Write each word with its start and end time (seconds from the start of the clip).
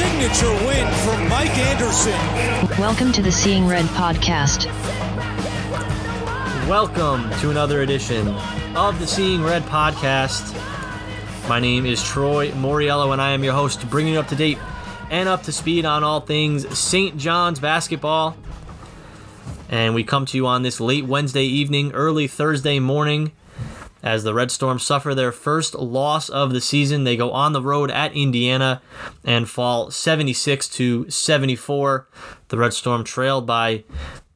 signature 0.00 0.66
win 0.66 0.86
for 1.04 1.14
Mike 1.28 1.58
Anderson. 1.58 2.78
Welcome 2.80 3.12
to 3.12 3.20
the 3.20 3.30
Seeing 3.30 3.66
Red 3.66 3.84
podcast. 3.86 4.64
Welcome 6.66 7.28
to 7.40 7.50
another 7.50 7.82
edition 7.82 8.26
of 8.74 8.98
the 8.98 9.06
Seeing 9.06 9.42
Red 9.42 9.62
podcast. 9.64 10.56
My 11.50 11.60
name 11.60 11.84
is 11.84 12.02
Troy 12.02 12.50
Moriello, 12.52 13.12
and 13.12 13.20
I 13.20 13.32
am 13.32 13.44
your 13.44 13.52
host, 13.52 13.90
bringing 13.90 14.14
you 14.14 14.20
up 14.20 14.28
to 14.28 14.36
date 14.36 14.56
and 15.10 15.28
up 15.28 15.42
to 15.42 15.52
speed 15.52 15.84
on 15.84 16.02
all 16.02 16.20
things 16.20 16.66
St. 16.78 17.18
John's 17.18 17.60
basketball. 17.60 18.38
And 19.68 19.94
we 19.94 20.02
come 20.02 20.24
to 20.24 20.36
you 20.38 20.46
on 20.46 20.62
this 20.62 20.80
late 20.80 21.04
Wednesday 21.04 21.44
evening, 21.44 21.92
early 21.92 22.26
Thursday 22.26 22.78
morning, 22.78 23.32
as 24.02 24.24
the 24.24 24.34
Red 24.34 24.50
Storm 24.50 24.78
suffer 24.78 25.14
their 25.14 25.32
first 25.32 25.74
loss 25.74 26.28
of 26.28 26.52
the 26.52 26.60
season. 26.60 27.04
They 27.04 27.16
go 27.16 27.30
on 27.32 27.52
the 27.52 27.62
road 27.62 27.90
at 27.90 28.14
Indiana 28.14 28.82
and 29.24 29.48
fall 29.48 29.90
76 29.90 30.68
to 30.70 31.08
74. 31.10 32.08
The 32.48 32.58
Red 32.58 32.72
Storm 32.72 33.04
trailed 33.04 33.46
by 33.46 33.84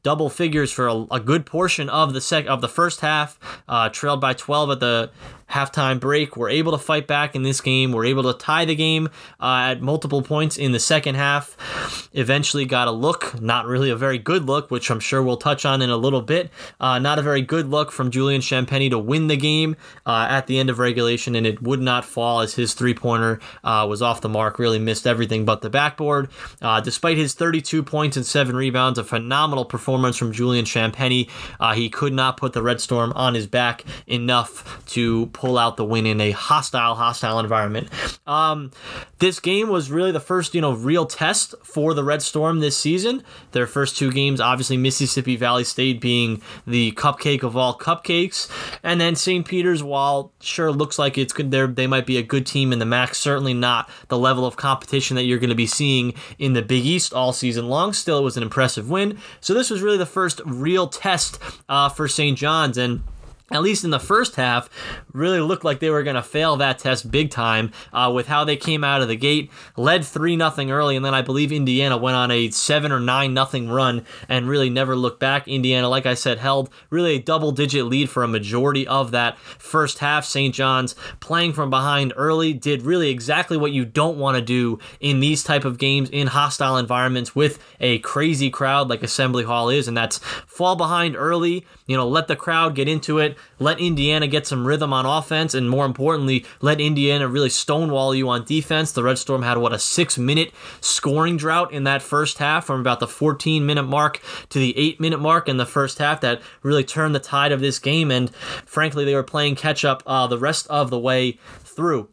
double 0.03 0.29
figures 0.29 0.71
for 0.71 0.87
a, 0.87 1.05
a, 1.09 1.19
good 1.19 1.47
portion 1.47 1.89
of 1.89 2.13
the 2.13 2.21
sec 2.21 2.45
of 2.45 2.61
the 2.61 2.69
first 2.69 2.99
half, 2.99 3.39
uh, 3.67 3.89
trailed 3.89 4.21
by 4.21 4.33
12 4.33 4.69
at 4.69 4.79
the 4.79 5.09
halftime 5.49 5.99
break. 5.99 6.35
We're 6.35 6.49
able 6.49 6.71
to 6.71 6.77
fight 6.77 7.07
back 7.07 7.35
in 7.35 7.43
this 7.43 7.61
game. 7.61 7.91
We're 7.91 8.05
able 8.05 8.23
to 8.23 8.37
tie 8.37 8.65
the 8.65 8.75
game 8.75 9.09
uh, 9.39 9.71
at 9.71 9.81
multiple 9.81 10.21
points 10.21 10.57
in 10.57 10.71
the 10.71 10.79
second 10.79 11.15
half. 11.15 12.09
Eventually 12.13 12.65
got 12.65 12.87
a 12.87 12.91
look, 12.91 13.39
not 13.41 13.65
really 13.65 13.89
a 13.89 13.95
very 13.95 14.17
good 14.17 14.45
look, 14.45 14.71
which 14.71 14.89
I'm 14.89 14.99
sure 14.99 15.21
we'll 15.21 15.37
touch 15.37 15.65
on 15.65 15.81
in 15.81 15.89
a 15.89 15.97
little 15.97 16.21
bit. 16.21 16.49
Uh, 16.79 16.99
not 16.99 17.19
a 17.19 17.21
very 17.21 17.41
good 17.41 17.69
look 17.69 17.91
from 17.91 18.11
Julian 18.11 18.41
Champagnie 18.41 18.89
to 18.89 18.99
win 18.99 19.27
the 19.27 19.37
game 19.37 19.75
uh, 20.05 20.27
at 20.29 20.47
the 20.47 20.59
end 20.59 20.69
of 20.69 20.79
regulation, 20.79 21.35
and 21.35 21.45
it 21.45 21.61
would 21.61 21.81
not 21.81 22.05
fall 22.05 22.41
as 22.41 22.55
his 22.55 22.73
three 22.73 22.93
pointer 22.93 23.39
uh, 23.63 23.85
was 23.87 24.01
off 24.01 24.21
the 24.21 24.29
mark. 24.29 24.59
Really 24.59 24.79
missed 24.79 25.05
everything 25.05 25.45
but 25.45 25.61
the 25.61 25.69
backboard. 25.69 26.29
Uh, 26.61 26.81
despite 26.81 27.17
his 27.17 27.33
32 27.33 27.83
points 27.83 28.17
and 28.17 28.25
seven 28.25 28.55
rebounds, 28.55 28.97
a 28.99 29.03
phenomenal 29.03 29.65
performance 29.65 30.17
from 30.17 30.31
Julian 30.31 30.65
Champagnie. 30.65 31.29
Uh, 31.59 31.73
he 31.73 31.89
could 31.89 32.13
not 32.13 32.37
put 32.37 32.53
the 32.53 32.61
Red 32.61 32.81
Storm 32.81 33.11
on 33.13 33.33
his 33.33 33.47
back 33.47 33.83
enough 34.07 34.83
to 34.87 35.27
pull 35.35 35.57
out 35.57 35.75
the 35.75 35.83
win 35.83 36.05
in 36.05 36.21
a 36.21 36.31
hostile, 36.31 36.95
hostile 36.95 37.39
environment. 37.39 37.89
Um, 38.25 38.71
this 39.19 39.39
game 39.41 39.67
was 39.67 39.91
really 39.91 40.11
the 40.11 40.19
first, 40.21 40.55
you 40.55 40.61
know, 40.61 40.71
real 40.71 41.05
test 41.05 41.53
for 41.61 41.93
the 41.93 42.03
Red 42.03 42.21
Storm 42.21 42.61
this 42.61 42.77
season. 42.77 43.21
Their 43.51 43.67
first 43.67 43.97
two 43.97 44.11
games, 44.11 44.39
obviously 44.39 44.77
Mississippi 44.77 45.35
Valley 45.35 45.65
State 45.65 45.99
being 45.99 46.41
the 46.65 46.93
cupcake 46.93 47.43
of 47.43 47.57
all 47.57 47.77
cupcakes, 47.77 48.49
and 48.81 48.99
then 48.99 49.15
St. 49.15 49.45
Peter's, 49.45 49.83
while 49.83 50.31
sure 50.39 50.71
looks 50.71 50.97
like 50.97 51.17
it's 51.17 51.33
good, 51.33 51.51
they 51.51 51.87
might 51.87 52.05
be 52.05 52.17
a 52.17 52.23
good 52.23 52.45
team 52.45 52.71
in 52.71 52.79
the 52.79 52.85
MAAC, 52.85 53.13
certainly 53.13 53.53
not 53.53 53.89
the 54.07 54.17
level 54.17 54.45
of 54.45 54.55
competition 54.55 55.15
that 55.15 55.23
you're 55.23 55.39
going 55.39 55.49
to 55.49 55.55
be 55.55 55.67
seeing 55.67 56.13
in 56.39 56.53
the 56.53 56.61
Big 56.61 56.85
East 56.85 57.13
all 57.13 57.33
season 57.33 57.67
long. 57.67 57.91
Still, 57.91 58.19
it 58.19 58.23
was 58.23 58.37
an 58.37 58.43
impressive 58.43 58.89
win. 58.89 59.19
So 59.41 59.53
this 59.53 59.69
was 59.69 59.81
really 59.81 59.97
the 59.97 60.05
first 60.05 60.41
real 60.45 60.87
test 60.87 61.39
uh, 61.67 61.89
for 61.89 62.07
St. 62.07 62.37
John's, 62.37 62.77
and 62.77 63.03
at 63.51 63.61
least 63.61 63.83
in 63.83 63.91
the 63.91 63.99
first 63.99 64.35
half, 64.35 64.69
really 65.13 65.39
looked 65.39 65.63
like 65.63 65.79
they 65.79 65.91
were 65.91 66.01
going 66.01 66.15
to 66.15 66.23
fail 66.23 66.57
that 66.57 66.79
test 66.79 67.11
big 67.11 67.29
time 67.29 67.71
uh, 67.93 68.11
with 68.13 68.25
how 68.25 68.43
they 68.43 68.57
came 68.57 68.83
out 68.83 69.03
of 69.03 69.07
the 69.07 69.15
gate. 69.15 69.51
Led 69.77 70.03
3 70.03 70.35
0 70.35 70.51
early, 70.69 70.95
and 70.95 71.05
then 71.05 71.13
I 71.13 71.21
believe 71.21 71.51
Indiana 71.51 71.95
went 71.95 72.15
on 72.15 72.31
a 72.31 72.49
7 72.49 72.91
or 72.91 72.99
9 72.99 73.47
0 73.47 73.71
run 73.71 74.03
and 74.27 74.49
really 74.49 74.71
never 74.71 74.95
looked 74.95 75.19
back. 75.19 75.47
Indiana, 75.47 75.87
like 75.87 76.07
I 76.07 76.15
said, 76.15 76.39
held 76.39 76.71
really 76.89 77.15
a 77.15 77.21
double 77.21 77.51
digit 77.51 77.85
lead 77.85 78.09
for 78.09 78.23
a 78.23 78.27
majority 78.27 78.87
of 78.87 79.11
that 79.11 79.37
first 79.37 79.99
half. 79.99 80.25
St. 80.25 80.53
John's 80.53 80.95
playing 81.19 81.53
from 81.53 81.69
behind 81.69 82.13
early 82.15 82.51
did 82.51 82.81
really 82.81 83.11
exactly 83.11 83.57
what 83.57 83.71
you 83.71 83.85
don't 83.85 84.17
want 84.17 84.37
to 84.37 84.41
do 84.41 84.79
in 84.99 85.19
these 85.19 85.43
type 85.43 85.65
of 85.65 85.77
games 85.77 86.09
in 86.09 86.27
hostile 86.27 86.77
environments 86.77 87.35
with 87.35 87.63
a 87.79 87.99
crazy 87.99 88.49
crowd 88.49 88.89
like 88.89 89.03
Assembly 89.03 89.43
Hall 89.43 89.69
is, 89.69 89.87
and 89.87 89.95
that's 89.95 90.17
fall 90.47 90.75
behind 90.75 91.15
early, 91.15 91.63
you 91.85 91.95
know, 91.95 92.07
let 92.07 92.27
the 92.27 92.35
crowd 92.35 92.75
get 92.75 92.87
into 92.87 93.19
it 93.19 93.37
let 93.59 93.79
Indiana 93.79 94.27
get 94.27 94.45
some 94.45 94.67
rhythm 94.67 94.91
on 94.91 95.05
offense, 95.05 95.53
and 95.53 95.69
more 95.69 95.85
importantly, 95.85 96.45
let 96.61 96.81
Indiana 96.81 97.27
really 97.27 97.49
stonewall 97.49 98.13
you 98.13 98.27
on 98.29 98.43
defense. 98.43 98.91
The 98.91 99.03
Red 99.03 99.17
Storm 99.17 99.43
had, 99.43 99.57
what, 99.57 99.73
a 99.73 99.79
six 99.79 100.17
minute 100.17 100.51
scoring 100.81 101.37
drought 101.37 101.71
in 101.71 101.83
that 101.85 102.01
first 102.01 102.37
half 102.39 102.65
from 102.65 102.81
about 102.81 102.99
the 102.99 103.07
14 103.07 103.65
minute 103.65 103.83
mark 103.83 104.21
to 104.49 104.59
the 104.59 104.77
eight 104.77 104.99
minute 104.99 105.19
mark 105.19 105.47
in 105.47 105.57
the 105.57 105.65
first 105.65 105.99
half 105.99 106.21
that 106.21 106.41
really 106.63 106.83
turned 106.83 107.15
the 107.15 107.19
tide 107.19 107.51
of 107.51 107.61
this 107.61 107.79
game. 107.79 108.11
And 108.11 108.33
frankly, 108.65 109.05
they 109.05 109.15
were 109.15 109.23
playing 109.23 109.55
catch 109.55 109.85
up 109.85 110.03
uh, 110.05 110.27
the 110.27 110.37
rest 110.37 110.67
of 110.67 110.89
the 110.89 110.99
way 110.99 111.39
through 111.63 112.09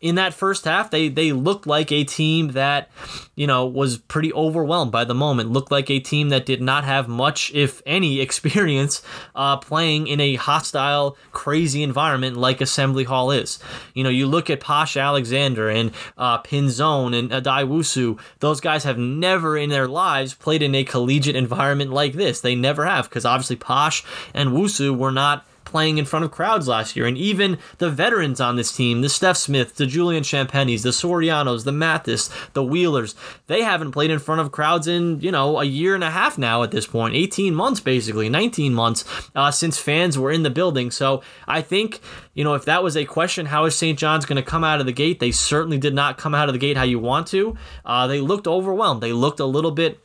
in 0.00 0.14
that 0.14 0.32
first 0.32 0.64
half, 0.64 0.90
they 0.90 1.08
they 1.08 1.32
looked 1.32 1.66
like 1.66 1.92
a 1.92 2.04
team 2.04 2.52
that, 2.52 2.90
you 3.34 3.46
know, 3.46 3.66
was 3.66 3.98
pretty 3.98 4.32
overwhelmed 4.32 4.90
by 4.90 5.04
the 5.04 5.14
moment. 5.14 5.50
Looked 5.50 5.70
like 5.70 5.90
a 5.90 6.00
team 6.00 6.30
that 6.30 6.46
did 6.46 6.62
not 6.62 6.84
have 6.84 7.06
much, 7.06 7.52
if 7.54 7.82
any, 7.84 8.20
experience 8.30 9.02
uh, 9.34 9.58
playing 9.58 10.06
in 10.06 10.18
a 10.20 10.36
hostile, 10.36 11.18
crazy 11.32 11.82
environment 11.82 12.36
like 12.36 12.62
Assembly 12.62 13.04
Hall 13.04 13.30
is. 13.30 13.58
You 13.92 14.02
know, 14.02 14.10
you 14.10 14.26
look 14.26 14.48
at 14.48 14.60
Posh 14.60 14.96
Alexander 14.96 15.68
and 15.68 15.92
uh, 16.16 16.40
Pinzon 16.42 17.16
and 17.16 17.30
Addae 17.30 17.68
Wusu. 17.68 18.18
Those 18.38 18.60
guys 18.60 18.84
have 18.84 18.98
never 18.98 19.58
in 19.58 19.68
their 19.68 19.88
lives 19.88 20.32
played 20.32 20.62
in 20.62 20.74
a 20.74 20.84
collegiate 20.84 21.36
environment 21.36 21.90
like 21.90 22.14
this. 22.14 22.40
They 22.40 22.54
never 22.54 22.86
have 22.86 23.10
because 23.10 23.26
obviously 23.26 23.56
Posh 23.56 24.02
and 24.32 24.50
Wusu 24.50 24.96
were 24.96 25.12
not 25.12 25.44
playing 25.70 25.98
in 25.98 26.04
front 26.04 26.24
of 26.24 26.30
crowds 26.30 26.68
last 26.68 26.96
year. 26.96 27.06
And 27.06 27.16
even 27.16 27.58
the 27.78 27.90
veterans 27.90 28.40
on 28.40 28.56
this 28.56 28.74
team, 28.74 29.00
the 29.00 29.08
Stef 29.08 29.36
Smith, 29.36 29.76
the 29.76 29.86
Julian 29.86 30.22
Champagnies, 30.22 30.82
the 30.82 30.90
Sorianos, 30.90 31.64
the 31.64 31.72
Mathis, 31.72 32.28
the 32.52 32.62
Wheelers, 32.62 33.14
they 33.46 33.62
haven't 33.62 33.92
played 33.92 34.10
in 34.10 34.18
front 34.18 34.40
of 34.40 34.52
crowds 34.52 34.86
in, 34.86 35.20
you 35.20 35.30
know, 35.30 35.58
a 35.60 35.64
year 35.64 35.94
and 35.94 36.04
a 36.04 36.10
half 36.10 36.36
now 36.36 36.62
at 36.62 36.70
this 36.70 36.88
18 36.94 37.54
months, 37.54 37.80
basically, 37.80 38.28
19 38.28 38.74
months 38.74 39.04
uh, 39.34 39.50
since 39.50 39.78
fans 39.78 40.18
were 40.18 40.30
in 40.30 40.42
the 40.42 40.50
building. 40.50 40.90
So 40.90 41.22
I 41.46 41.62
think, 41.62 42.00
you 42.34 42.44
know, 42.44 42.54
if 42.54 42.64
that 42.64 42.82
was 42.82 42.96
a 42.96 43.04
question, 43.04 43.46
how 43.46 43.64
is 43.64 43.76
St. 43.76 43.98
John's 43.98 44.26
going 44.26 44.42
to 44.42 44.48
come 44.48 44.64
out 44.64 44.80
of 44.80 44.86
the 44.86 44.92
gate? 44.92 45.20
They 45.20 45.30
certainly 45.30 45.78
did 45.78 45.94
not 45.94 46.18
come 46.18 46.34
out 46.34 46.48
of 46.48 46.52
the 46.52 46.58
gate 46.58 46.76
how 46.76 46.82
you 46.82 46.98
want 46.98 47.28
to. 47.28 47.56
Uh, 47.84 48.06
they 48.06 48.20
looked 48.20 48.46
overwhelmed. 48.46 49.02
They 49.02 49.12
looked 49.12 49.40
a 49.40 49.46
little 49.46 49.70
bit 49.70 50.00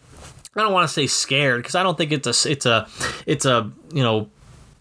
I 0.55 0.61
don't 0.61 0.71
want 0.71 0.87
to 0.87 0.93
say 0.93 1.07
scared 1.07 1.61
because 1.61 1.75
I 1.75 1.83
don't 1.83 1.97
think 1.97 2.13
it's 2.13 2.27
a 2.45 2.49
it's 2.49 2.65
a 2.65 2.87
it's 3.25 3.45
a 3.45 3.71
you 3.91 4.01
know 4.01 4.29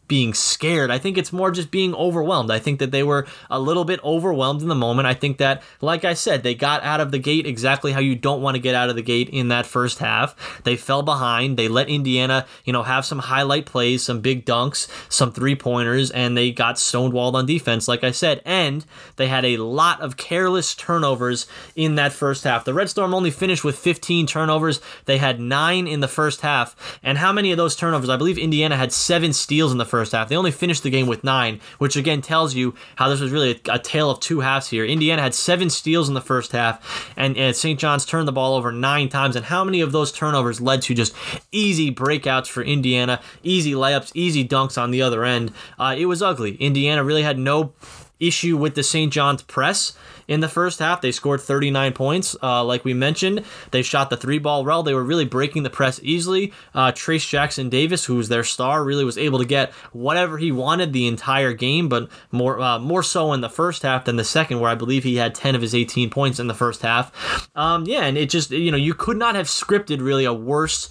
being 0.09 0.34
scared. 0.34 0.91
I 0.91 0.98
think 0.98 1.16
it's 1.16 1.32
more 1.32 1.50
just 1.50 1.70
being 1.70 1.94
overwhelmed. 1.94 2.50
I 2.50 2.59
think 2.59 2.78
that 2.78 2.91
they 2.91 3.03
were 3.03 3.26
a 3.50 3.59
little 3.59 3.84
bit 3.84 4.03
overwhelmed 4.04 4.62
in 4.62 4.69
the 4.69 4.75
moment. 4.75 5.06
I 5.06 5.15
think 5.15 5.38
that, 5.38 5.62
like 5.81 6.04
I 6.04 6.15
said, 6.15 6.42
they 6.42 6.54
got 6.54 6.82
out 6.82 7.00
of 7.00 7.10
the 7.10 7.19
gate 7.19 7.47
exactly 7.47 7.92
how 7.92 8.00
you 8.00 8.15
don't 8.15 8.42
want 8.42 8.56
to 8.56 8.60
get 8.60 8.75
out 8.75 8.91
of 8.91 8.97
the 8.97 9.03
gate 9.03 9.28
in 9.31 9.48
that 9.48 9.66
first 9.66 9.98
half. 9.98 10.62
They 10.65 10.76
fell 10.76 11.03
behind. 11.03 11.56
They 11.56 11.69
let 11.69 11.88
Indiana, 11.88 12.47
you 12.65 12.72
know, 12.72 12.82
have 12.82 13.04
some 13.04 13.20
highlight 13.20 13.66
plays, 13.66 14.03
some 14.03 14.20
big 14.20 14.44
dunks, 14.44 14.88
some 15.09 15.32
three 15.32 15.54
pointers, 15.54 16.10
and 16.10 16.36
they 16.36 16.50
got 16.50 16.76
stonewalled 16.76 17.34
on 17.34 17.47
defense, 17.47 17.88
like 17.88 18.04
I 18.04 18.10
said. 18.10 18.42
And 18.44 18.84
they 19.16 19.28
had 19.28 19.44
a 19.44 19.56
lot 19.59 20.00
of 20.00 20.16
careless 20.16 20.75
turnovers 20.75 21.47
in 21.76 21.94
that 21.94 22.12
first 22.12 22.44
half. 22.44 22.65
The 22.65 22.75
Red 22.75 22.91
Storm 22.91 23.15
only 23.15 23.31
finished 23.31 23.65
with 23.65 23.78
15 23.78 24.26
turnovers. 24.26 24.81
They 25.06 25.19
had 25.19 25.41
nine 25.41 25.86
in 25.86 26.00
the 26.00 26.09
first 26.09 26.42
half. 26.42 26.98
And 27.03 27.19
how 27.19 27.32
many 27.32 27.50
of 27.50 27.56
those 27.56 27.76
turnovers? 27.76 28.10
I 28.10 28.16
believe 28.16 28.38
Indiana 28.38 28.76
had 28.76 28.92
seven 28.92 29.33
steals 29.33 29.72
in 29.72 29.78
the 29.78 29.84
first 29.95 30.11
half. 30.11 30.29
They 30.29 30.37
only 30.37 30.51
finished 30.51 30.83
the 30.83 30.91
game 30.91 31.07
with 31.07 31.23
nine, 31.23 31.61
which 31.79 31.95
again 31.95 32.21
tells 32.21 32.53
you 32.53 32.75
how 32.97 33.09
this 33.09 33.21
was 33.21 33.31
really 33.31 33.61
a, 33.69 33.75
a 33.75 33.79
tale 33.79 34.11
of 34.11 34.19
two 34.19 34.41
halves 34.41 34.69
here. 34.69 34.85
Indiana 34.85 35.23
had 35.23 35.37
seven 35.37 35.71
steals 35.71 36.09
in 36.09 36.15
the 36.15 36.21
first 36.21 36.51
half, 36.51 37.13
and, 37.17 37.37
and 37.37 37.55
St. 37.55 37.79
John's 37.79 38.05
turned 38.05 38.27
the 38.27 38.33
ball 38.33 38.57
over 38.57 38.73
nine 38.73 39.09
times. 39.09 39.37
And 39.37 39.45
how 39.45 39.63
many 39.63 39.81
of 39.81 39.93
those 39.93 40.11
turnovers 40.11 40.61
led 40.61 40.83
to 40.83 40.95
just 40.95 41.15
easy 41.53 41.95
breakouts 41.95 42.49
for 42.49 42.65
Indiana, 42.65 43.21
easy 43.45 43.71
layups, 43.71 44.11
easy 44.15 44.45
dunks 44.45 44.77
on 44.77 44.91
the 44.91 45.01
other 45.01 45.23
end? 45.23 45.53
Uh, 45.79 45.95
it 45.97 46.07
was 46.07 46.23
ugly. 46.23 46.57
Indiana 46.57 47.05
really 47.05 47.23
had 47.23 47.39
no 47.39 47.73
issue 48.19 48.57
with 48.57 48.75
the 48.75 48.83
St. 48.83 49.13
John's 49.13 49.43
press 49.43 49.97
in 50.28 50.41
the 50.41 50.48
first 50.48 50.78
half. 50.78 51.00
They 51.00 51.12
scored 51.12 51.41
39 51.41 51.92
points, 51.92 52.36
uh, 52.42 52.65
like 52.65 52.84
we 52.84 52.94
mentioned. 52.94 53.44
They 53.71 53.82
shot 53.82 54.10
the 54.10 54.16
three 54.16 54.38
ball 54.38 54.65
well. 54.65 54.82
They 54.82 54.94
were 54.94 55.04
really 55.04 55.24
breaking 55.24 55.62
the 55.62 55.71
press 55.71 56.00
easily. 56.03 56.53
Uh, 56.74 56.92
Trayce 56.92 57.28
Jackson 57.28 57.68
Davis, 57.68 58.04
who 58.04 58.16
was 58.16 58.28
their 58.28 58.44
star, 58.44 58.84
really 58.84 59.04
was 59.04 59.18
able 59.18 59.38
to 59.38 59.44
get 59.44 59.72
whatever 59.92 60.38
he 60.38 60.53
wanted 60.53 60.92
the 60.92 61.06
entire 61.06 61.53
game, 61.53 61.88
but 61.88 62.09
more 62.30 62.60
uh, 62.60 62.78
more 62.78 63.03
so 63.03 63.32
in 63.32 63.41
the 63.41 63.50
first 63.50 63.82
half 63.82 64.04
than 64.04 64.16
the 64.16 64.24
second, 64.24 64.60
where 64.60 64.71
I 64.71 64.74
believe 64.74 65.04
he 65.04 65.16
had 65.16 65.34
10 65.34 65.54
of 65.54 65.62
his 65.62 65.74
18 65.74 66.10
points 66.10 66.38
in 66.38 66.47
the 66.47 66.54
first 66.54 66.82
half. 66.82 67.48
Um, 67.54 67.84
yeah, 67.86 68.04
and 68.04 68.16
it 68.16 68.30
just 68.30 68.50
you 68.50 68.71
know 68.71 68.76
you 68.76 68.94
could 68.94 69.16
not 69.16 69.34
have 69.34 69.47
scripted 69.47 70.00
really 70.00 70.24
a 70.24 70.32
worse 70.32 70.91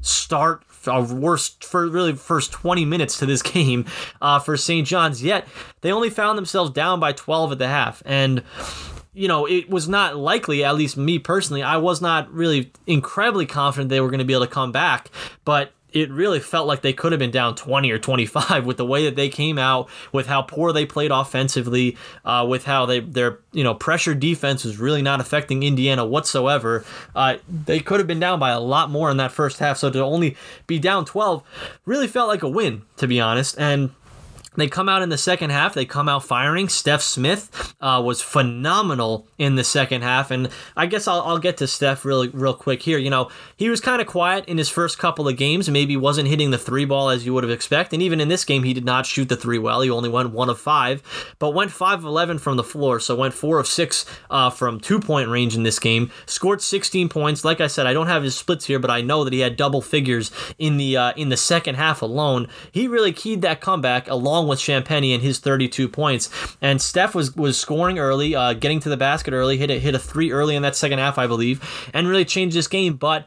start 0.00 0.64
a 0.86 1.02
worst 1.02 1.64
for 1.64 1.86
really 1.88 2.14
first 2.14 2.52
20 2.52 2.84
minutes 2.84 3.18
to 3.18 3.26
this 3.26 3.42
game 3.54 3.86
uh, 4.20 4.38
for 4.38 4.56
St. 4.56 4.86
John's. 4.86 5.22
Yet 5.22 5.46
they 5.80 5.92
only 5.92 6.10
found 6.10 6.38
themselves 6.38 6.70
down 6.70 7.00
by 7.00 7.12
12 7.12 7.52
at 7.52 7.58
the 7.58 7.68
half, 7.68 8.02
and 8.04 8.42
you 9.12 9.26
know, 9.26 9.46
it 9.46 9.68
was 9.68 9.88
not 9.88 10.16
likely, 10.16 10.64
at 10.64 10.76
least 10.76 10.96
me 10.96 11.18
personally, 11.18 11.62
I 11.62 11.78
was 11.78 12.00
not 12.00 12.32
really 12.32 12.72
incredibly 12.86 13.44
confident 13.44 13.90
they 13.90 14.00
were 14.00 14.08
going 14.08 14.20
to 14.20 14.24
be 14.24 14.34
able 14.34 14.46
to 14.46 14.52
come 14.52 14.70
back. 14.70 15.10
But 15.44 15.72
it 15.92 16.10
really 16.10 16.40
felt 16.40 16.66
like 16.66 16.82
they 16.82 16.92
could 16.92 17.12
have 17.12 17.18
been 17.18 17.30
down 17.30 17.54
20 17.54 17.90
or 17.90 17.98
25 17.98 18.66
with 18.66 18.76
the 18.76 18.86
way 18.86 19.04
that 19.04 19.16
they 19.16 19.28
came 19.28 19.58
out, 19.58 19.88
with 20.12 20.26
how 20.26 20.42
poor 20.42 20.72
they 20.72 20.86
played 20.86 21.10
offensively, 21.10 21.96
uh, 22.24 22.46
with 22.48 22.64
how 22.64 22.86
they 22.86 23.00
their 23.00 23.38
you 23.52 23.64
know 23.64 23.74
pressure 23.74 24.14
defense 24.14 24.64
was 24.64 24.78
really 24.78 25.02
not 25.02 25.20
affecting 25.20 25.62
Indiana 25.62 26.04
whatsoever. 26.04 26.84
Uh, 27.14 27.36
they 27.48 27.80
could 27.80 28.00
have 28.00 28.06
been 28.06 28.20
down 28.20 28.38
by 28.38 28.50
a 28.50 28.60
lot 28.60 28.90
more 28.90 29.10
in 29.10 29.16
that 29.16 29.32
first 29.32 29.58
half, 29.58 29.78
so 29.78 29.90
to 29.90 30.00
only 30.00 30.36
be 30.66 30.78
down 30.78 31.04
12 31.04 31.42
really 31.84 32.06
felt 32.08 32.28
like 32.28 32.42
a 32.42 32.48
win, 32.48 32.82
to 32.96 33.06
be 33.06 33.20
honest. 33.20 33.58
And 33.58 33.90
they 34.60 34.68
come 34.68 34.88
out 34.88 35.02
in 35.02 35.08
the 35.08 35.18
second 35.18 35.50
half. 35.50 35.74
They 35.74 35.84
come 35.84 36.08
out 36.08 36.24
firing. 36.24 36.66
Stef 36.66 37.00
Smith 37.00 37.74
uh, 37.80 38.02
was 38.04 38.20
phenomenal 38.20 39.26
in 39.38 39.54
the 39.54 39.64
second 39.64 40.02
half, 40.02 40.30
and 40.30 40.48
I 40.76 40.86
guess 40.86 41.08
I'll, 41.08 41.22
I'll 41.22 41.38
get 41.38 41.56
to 41.58 41.64
Stef 41.64 42.04
really 42.04 42.28
real 42.28 42.54
quick 42.54 42.82
here. 42.82 42.98
You 42.98 43.10
know, 43.10 43.30
he 43.56 43.68
was 43.68 43.80
kind 43.80 44.00
of 44.00 44.06
quiet 44.06 44.44
in 44.46 44.58
his 44.58 44.68
first 44.68 44.98
couple 44.98 45.28
of 45.28 45.36
games. 45.36 45.68
Maybe 45.68 45.96
wasn't 45.96 46.28
hitting 46.28 46.50
the 46.50 46.58
three 46.58 46.84
ball 46.84 47.10
as 47.10 47.24
you 47.24 47.34
would 47.34 47.44
have 47.44 47.50
expected, 47.50 47.96
and 47.96 48.02
even 48.02 48.20
in 48.20 48.28
this 48.28 48.44
game, 48.44 48.62
he 48.62 48.74
did 48.74 48.84
not 48.84 49.06
shoot 49.06 49.28
the 49.28 49.36
three 49.36 49.58
well. 49.58 49.80
He 49.80 49.90
only 49.90 50.08
went 50.08 50.30
one 50.30 50.50
of 50.50 50.60
five, 50.60 51.02
but 51.38 51.50
went 51.50 51.72
five 51.72 52.00
of 52.00 52.04
eleven 52.04 52.38
from 52.38 52.56
the 52.56 52.64
floor. 52.64 53.00
So 53.00 53.14
went 53.14 53.34
four 53.34 53.58
of 53.58 53.66
six 53.66 54.04
uh, 54.28 54.50
from 54.50 54.80
two 54.80 55.00
point 55.00 55.28
range 55.28 55.56
in 55.56 55.62
this 55.62 55.78
game. 55.78 56.10
Scored 56.26 56.62
16 56.62 57.08
points. 57.08 57.44
Like 57.44 57.60
I 57.60 57.66
said, 57.66 57.86
I 57.86 57.92
don't 57.92 58.06
have 58.06 58.22
his 58.22 58.36
splits 58.36 58.66
here, 58.66 58.78
but 58.78 58.90
I 58.90 59.00
know 59.00 59.24
that 59.24 59.32
he 59.32 59.40
had 59.40 59.56
double 59.56 59.82
figures 59.82 60.30
in 60.58 60.76
the 60.76 60.96
uh, 60.96 61.12
in 61.16 61.28
the 61.28 61.36
second 61.36 61.76
half 61.76 62.02
alone. 62.02 62.48
He 62.72 62.86
really 62.86 63.12
keyed 63.12 63.42
that 63.42 63.60
comeback 63.60 64.08
along 64.08 64.48
with 64.50 64.58
Champagnie 64.58 65.14
and 65.14 65.22
his 65.22 65.38
32 65.38 65.88
points. 65.88 66.28
And 66.60 66.78
Stef 66.78 67.14
was 67.14 67.34
was 67.34 67.58
scoring 67.58 67.98
early, 67.98 68.34
uh, 68.34 68.52
getting 68.52 68.80
to 68.80 68.88
the 68.88 68.96
basket 68.96 69.32
early, 69.32 69.56
hit 69.56 69.70
a, 69.70 69.78
hit 69.78 69.94
a 69.94 69.98
three 69.98 70.30
early 70.30 70.56
in 70.56 70.62
that 70.62 70.76
second 70.76 70.98
half, 70.98 71.18
I 71.18 71.26
believe, 71.26 71.90
and 71.94 72.06
really 72.06 72.24
changed 72.24 72.56
this 72.56 72.68
game. 72.68 72.96
But 72.96 73.26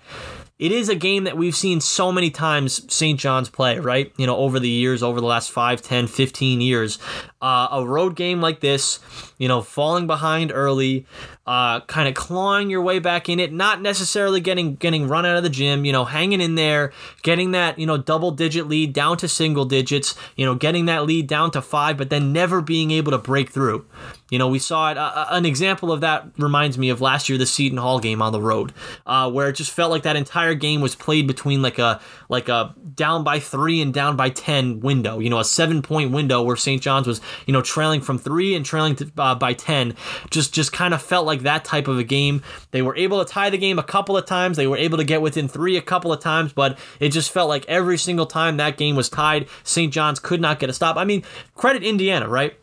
it 0.60 0.72
is 0.72 0.88
a 0.88 0.96
game 0.96 1.24
that 1.24 1.36
we've 1.36 1.56
seen 1.56 1.82
so 1.82 2.12
many 2.12 2.30
times 2.30 2.86
St. 2.94 3.20
John's 3.20 3.50
play, 3.50 3.80
right? 3.80 4.14
You 4.18 4.28
know, 4.28 4.38
over 4.38 4.60
the 4.60 4.70
years, 4.70 5.02
over 5.02 5.20
the 5.20 5.26
last 5.26 5.52
5, 5.52 5.82
10, 5.82 6.08
15 6.08 6.62
years. 6.62 7.00
Uh, 7.42 7.68
a 7.72 7.86
road 7.86 8.16
game 8.16 8.40
like 8.40 8.62
this, 8.62 9.00
you 9.38 9.48
know, 9.48 9.62
falling 9.62 10.08
behind 10.08 10.52
early, 10.54 11.06
uh, 11.46 11.82
kind 11.82 12.08
of 12.08 12.14
clawing 12.14 12.70
your 12.70 12.82
way 12.82 13.00
back 13.00 13.28
in 13.28 13.38
it, 13.38 13.52
not 13.52 13.82
necessarily 13.82 14.40
getting 14.40 14.76
getting 14.76 15.10
run 15.10 15.26
out 15.26 15.36
of 15.36 15.44
the 15.44 15.50
gym, 15.50 15.84
you 15.84 15.92
know, 15.92 16.06
hanging 16.06 16.40
in 16.40 16.56
there, 16.56 16.94
getting 17.22 17.52
that, 17.52 17.78
you 17.78 17.86
know, 17.86 17.98
double 17.98 18.32
digit 18.32 18.68
lead 18.68 18.94
down 18.94 19.18
to 19.18 19.28
single 19.28 19.66
digits, 19.66 20.16
you 20.38 20.46
know, 20.46 20.56
getting 20.56 20.86
that 20.86 21.06
lead 21.06 21.28
down 21.28 21.52
to 21.52 21.62
five, 21.62 21.98
but 21.98 22.10
then 22.10 22.32
never 22.32 22.62
being 22.62 22.92
able 22.92 23.12
to 23.12 23.18
break 23.18 23.50
through. 23.50 23.86
You 24.30 24.40
know, 24.40 24.48
we 24.48 24.58
saw 24.58 24.90
it. 24.90 24.98
Uh, 24.98 25.12
uh 25.14 25.28
an 25.32 25.46
example 25.46 25.92
of 25.92 26.02
that 26.02 26.26
reminds 26.38 26.78
me 26.78 26.90
of 26.90 27.02
last 27.02 27.28
year, 27.28 27.38
the 27.38 27.46
Seton 27.46 27.78
Hall 27.78 28.00
game 28.00 28.22
on 28.22 28.32
the 28.32 28.42
road, 28.42 28.74
uh, 29.06 29.30
where 29.30 29.50
it 29.50 29.54
just 29.54 29.72
felt 29.72 29.92
like 29.92 30.04
that 30.04 30.16
entire 30.16 30.54
game 30.54 30.80
was 30.82 30.96
played 30.96 31.28
between 31.28 31.62
like 31.62 31.78
a 31.78 32.00
like 32.30 32.50
a 32.50 32.74
down 32.96 33.24
by 33.24 33.40
three 33.40 33.82
and 33.82 33.94
down 33.94 34.16
by 34.16 34.30
ten 34.30 34.80
window. 34.80 35.20
You 35.20 35.30
know, 35.30 35.40
a 35.40 35.46
seven 35.46 35.82
point 35.82 36.12
window 36.12 36.42
where 36.42 36.56
St. 36.56 36.82
John's 36.82 37.06
was 37.06 37.22
you 37.46 37.54
know 37.54 37.62
trailing 37.62 38.02
from 38.02 38.18
three 38.18 38.56
and 38.56 38.66
trailing 38.66 38.96
to, 38.96 39.12
uh, 39.18 39.36
by 39.36 39.54
ten. 39.54 39.96
Just 40.32 40.54
just 40.54 40.72
kind 40.72 40.94
of 40.94 41.02
felt 41.02 41.26
like 41.26 41.33
that 41.42 41.66
type 41.66 41.88
of 41.88 41.98
a 41.98 42.04
game. 42.04 42.42
They 42.72 42.82
were 42.82 42.96
able 42.96 43.24
to 43.24 43.32
tie 43.32 43.50
the 43.50 43.58
game 43.58 43.80
a 43.80 43.84
couple 43.84 44.16
of 44.16 44.26
times. 44.26 44.58
They 44.58 44.68
were 44.68 44.78
able 44.78 44.98
to 44.98 45.04
get 45.04 45.22
within 45.22 45.48
three 45.48 45.76
a 45.76 45.82
couple 45.82 46.14
of 46.14 46.20
times, 46.20 46.54
but 46.54 46.78
it 47.00 47.10
just 47.10 47.32
felt 47.32 47.50
like 47.50 47.66
every 47.68 47.98
single 47.98 48.26
time 48.26 48.58
that 48.58 48.78
game 48.78 48.96
was 48.96 49.10
tied, 49.10 49.48
St. 49.64 49.92
John's 49.92 50.20
could 50.20 50.40
not 50.40 50.60
get 50.60 50.70
a 50.70 50.74
stop. 50.74 50.98
I 50.98 51.06
mean, 51.06 51.24
credit 51.56 51.84
Indiana, 51.84 52.28
right? 52.28 52.56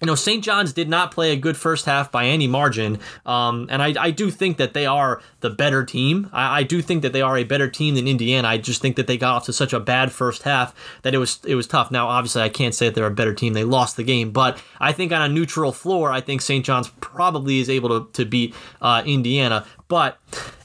You 0.00 0.06
know, 0.06 0.14
St. 0.14 0.44
John's 0.44 0.74
did 0.74 0.90
not 0.90 1.10
play 1.10 1.32
a 1.32 1.36
good 1.36 1.56
first 1.56 1.86
half 1.86 2.12
by 2.12 2.26
any 2.26 2.46
margin. 2.46 2.98
Um, 3.24 3.66
and 3.70 3.82
I, 3.82 3.94
I 3.98 4.10
do 4.10 4.30
think 4.30 4.58
that 4.58 4.74
they 4.74 4.84
are 4.84 5.22
the 5.40 5.48
better 5.48 5.86
team. 5.86 6.28
I, 6.34 6.60
I, 6.60 6.62
do 6.64 6.82
think 6.82 7.00
that 7.00 7.14
they 7.14 7.22
are 7.22 7.38
a 7.38 7.44
better 7.44 7.68
team 7.70 7.94
than 7.94 8.06
Indiana. 8.06 8.46
I 8.46 8.58
just 8.58 8.82
think 8.82 8.96
that 8.96 9.06
they 9.06 9.16
got 9.16 9.36
off 9.36 9.46
to 9.46 9.54
such 9.54 9.72
a 9.72 9.80
bad 9.80 10.12
first 10.12 10.42
half 10.42 10.74
that 11.00 11.14
it 11.14 11.18
was 11.18 11.40
it 11.46 11.54
was 11.54 11.66
tough. 11.66 11.90
Now, 11.90 12.08
obviously, 12.08 12.42
I 12.42 12.50
can't 12.50 12.74
say 12.74 12.86
that 12.86 12.94
they're 12.94 13.06
a 13.06 13.10
better 13.10 13.32
team. 13.32 13.54
They 13.54 13.64
lost 13.64 13.96
the 13.96 14.04
game. 14.04 14.32
But 14.32 14.62
I 14.78 14.92
think 14.92 15.12
on 15.12 15.22
a 15.22 15.32
neutral 15.32 15.72
floor, 15.72 16.12
I 16.12 16.20
think 16.20 16.42
St. 16.42 16.62
John's 16.62 16.88
probably 17.00 17.60
is 17.60 17.70
able 17.70 17.88
to, 17.88 18.12
to 18.12 18.26
beat 18.26 18.54
uh, 18.82 19.02
Indiana. 19.06 19.64
But 19.88 20.18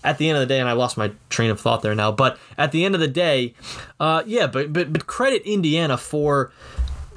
at 0.03 0.17
the 0.17 0.27
end 0.27 0.37
of 0.37 0.41
the 0.41 0.47
day, 0.47 0.59
and 0.59 0.67
I 0.67 0.73
lost 0.73 0.97
my 0.97 1.11
train 1.29 1.51
of 1.51 1.59
thought 1.61 1.83
there 1.83 1.95
now. 1.95 2.11
But 2.11 2.37
at 2.57 2.73
the 2.73 2.83
end 2.83 2.95
of 2.95 3.01
the 3.01 3.07
day, 3.07 3.53
uh, 3.99 4.23
yeah, 4.25 4.47
but, 4.47 4.73
but 4.73 4.91
but 4.91 5.07
credit 5.07 5.43
Indiana 5.43 5.97
for 5.97 6.51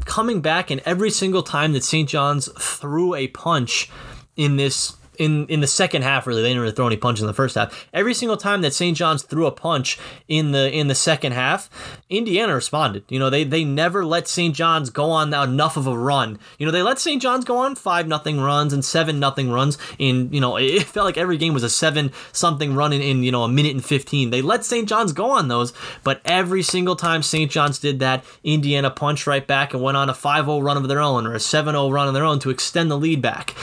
coming 0.05 0.41
back 0.41 0.71
and 0.71 0.81
every 0.85 1.11
single 1.11 1.43
time 1.43 1.73
that 1.73 1.85
St. 1.85 2.09
John's 2.09 2.49
threw 2.59 3.15
a 3.15 3.29
punch 3.29 3.91
in 4.37 4.57
this 4.57 4.97
in 5.19 5.47
in 5.47 5.61
the 5.61 5.67
second 5.67 6.03
half 6.03 6.27
really. 6.27 6.43
They 6.43 6.49
didn't 6.49 6.63
really 6.63 6.75
throw 6.75 6.87
any 6.87 6.97
punches 6.97 7.23
in 7.23 7.27
the 7.27 7.35
first 7.35 7.55
half. 7.55 7.89
Every 7.93 8.15
single 8.15 8.37
time 8.37 8.63
that 8.63 8.75
st. 8.75 8.97
John's 8.97 9.23
threw 9.23 9.47
a 9.47 9.53
punch 9.53 9.99
in 10.29 10.53
the 10.53 10.71
in 10.73 10.89
the 10.89 10.95
second 10.95 11.33
half 11.33 11.71
indiana 12.11 12.55
responded. 12.55 13.05
You 13.09 13.19
know 13.19 13.31
they 13.31 13.45
they 13.45 13.65
never 13.65 14.05
let 14.05 14.29
st. 14.29 14.55
John's 14.55 14.91
go 14.91 15.11
on 15.11 15.33
enough 15.33 15.77
of 15.77 15.87
a 15.87 15.97
run. 15.97 16.39
You 16.59 16.67
know 16.67 16.73
they 16.73 16.83
let 16.83 16.99
st. 16.99 17.21
John's 17.21 17.45
go 17.45 17.59
on 17.59 17.75
five 17.75 18.07
nothing 18.07 18.41
runs 18.41 18.73
and 18.73 18.85
seven 18.85 19.19
nothing 19.19 19.51
runs 19.51 19.79
in 19.99 20.33
you 20.33 20.41
know 20.41 20.57
it 20.57 20.85
felt 20.85 21.07
like 21.07 21.19
every 21.19 21.37
game 21.37 21.55
was 21.55 21.63
a 21.63 21.71
seven 21.71 22.13
something 22.33 22.75
run 22.75 22.93
in, 22.93 23.03
in 23.03 23.23
you 23.23 23.33
know 23.33 23.43
a 23.43 23.49
minute 23.49 23.73
and 23.73 23.85
15 23.85 24.31
they 24.31 24.43
let 24.43 24.65
st. 24.65 24.89
John's 24.89 25.13
go 25.13 25.31
on 25.31 25.49
those 25.49 25.73
but 26.03 26.21
every 26.25 26.63
single 26.63 26.97
time 26.97 27.23
st. 27.23 27.51
John's 27.51 27.79
did 27.79 27.99
that 27.99 28.25
indiana 28.43 28.91
punched 28.91 29.27
right 29.27 29.47
back 29.47 29.75
and 29.75 29.83
went 29.83 29.97
on 29.97 30.09
a 30.09 30.15
5-0 30.15 30.63
run 30.63 30.77
of 30.77 30.89
their 30.89 31.01
own 31.01 31.27
or 31.27 31.35
a 31.35 31.39
7-0 31.39 31.93
run 31.93 32.09
of 32.09 32.15
their 32.15 32.25
own 32.25 32.39
to 32.41 32.51
extend 32.51 32.91
the 32.91 32.99
lead 32.99 33.21
back 33.21 33.55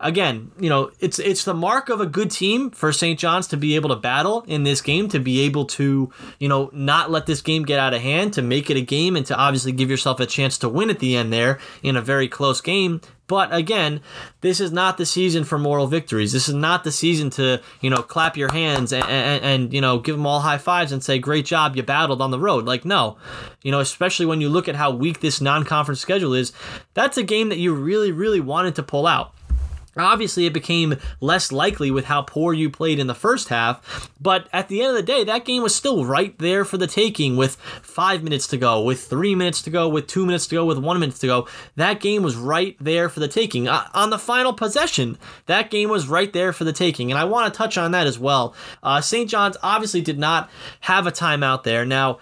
again, 0.00 0.50
you 0.58 0.68
know, 0.68 0.90
it's 1.00 1.18
it's 1.18 1.44
the 1.44 1.54
mark 1.54 1.88
of 1.88 2.00
a 2.00 2.06
good 2.06 2.30
team 2.30 2.70
for 2.70 2.92
St. 2.92 3.18
John's 3.18 3.48
to 3.48 3.56
be 3.56 3.74
able 3.74 3.90
to 3.90 3.96
battle 3.96 4.44
in 4.46 4.62
this 4.62 4.80
game, 4.80 5.08
to 5.08 5.18
be 5.18 5.40
able 5.40 5.66
to, 5.66 6.12
you 6.38 6.48
know, 6.48 6.70
not 6.72 7.10
let 7.10 7.26
this 7.26 7.42
game 7.42 7.64
get 7.64 7.78
out 7.78 7.94
of 7.94 8.02
hand, 8.02 8.32
to 8.34 8.42
make 8.42 8.70
it 8.70 8.76
a 8.76 8.82
game, 8.82 9.16
and 9.16 9.26
to 9.26 9.36
obviously 9.36 9.72
give 9.72 9.90
yourself 9.90 10.20
a 10.20 10.26
chance 10.26 10.58
to 10.58 10.68
win 10.68 10.90
at 10.90 10.98
the 10.98 11.16
end 11.16 11.32
there 11.32 11.58
in 11.82 11.96
a 11.96 12.02
very 12.02 12.28
close 12.28 12.60
game. 12.60 13.00
But 13.26 13.52
again, 13.52 14.00
this 14.40 14.58
is 14.58 14.72
not 14.72 14.96
the 14.96 15.04
season 15.04 15.44
for 15.44 15.58
moral 15.58 15.86
victories. 15.86 16.32
This 16.32 16.48
is 16.48 16.54
not 16.54 16.82
the 16.82 16.90
season 16.90 17.28
to, 17.30 17.60
you 17.82 17.90
know, 17.90 18.02
clap 18.02 18.38
your 18.38 18.50
hands 18.50 18.90
and, 18.90 19.04
and, 19.04 19.44
and, 19.44 19.72
you 19.74 19.82
know, 19.82 19.98
give 19.98 20.16
them 20.16 20.26
all 20.26 20.40
high 20.40 20.56
fives 20.56 20.92
and 20.92 21.04
say, 21.04 21.18
great 21.18 21.44
job, 21.44 21.76
you 21.76 21.82
battled 21.82 22.22
on 22.22 22.30
the 22.30 22.38
road. 22.38 22.64
Like, 22.64 22.86
no. 22.86 23.18
You 23.62 23.70
know, 23.70 23.80
especially 23.80 24.24
when 24.24 24.40
you 24.40 24.48
look 24.48 24.66
at 24.66 24.76
how 24.76 24.92
weak 24.92 25.20
this 25.20 25.42
non 25.42 25.64
conference 25.64 26.00
schedule 26.00 26.32
is, 26.32 26.54
that's 26.94 27.18
a 27.18 27.22
game 27.22 27.50
that 27.50 27.58
you 27.58 27.74
really, 27.74 28.12
really 28.12 28.40
wanted 28.40 28.74
to 28.76 28.82
pull 28.82 29.06
out. 29.06 29.34
Obviously, 30.00 30.46
it 30.46 30.52
became 30.52 30.96
less 31.20 31.52
likely 31.52 31.90
with 31.90 32.06
how 32.06 32.22
poor 32.22 32.52
you 32.52 32.70
played 32.70 32.98
in 32.98 33.06
the 33.06 33.14
first 33.14 33.48
half, 33.48 34.10
but 34.20 34.48
at 34.52 34.68
the 34.68 34.80
end 34.80 34.90
of 34.90 34.96
the 34.96 35.02
day, 35.02 35.24
that 35.24 35.44
game 35.44 35.62
was 35.62 35.74
still 35.74 36.04
right 36.04 36.38
there 36.38 36.64
for 36.64 36.76
the 36.76 36.86
taking 36.86 37.36
with 37.36 37.56
five 37.82 38.22
minutes 38.22 38.46
to 38.48 38.56
go, 38.56 38.82
with 38.82 39.00
three 39.00 39.34
minutes 39.34 39.62
to 39.62 39.70
go, 39.70 39.88
with 39.88 40.06
two 40.06 40.26
minutes 40.26 40.46
to 40.46 40.54
go, 40.54 40.64
with 40.64 40.78
one 40.78 40.98
minute 40.98 41.16
to 41.16 41.26
go. 41.26 41.48
That 41.76 42.00
game 42.00 42.22
was 42.22 42.36
right 42.36 42.76
there 42.80 43.08
for 43.08 43.20
the 43.20 43.28
taking. 43.28 43.68
Uh, 43.68 43.88
on 43.94 44.10
the 44.10 44.18
final 44.18 44.52
possession, 44.52 45.18
that 45.46 45.70
game 45.70 45.88
was 45.88 46.08
right 46.08 46.32
there 46.32 46.52
for 46.52 46.64
the 46.64 46.72
taking, 46.72 47.10
and 47.10 47.18
I 47.18 47.24
want 47.24 47.52
to 47.52 47.56
touch 47.56 47.78
on 47.78 47.92
that 47.92 48.06
as 48.06 48.18
well. 48.18 48.54
Uh, 48.82 49.00
St. 49.00 49.28
John's 49.28 49.56
obviously 49.62 50.00
did 50.00 50.18
not 50.18 50.50
have 50.80 51.06
a 51.06 51.12
timeout 51.12 51.62
there. 51.62 51.84
Now, 51.84 52.18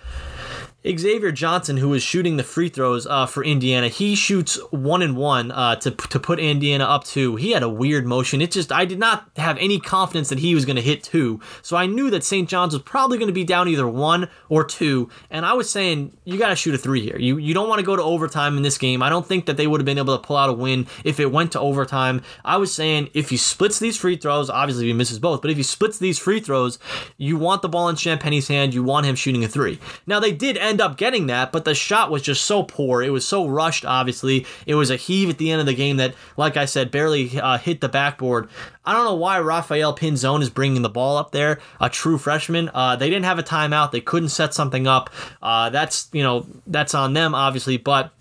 Xavier 0.87 1.33
Johnson, 1.33 1.77
who 1.79 1.89
was 1.89 2.03
shooting 2.03 2.37
the 2.37 2.45
free 2.45 2.69
throws 2.69 3.07
uh, 3.07 3.27
for 3.27 3.43
Indiana, 3.45 3.89
he 3.89 4.15
shoots 4.15 4.59
one 4.71 5.03
and 5.03 5.17
one 5.17 5.51
uh, 5.51 5.77
to 5.77 5.91
to 5.91 6.21
put 6.21 6.39
Indiana 6.39 6.85
up 6.85 7.05
two. 7.05 7.37
He 7.37 7.51
had 7.51 7.63
a 7.63 7.69
weird 7.69 8.07
motion. 8.07 8.41
It 8.41 8.53
just 8.53 8.71
I 8.71 8.85
did 8.85 8.99
not 8.99 9.29
have 9.37 9.59
any 9.59 9.81
confidence 9.81 10.29
that 10.29 10.39
he 10.39 10.55
was 10.55 10.65
going 10.65 10.77
to 10.77 10.83
hit 10.83 11.03
two, 11.03 11.41
so 11.63 11.77
I 11.77 11.87
knew 11.87 12.11
that 12.11 12.25
St. 12.25 12.49
John's 12.49 12.75
was 12.75 12.83
probably 12.83 13.19
going 13.19 13.29
to 13.29 13.35
be 13.35 13.45
down 13.45 13.69
either 13.69 13.89
one 13.89 14.29
or 14.49 14.65
two. 14.65 15.09
And 15.31 15.45
I 15.45 15.55
was 15.55 15.69
saying 15.69 16.17
you 16.25 16.39
got 16.39 16.51
to 16.51 16.57
shoot 16.57 16.75
a 16.75 16.79
three 16.79 17.01
here. 17.01 17.19
You 17.19 17.39
you 17.39 17.55
don't 17.55 17.69
want 17.69 17.81
to 17.81 17.87
go 17.87 17.97
to 17.97 18.03
overtime 18.03 18.57
in 18.57 18.63
this 18.63 18.79
game. 18.79 19.03
I 19.03 19.09
don't 19.09 19.27
think 19.27 19.47
that 19.47 19.57
they 19.57 19.67
would 19.67 19.81
have 19.81 19.87
been 19.87 19.99
able 19.99 20.17
to 20.17 20.25
pull 20.25 20.37
out 20.37 20.51
a 20.51 20.53
win 20.53 20.87
if 21.05 21.19
it 21.19 21.33
went 21.33 21.53
to 21.53 21.61
overtime. 21.61 22.23
I 22.45 22.57
was 22.59 22.73
saying 22.73 23.11
if 23.15 23.31
he 23.31 23.37
splits 23.37 23.79
these 23.79 23.97
free 23.97 24.17
throws, 24.17 24.51
obviously 24.51 24.87
he 24.87 24.93
misses 24.93 25.19
both, 25.19 25.43
but 25.43 25.51
if 25.51 25.57
he 25.57 25.63
splits 25.63 25.99
these 25.99 26.19
free 26.19 26.41
throws, 26.41 26.79
you 27.17 27.37
want 27.37 27.63
the 27.63 27.69
ball 27.69 27.89
in 27.89 27.97
Champagnie's 27.97 28.49
hand. 28.49 28.75
You 28.75 28.83
want 28.83 29.07
him 29.07 29.17
shooting 29.17 29.45
a 29.45 29.49
three. 29.49 29.79
Now 30.07 30.21
they 30.21 30.33
did 30.33 30.57
end 30.57 30.76
end 30.77 30.83
up 30.83 30.99
getting 30.99 31.29
that, 31.29 31.53
but 31.53 31.65
the 31.65 31.75
shot 31.75 32.11
was 32.11 32.21
just 32.21 32.45
so 32.45 32.63
poor. 32.63 33.03
It 33.03 33.09
was 33.09 33.27
so 33.27 33.47
rushed, 33.47 33.87
obviously. 33.87 34.45
It 34.67 34.75
was 34.75 34.91
a 34.91 34.97
heave 34.97 35.31
at 35.31 35.39
the 35.39 35.51
end 35.51 35.61
of 35.61 35.67
the 35.67 35.75
game 35.75 35.97
that, 35.97 36.15
like 36.37 36.59
I 36.59 36.67
said, 36.67 36.91
barely 36.91 37.41
uh, 37.41 37.57
hit 37.57 37.81
the 37.81 37.89
backboard. 37.89 38.51
I 38.85 38.93
don't 38.93 39.07
know 39.07 39.15
why 39.15 39.41
Rafael 39.41 39.97
Pinzon 39.97 40.43
is 40.43 40.51
bringing 40.51 40.83
the 40.83 40.91
ball 40.91 41.17
up 41.17 41.33
there, 41.33 41.61
a 41.81 41.89
true 41.89 42.19
freshman. 42.19 42.71
Uh, 42.75 42.97
they 42.97 43.09
didn't 43.09 43.25
have 43.25 43.39
a 43.39 43.43
timeout. 43.43 43.91
They 43.91 44.03
couldn't 44.03 44.29
set 44.29 44.53
something 44.53 44.87
up. 44.87 45.09
Uh, 45.41 45.71
that's, 45.71 46.11
you 46.13 46.23
know, 46.23 46.47
that's 46.67 46.95
on 46.95 47.15
them, 47.15 47.35
obviously, 47.35 47.79
but 47.79 48.13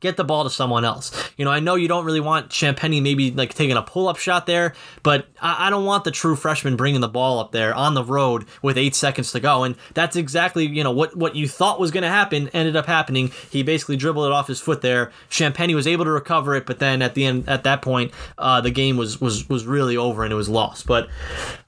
get 0.00 0.16
the 0.16 0.24
ball 0.24 0.44
to 0.44 0.50
someone 0.50 0.84
else. 0.84 1.12
You 1.36 1.44
know, 1.44 1.50
I 1.50 1.60
know 1.60 1.74
you 1.74 1.88
don't 1.88 2.04
really 2.04 2.20
want 2.20 2.50
Champagnie 2.50 3.02
maybe 3.02 3.30
like 3.30 3.54
taking 3.54 3.76
a 3.76 3.82
pull 3.82 4.08
up 4.08 4.16
shot 4.16 4.46
there, 4.46 4.74
but 5.02 5.26
I, 5.40 5.66
I, 5.66 5.70
don't 5.70 5.84
want 5.84 6.04
the 6.04 6.10
true 6.10 6.36
freshman 6.36 6.76
bringing 6.76 7.00
the 7.00 7.08
ball 7.08 7.38
up 7.38 7.52
there 7.52 7.74
on 7.74 7.94
the 7.94 8.04
road 8.04 8.46
with 8.62 8.78
eight 8.78 8.94
seconds 8.94 9.32
to 9.32 9.40
go. 9.40 9.64
And 9.64 9.76
that's 9.94 10.16
exactly, 10.16 10.66
you 10.66 10.84
know, 10.84 10.90
what, 10.90 11.16
what 11.16 11.36
you 11.36 11.48
thought 11.48 11.80
was 11.80 11.90
going 11.90 12.02
to 12.02 12.08
happen 12.08 12.48
ended 12.52 12.76
up 12.76 12.86
happening. 12.86 13.32
He 13.50 13.62
basically 13.62 13.96
dribbled 13.96 14.26
it 14.26 14.32
off 14.32 14.46
his 14.46 14.60
foot 14.60 14.82
there. 14.82 15.12
Champagnie 15.30 15.74
was 15.74 15.86
able 15.86 16.04
to 16.04 16.10
recover 16.10 16.54
it, 16.54 16.66
but 16.66 16.78
then 16.78 17.02
at 17.02 17.14
the 17.14 17.24
end, 17.24 17.48
at 17.48 17.64
that 17.64 17.82
point, 17.82 18.12
uh, 18.38 18.60
the 18.60 18.70
game 18.70 18.96
was, 18.96 19.20
was, 19.20 19.48
was 19.48 19.66
really 19.66 19.96
over 19.96 20.24
and 20.24 20.32
it 20.32 20.36
was 20.36 20.48
lost. 20.48 20.86
But 20.86 21.08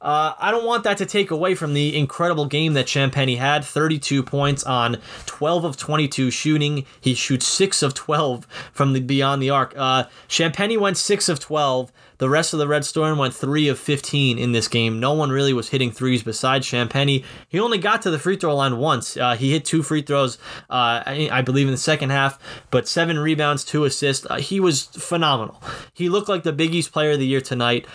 uh, 0.01 0.35
I 0.39 0.51
don't 0.51 0.65
want 0.65 0.85
that 0.85 0.99
to 0.99 1.07
take 1.07 1.31
away 1.31 1.55
from 1.55 1.75
the 1.75 1.97
incredible 1.97 2.47
game 2.47 2.75
that 2.75 2.87
Champagnie 2.87 3.39
had 3.39 3.65
32 3.65 4.23
points 4.23 4.65
on 4.65 4.99
12 5.27 5.65
of 5.65 5.77
22 5.77 6.31
shooting. 6.31 6.85
He 7.01 7.15
shoots 7.15 7.47
6 7.47 7.83
of 7.83 7.95
12 7.95 8.18
12 8.19 8.47
from 8.73 8.95
the 8.95 9.01
beyond 9.01 9.41
the 9.41 9.51
arc. 9.51 9.73
Uh, 9.77 10.05
Champagnie 10.29 10.79
went 10.79 10.97
6 10.97 11.29
of 11.29 11.39
12. 11.39 11.93
The 12.19 12.29
rest 12.29 12.53
of 12.53 12.59
the 12.59 12.67
Red 12.67 12.85
Storm 12.85 13.17
went 13.17 13.33
3 13.33 13.69
of 13.69 13.79
15 13.79 14.39
in 14.39 14.51
this 14.51 14.67
game. 14.67 14.99
No 14.99 15.13
one 15.13 15.31
really 15.31 15.53
was 15.53 15.69
hitting 15.69 15.93
threes 15.93 16.25
besides 16.25 16.67
Champagnie. 16.67 17.25
He 17.49 17.61
only 17.61 17.79
got 17.79 18.03
to 18.03 18.11
the 18.11 18.19
free 18.19 18.37
throw 18.37 18.57
line 18.57 18.77
once. 18.77 19.17
Uh, 19.17 19.37
he 19.37 19.53
hit 19.53 19.65
two 19.65 19.85
free 19.85 20.03
throws, 20.03 20.37
uh, 20.69 21.03
I 21.07 21.43
believe, 21.43 21.69
in 21.69 21.73
the 21.73 21.79
second 21.79 22.11
half, 22.11 22.39
but 22.73 22.89
seven 22.89 23.21
rebounds, 23.21 23.65
two 23.65 23.85
assists. 23.85 24.27
Uh, 24.29 24.39
he 24.39 24.59
was 24.59 24.87
phenomenal. 24.87 25.63
He 25.95 26.09
looked 26.09 26.29
like 26.29 26.43
the 26.43 26.53
Big 26.53 26.75
East 26.75 26.91
player 26.91 27.13
of 27.13 27.21
the 27.21 27.27
year 27.27 27.41
tonight. 27.41 27.87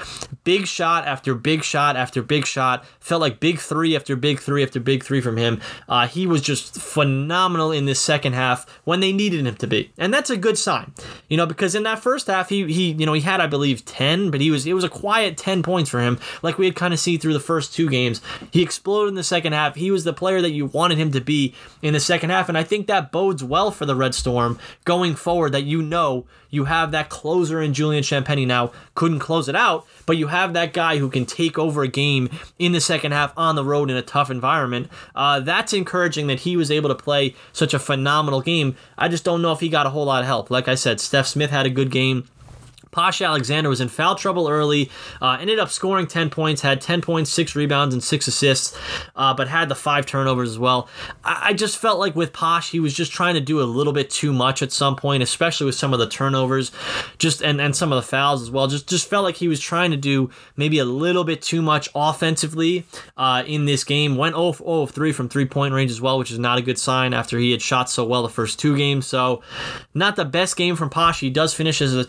Big 0.46 0.68
shot 0.68 1.06
after 1.06 1.36
big 1.36 1.64
shot 1.64 1.98
after 1.98 2.22
big 2.22 2.46
shot. 2.46 2.86
Felt 3.02 3.20
like 3.20 3.42
big 3.42 3.60
three 3.60 3.94
after 3.94 4.16
big 4.16 4.40
three 4.40 4.64
after 4.64 4.80
big 4.80 5.04
three 5.04 5.20
from 5.20 5.36
him. 5.36 5.60
Uh, 5.90 6.08
he 6.08 6.26
was 6.26 6.42
just 6.42 6.80
phenomenal 6.80 7.74
in 7.74 7.86
this 7.86 8.00
second 8.00 8.34
half 8.34 8.66
when 8.86 9.02
they 9.02 9.12
needed 9.12 9.46
him 9.46 9.56
to 9.56 9.68
be. 9.68 9.92
And 9.98 10.14
that's 10.14 10.30
a 10.30 10.38
good 10.38 10.58
sign, 10.58 10.94
you 11.28 11.36
know, 11.36 11.46
because 11.46 11.76
in 11.76 11.84
that 11.84 12.00
first 12.00 12.28
half, 12.28 12.48
he, 12.48 12.72
he 12.72 12.92
you 12.92 13.06
know, 13.06 13.14
he 13.14 13.22
had, 13.22 13.42
I 13.42 13.48
believe, 13.48 13.84
10 13.84 14.13
10, 14.14 14.32
but 14.32 14.42
he 14.42 14.52
was 14.52 14.66
it 14.66 14.74
was 14.74 14.84
a 14.84 14.90
quiet 14.90 15.38
10 15.38 15.64
points 15.64 15.90
for 15.90 16.00
him, 16.00 16.20
like 16.42 16.58
we 16.58 16.66
had 16.66 16.76
kind 16.76 16.94
of 16.94 17.00
seen 17.00 17.20
through 17.20 17.34
the 17.34 17.40
first 17.40 17.74
two 17.74 17.90
games. 17.90 18.22
He 18.52 18.62
exploded 18.62 19.10
in 19.10 19.16
the 19.16 19.24
second 19.24 19.54
half. 19.54 19.76
He 19.76 19.92
was 19.92 20.04
the 20.04 20.14
player 20.14 20.42
that 20.42 20.52
you 20.52 20.68
wanted 20.68 20.98
him 20.98 21.12
to 21.12 21.22
be 21.22 21.54
in 21.82 21.94
the 21.94 22.00
second 22.00 22.30
half, 22.30 22.50
and 22.50 22.58
I 22.58 22.64
think 22.64 22.88
that 22.88 23.12
bodes 23.12 23.44
well 23.44 23.72
for 23.72 23.86
the 23.86 23.96
Red 23.96 24.16
Storm 24.16 24.60
going 24.86 25.16
forward. 25.16 25.52
That 25.52 25.64
you 25.64 25.82
know 25.82 26.26
you 26.50 26.66
have 26.66 26.92
that 26.92 27.10
closer 27.10 27.62
in 27.62 27.74
Julian 27.74 28.04
Champagnie 28.04 28.46
now. 28.46 28.72
Couldn't 28.94 29.20
close 29.20 29.50
it 29.50 29.56
out, 29.56 29.88
but 30.06 30.18
you 30.18 30.28
have 30.28 30.54
that 30.54 30.72
guy 30.72 31.00
who 31.00 31.10
can 31.10 31.26
take 31.26 31.58
over 31.58 31.82
a 31.82 31.88
game 31.88 32.30
in 32.60 32.74
the 32.74 32.82
second 32.82 33.12
half 33.12 33.34
on 33.36 33.56
the 33.56 33.64
road 33.64 33.90
in 33.90 33.98
a 33.98 34.04
tough 34.04 34.30
environment. 34.30 34.88
Uh, 35.16 35.40
that's 35.40 35.74
encouraging 35.74 36.28
that 36.28 36.42
he 36.42 36.56
was 36.56 36.70
able 36.70 36.90
to 36.90 36.96
play 36.96 37.34
such 37.54 37.74
a 37.74 37.80
phenomenal 37.80 38.42
game. 38.42 38.76
I 39.00 39.08
just 39.08 39.24
don't 39.24 39.42
know 39.42 39.52
if 39.52 39.62
he 39.62 39.70
got 39.70 39.88
a 39.88 39.90
whole 39.90 40.06
lot 40.06 40.22
of 40.22 40.28
help. 40.28 40.52
Like 40.52 40.68
I 40.68 40.76
said, 40.76 41.00
Stef 41.00 41.26
Smith 41.26 41.50
had 41.50 41.66
a 41.66 41.72
good 41.72 41.90
game. 41.90 42.26
Posh 42.94 43.22
Alexander 43.22 43.70
was 43.70 43.82
in 43.82 43.90
foul 43.90 44.16
trouble 44.16 44.48
early, 44.48 44.90
uh, 45.22 45.38
ended 45.42 45.60
up 45.60 45.70
scoring 45.70 46.08
10 46.08 46.30
points, 46.30 46.62
had 46.62 46.80
10 46.80 47.02
points, 47.02 47.30
6 47.32 47.56
rebounds, 47.56 47.94
and 47.94 48.04
6 48.04 48.28
assists, 48.28 48.78
uh, 49.16 49.34
but 49.34 49.48
had 49.48 49.68
the 49.68 49.76
5 49.76 50.06
turnovers 50.06 50.50
as 50.50 50.60
well. 50.60 50.88
I-, 51.26 51.50
I 51.50 51.54
just 51.54 51.78
felt 51.78 52.00
like 52.00 52.16
with 52.16 52.32
Posh, 52.32 52.72
he 52.72 52.80
was 52.80 52.94
just 52.94 53.12
trying 53.12 53.34
to 53.34 53.42
do 53.42 53.62
a 53.62 53.64
little 53.66 53.94
bit 53.94 54.10
too 54.10 54.32
much 54.32 54.62
at 54.62 54.72
some 54.72 54.96
point, 54.96 55.24
especially 55.24 55.66
with 55.66 55.76
some 55.76 55.92
of 55.92 56.00
the 56.00 56.08
turnovers 56.08 56.72
just 57.18 57.42
and, 57.42 57.60
and 57.60 57.76
some 57.76 57.92
of 57.92 57.96
the 57.98 58.08
fouls 58.08 58.42
as 58.42 58.52
well. 58.52 58.68
Just, 58.68 58.88
just 58.88 59.10
felt 59.10 59.24
like 59.24 59.36
he 59.36 59.48
was 59.48 59.60
trying 59.60 59.92
to 59.92 59.98
do 59.98 60.30
maybe 60.56 60.80
a 60.80 60.86
little 60.86 61.24
bit 61.24 61.42
too 61.42 61.62
much 61.62 61.90
offensively 61.96 62.86
uh, 63.18 63.44
in 63.48 63.66
this 63.66 63.84
game. 63.84 64.16
Went 64.16 64.36
0 64.36 64.56
of 64.60 64.92
3 64.92 65.12
from 65.12 65.30
three 65.30 65.46
point 65.46 65.74
range 65.74 65.92
as 65.92 66.00
well, 66.00 66.20
which 66.20 66.32
is 66.32 66.40
not 66.40 66.60
a 66.60 66.62
good 66.62 66.78
sign 66.78 67.14
after 67.14 67.40
he 67.40 67.52
had 67.52 67.62
shot 67.62 67.90
so 67.90 68.06
well 68.06 68.22
the 68.22 68.30
first 68.30 68.60
two 68.60 68.78
games. 68.78 69.08
So, 69.08 69.42
not 69.94 70.16
the 70.16 70.26
best 70.26 70.56
game 70.56 70.76
from 70.76 70.90
Posh. 70.90 71.20
He 71.20 71.30
does 71.30 71.54
finish 71.54 71.82
as 71.82 71.96
a, 71.96 72.04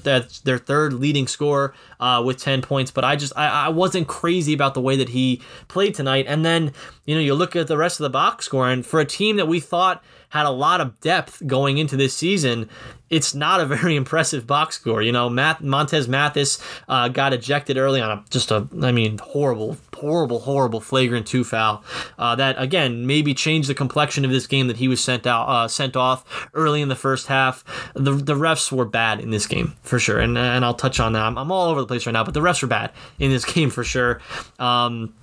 their 0.45 0.59
third 0.59 0.74
third 0.75 0.93
leading 0.93 1.29
scorer 1.29 1.73
uh, 2.01 2.21
with 2.25 2.37
10 2.39 2.61
points. 2.61 2.91
But 2.91 3.05
I 3.05 3.15
just, 3.15 3.33
I, 3.37 3.67
I 3.67 3.69
wasn't 3.69 4.09
crazy 4.09 4.53
about 4.53 4.75
the 4.75 4.81
way 4.81 4.97
that 4.97 5.11
he 5.11 5.41
played 5.69 5.95
tonight. 5.95 6.25
And 6.27 6.45
then, 6.45 6.73
you 7.05 7.15
know, 7.15 7.21
you 7.21 7.35
look 7.35 7.55
at 7.55 7.69
the 7.69 7.77
rest 7.77 8.01
of 8.01 8.05
the 8.05 8.11
box 8.11 8.47
score, 8.47 8.69
and 8.69 8.85
for 8.85 8.99
a 8.99 9.05
team 9.05 9.37
that 9.37 9.47
we 9.47 9.61
thought 9.61 10.03
had 10.35 10.47
a 10.47 10.51
lot 10.51 10.81
of 10.81 10.99
depth 10.99 11.47
going 11.47 11.79
into 11.79 11.97
this 11.97 12.13
season, 12.13 12.69
it's 13.09 13.37
not 13.37 13.61
a 13.61 13.67
very 13.77 13.95
impressive 13.95 14.49
box 14.49 14.75
score. 14.75 15.01
You 15.01 15.13
know, 15.13 15.31
Matt, 15.31 15.63
Montez 15.63 16.09
Mathis 16.09 16.59
uh, 16.89 17.07
got 17.07 17.33
ejected 17.33 17.79
early 17.79 18.01
on 18.01 18.11
a 18.11 18.25
just 18.31 18.51
a, 18.51 18.67
I 18.83 18.91
mean, 18.91 19.19
horrible, 19.19 19.79
horrible, 19.95 20.41
horrible 20.41 20.81
flagrant 20.81 21.29
two 21.29 21.45
foul. 21.45 21.85
Uh, 22.19 22.35
that 22.35 22.61
again 22.61 23.07
maybe 23.07 23.33
changed 23.33 23.71
the 23.71 23.75
complexion 23.75 24.25
of 24.25 24.33
this 24.33 24.49
game 24.49 24.67
that 24.67 24.79
he 24.79 24.89
was 24.89 25.01
sent 25.01 25.25
out, 25.25 25.49
uh, 25.49 25.69
sent 25.69 25.95
off 25.95 26.49
early 26.53 26.83
in 26.83 26.89
the 26.89 26.97
first 26.97 27.29
half. 27.29 27.65
The 27.95 28.11
the 28.13 28.35
refs 28.35 28.73
were 28.73 28.87
bad 28.87 29.21
in 29.21 29.31
this 29.31 29.47
game 29.47 29.77
for 29.83 30.01
sure, 30.01 30.19
and 30.19 30.37
and 30.37 30.65
I'll 30.65 30.75
touch 30.75 30.99
on 30.99 31.13
that. 31.13 31.23
I'm, 31.23 31.39
I'm 31.39 31.53
all 31.53 31.71
over 31.71 31.81
the 31.81 31.87
place 31.87 32.07
right 32.07 32.13
now, 32.13 32.25
but 32.25 32.35
the 32.35 32.41
refs 32.41 32.61
were 32.61 32.69
bad 32.69 32.91
in 33.21 33.31
this 33.31 33.45
game 33.55 33.71
for 33.71 33.85
sure. 33.85 34.21
Um, 34.59 35.15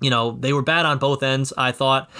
you 0.00 0.10
know, 0.10 0.32
they 0.32 0.52
were 0.52 0.62
bad 0.62 0.86
on 0.86 0.98
both 0.98 1.22
ends. 1.22 1.52
I 1.56 1.72
thought 1.72 2.10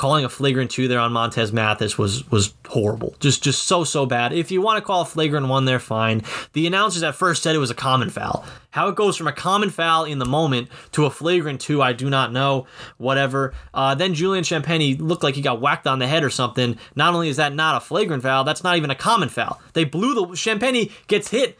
calling 0.00 0.24
a 0.24 0.30
flagrant 0.30 0.70
two 0.70 0.88
there 0.88 0.98
on 0.98 1.12
Montez 1.12 1.52
Mathis 1.52 1.98
was 1.98 2.28
was 2.30 2.54
horrible. 2.66 3.14
Just 3.20 3.42
just 3.42 3.64
so 3.64 3.84
so 3.84 4.06
bad. 4.06 4.32
If 4.32 4.50
you 4.50 4.62
want 4.62 4.78
to 4.78 4.80
call 4.82 5.02
a 5.02 5.04
flagrant 5.04 5.48
one 5.48 5.66
there, 5.66 5.78
fine. 5.78 6.22
The 6.54 6.66
announcers 6.66 7.02
at 7.02 7.14
first 7.14 7.42
said 7.42 7.54
it 7.54 7.58
was 7.58 7.70
a 7.70 7.74
common 7.74 8.08
foul. 8.08 8.42
How 8.70 8.88
it 8.88 8.94
goes 8.94 9.16
from 9.16 9.26
a 9.26 9.32
common 9.32 9.70
foul 9.70 10.04
in 10.04 10.20
the 10.20 10.24
moment 10.24 10.68
to 10.92 11.04
a 11.04 11.10
flagrant 11.10 11.60
two, 11.60 11.82
I 11.82 11.92
do 11.92 12.08
not 12.08 12.32
know. 12.32 12.66
Whatever. 12.98 13.52
Uh, 13.74 13.96
then 13.96 14.14
Julian 14.14 14.44
Champagnie 14.44 14.98
looked 15.00 15.24
like 15.24 15.34
he 15.34 15.42
got 15.42 15.60
whacked 15.60 15.88
on 15.88 15.98
the 15.98 16.06
head 16.06 16.22
or 16.22 16.30
something. 16.30 16.78
Not 16.94 17.12
only 17.12 17.28
is 17.28 17.36
that 17.36 17.52
not 17.52 17.76
a 17.76 17.80
flagrant 17.80 18.22
foul, 18.22 18.44
that's 18.44 18.62
not 18.62 18.76
even 18.76 18.90
a 18.90 18.94
common 18.94 19.28
foul. 19.28 19.60
They 19.72 19.84
blew 19.84 20.14
the 20.14 20.26
Champagnie 20.36 20.92
gets 21.08 21.30
hit, 21.30 21.58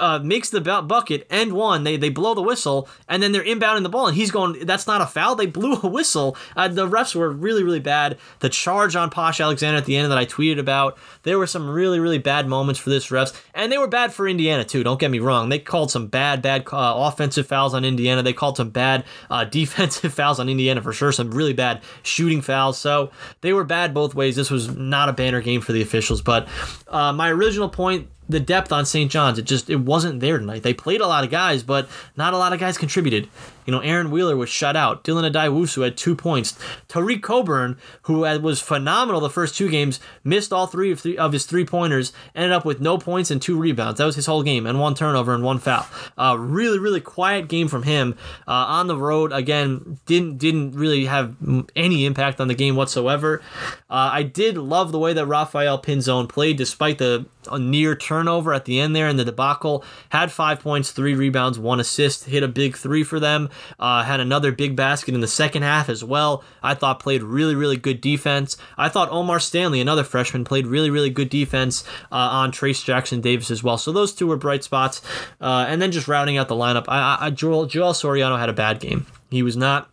uh, 0.00 0.20
makes 0.20 0.50
the 0.50 0.60
bucket 0.60 1.26
and 1.28 1.52
one. 1.52 1.82
They 1.82 1.96
they 1.96 2.10
blow 2.10 2.34
the 2.34 2.42
whistle 2.42 2.88
and 3.08 3.22
then 3.22 3.32
they're 3.32 3.44
inbounding 3.44 3.82
the 3.82 3.88
ball 3.88 4.06
and 4.06 4.16
he's 4.16 4.30
going. 4.30 4.64
That's 4.64 4.86
not 4.86 5.02
a 5.02 5.06
foul. 5.06 5.34
They 5.34 5.46
blew 5.46 5.74
a 5.82 5.88
whistle. 5.88 6.36
Uh, 6.56 6.68
the 6.68 6.88
refs 6.88 7.14
were 7.14 7.30
really 7.30 7.64
really 7.64 7.80
bad. 7.82 8.18
The 8.40 8.48
charge 8.48 8.96
on 8.96 9.10
Posh 9.10 9.40
Alexander 9.40 9.78
at 9.78 9.84
the 9.84 9.96
end 9.96 10.10
that 10.10 10.18
I 10.18 10.26
tweeted 10.26 10.58
about. 10.58 10.98
There 11.22 11.38
were 11.38 11.46
some 11.46 11.68
really 11.68 12.00
really 12.00 12.18
bad 12.18 12.48
moments 12.48 12.80
for 12.80 12.90
this 12.90 13.08
refs 13.08 13.38
and 13.54 13.70
they 13.70 13.78
were 13.78 13.88
bad 13.88 14.12
for 14.12 14.28
Indiana 14.28 14.64
too. 14.64 14.82
Don't 14.82 15.00
get 15.00 15.10
me 15.10 15.18
wrong. 15.18 15.48
They 15.48 15.58
called 15.58 15.90
some 15.90 16.06
bad 16.06 16.42
bad 16.42 16.64
uh, 16.72 16.94
offensive 16.96 17.46
fouls 17.46 17.74
on 17.74 17.84
Indiana. 17.84 18.22
They 18.22 18.32
called 18.32 18.56
some 18.56 18.70
bad 18.70 19.04
uh, 19.30 19.44
defensive 19.62 20.14
fouls 20.14 20.40
on 20.40 20.48
Indiana 20.48 20.82
for 20.82 20.92
sure. 20.92 21.12
Some 21.12 21.30
really 21.30 21.52
bad 21.52 21.82
shooting 22.02 22.40
fouls. 22.40 22.78
So 22.78 23.10
they 23.40 23.52
were 23.52 23.64
bad 23.64 23.94
both 23.94 24.14
ways. 24.14 24.36
This 24.36 24.50
was 24.50 24.76
not 24.76 25.08
a 25.08 25.12
banner 25.12 25.40
game 25.40 25.60
for 25.60 25.72
the 25.72 25.82
officials. 25.82 26.22
But 26.22 26.48
uh, 26.88 27.12
my 27.12 27.30
original 27.30 27.68
point 27.68 28.08
the 28.32 28.40
depth 28.40 28.72
on 28.72 28.84
St. 28.84 29.10
John's. 29.10 29.38
It 29.38 29.44
just 29.44 29.70
it 29.70 29.76
wasn't 29.76 30.20
there 30.20 30.38
tonight. 30.38 30.62
They 30.62 30.74
played 30.74 31.00
a 31.00 31.06
lot 31.06 31.24
of 31.24 31.30
guys, 31.30 31.62
but 31.62 31.88
not 32.16 32.34
a 32.34 32.38
lot 32.38 32.52
of 32.52 32.58
guys 32.58 32.76
contributed. 32.76 33.28
You 33.66 33.72
know, 33.72 33.80
Aaron 33.80 34.10
Wheeler 34.10 34.36
was 34.36 34.48
shut 34.48 34.76
out. 34.76 35.04
Dylan 35.04 35.30
Addae-Wusu 35.30 35.84
had 35.84 35.96
two 35.96 36.16
points. 36.16 36.58
Tareq 36.88 37.22
Coburn, 37.22 37.78
who 38.02 38.20
was 38.20 38.60
phenomenal 38.60 39.20
the 39.20 39.30
first 39.30 39.56
two 39.56 39.68
games, 39.68 40.00
missed 40.24 40.52
all 40.52 40.66
three 40.66 40.90
of, 40.90 41.00
three 41.00 41.16
of 41.16 41.32
his 41.32 41.46
three 41.46 41.64
pointers, 41.64 42.12
ended 42.34 42.52
up 42.52 42.64
with 42.64 42.80
no 42.80 42.98
points 42.98 43.30
and 43.30 43.40
two 43.40 43.56
rebounds. 43.56 43.98
That 43.98 44.06
was 44.06 44.16
his 44.16 44.26
whole 44.26 44.42
game, 44.42 44.66
and 44.66 44.80
one 44.80 44.94
turnover 44.94 45.32
and 45.32 45.44
one 45.44 45.58
foul. 45.58 45.86
Uh, 46.18 46.36
really, 46.38 46.78
really 46.78 47.00
quiet 47.00 47.48
game 47.48 47.68
from 47.68 47.84
him 47.84 48.16
uh, 48.48 48.50
on 48.50 48.88
the 48.88 48.96
road. 48.96 49.32
Again, 49.32 50.00
didn't 50.06 50.38
didn't 50.38 50.72
really 50.72 51.04
have 51.04 51.36
any 51.76 52.04
impact 52.04 52.40
on 52.40 52.48
the 52.48 52.54
game 52.54 52.74
whatsoever. 52.74 53.42
Uh, 53.88 54.10
I 54.12 54.22
did 54.24 54.58
love 54.58 54.90
the 54.90 54.98
way 54.98 55.12
that 55.12 55.26
Rafael 55.26 55.80
Pinzon 55.80 56.28
played, 56.28 56.56
despite 56.56 56.98
the 56.98 57.26
near 57.58 57.94
turnover 58.22 58.54
at 58.54 58.64
the 58.66 58.78
end 58.78 58.94
there 58.94 59.08
in 59.08 59.16
the 59.16 59.24
debacle. 59.24 59.84
Had 60.10 60.30
five 60.30 60.60
points, 60.60 60.92
three 60.92 61.14
rebounds, 61.14 61.58
one 61.58 61.80
assist, 61.80 62.24
hit 62.24 62.42
a 62.42 62.48
big 62.48 62.76
three 62.76 63.02
for 63.02 63.18
them. 63.18 63.50
Uh, 63.78 64.04
had 64.04 64.20
another 64.20 64.52
big 64.52 64.76
basket 64.76 65.14
in 65.14 65.20
the 65.20 65.26
second 65.26 65.62
half 65.62 65.88
as 65.88 66.04
well. 66.04 66.44
I 66.62 66.74
thought 66.74 67.00
played 67.00 67.22
really, 67.22 67.54
really 67.54 67.76
good 67.76 68.00
defense. 68.00 68.56
I 68.78 68.88
thought 68.88 69.10
O'Mar 69.10 69.40
Stanley, 69.40 69.80
another 69.80 70.04
freshman, 70.04 70.44
played 70.44 70.66
really, 70.66 70.90
really 70.90 71.10
good 71.10 71.30
defense 71.30 71.82
uh, 72.12 72.16
on 72.16 72.52
Trayce 72.52 72.84
Jackson 72.84 73.20
Davis 73.20 73.50
as 73.50 73.62
well. 73.62 73.76
So 73.76 73.90
those 73.90 74.14
two 74.14 74.28
were 74.28 74.36
bright 74.36 74.62
spots. 74.62 75.02
Uh, 75.40 75.66
and 75.68 75.82
then 75.82 75.90
just 75.90 76.06
rounding 76.08 76.36
out 76.38 76.48
the 76.48 76.54
lineup, 76.54 76.84
I, 76.86 77.18
I, 77.20 77.30
Joel, 77.30 77.66
Joel 77.66 77.92
Soriano 77.92 78.38
had 78.38 78.48
a 78.48 78.54
bad 78.54 78.78
game. 78.78 79.06
He 79.30 79.42
was 79.42 79.56
not 79.56 79.90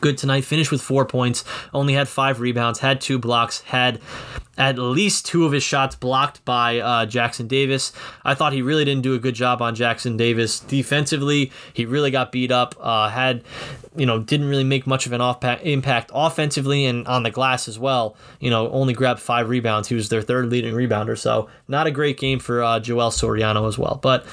good 0.00 0.18
tonight. 0.18 0.44
Finished 0.44 0.70
with 0.70 0.82
four 0.82 1.04
points, 1.04 1.44
only 1.72 1.94
had 1.94 2.08
five 2.08 2.40
rebounds, 2.40 2.80
had 2.80 3.00
two 3.00 3.18
blocks, 3.18 3.60
had 3.62 4.00
at 4.58 4.78
least 4.78 5.24
two 5.24 5.46
of 5.46 5.52
his 5.52 5.62
shots 5.62 5.96
blocked 5.96 6.44
by 6.44 6.78
uh, 6.78 7.06
Jackson 7.06 7.48
Davis. 7.48 7.92
I 8.24 8.34
thought 8.34 8.52
he 8.52 8.60
really 8.60 8.84
didn't 8.84 9.02
do 9.02 9.14
a 9.14 9.18
good 9.18 9.34
job 9.34 9.62
on 9.62 9.74
Jackson 9.74 10.18
Davis 10.18 10.60
defensively. 10.60 11.50
He 11.72 11.86
really 11.86 12.10
got 12.10 12.30
beat 12.30 12.52
up. 12.52 12.74
Uh, 12.78 13.08
had 13.08 13.42
you 13.96 14.06
know 14.06 14.20
didn't 14.20 14.48
really 14.48 14.64
make 14.64 14.86
much 14.86 15.06
of 15.06 15.12
an 15.12 15.20
off 15.20 15.42
impact 15.44 16.10
offensively 16.14 16.84
and 16.84 17.06
on 17.08 17.22
the 17.22 17.30
glass 17.30 17.68
as 17.68 17.78
well. 17.78 18.16
You 18.38 18.50
know 18.50 18.70
only 18.70 18.92
grabbed 18.92 19.20
five 19.20 19.48
rebounds. 19.48 19.88
He 19.88 19.94
was 19.94 20.10
their 20.10 20.22
third 20.22 20.50
leading 20.50 20.74
rebounder. 20.74 21.16
So 21.16 21.48
not 21.66 21.86
a 21.86 21.90
great 21.90 22.18
game 22.18 22.38
for 22.38 22.62
uh, 22.62 22.80
Joel 22.80 23.10
Soriano 23.10 23.66
as 23.66 23.78
well, 23.78 23.98
but 24.02 24.26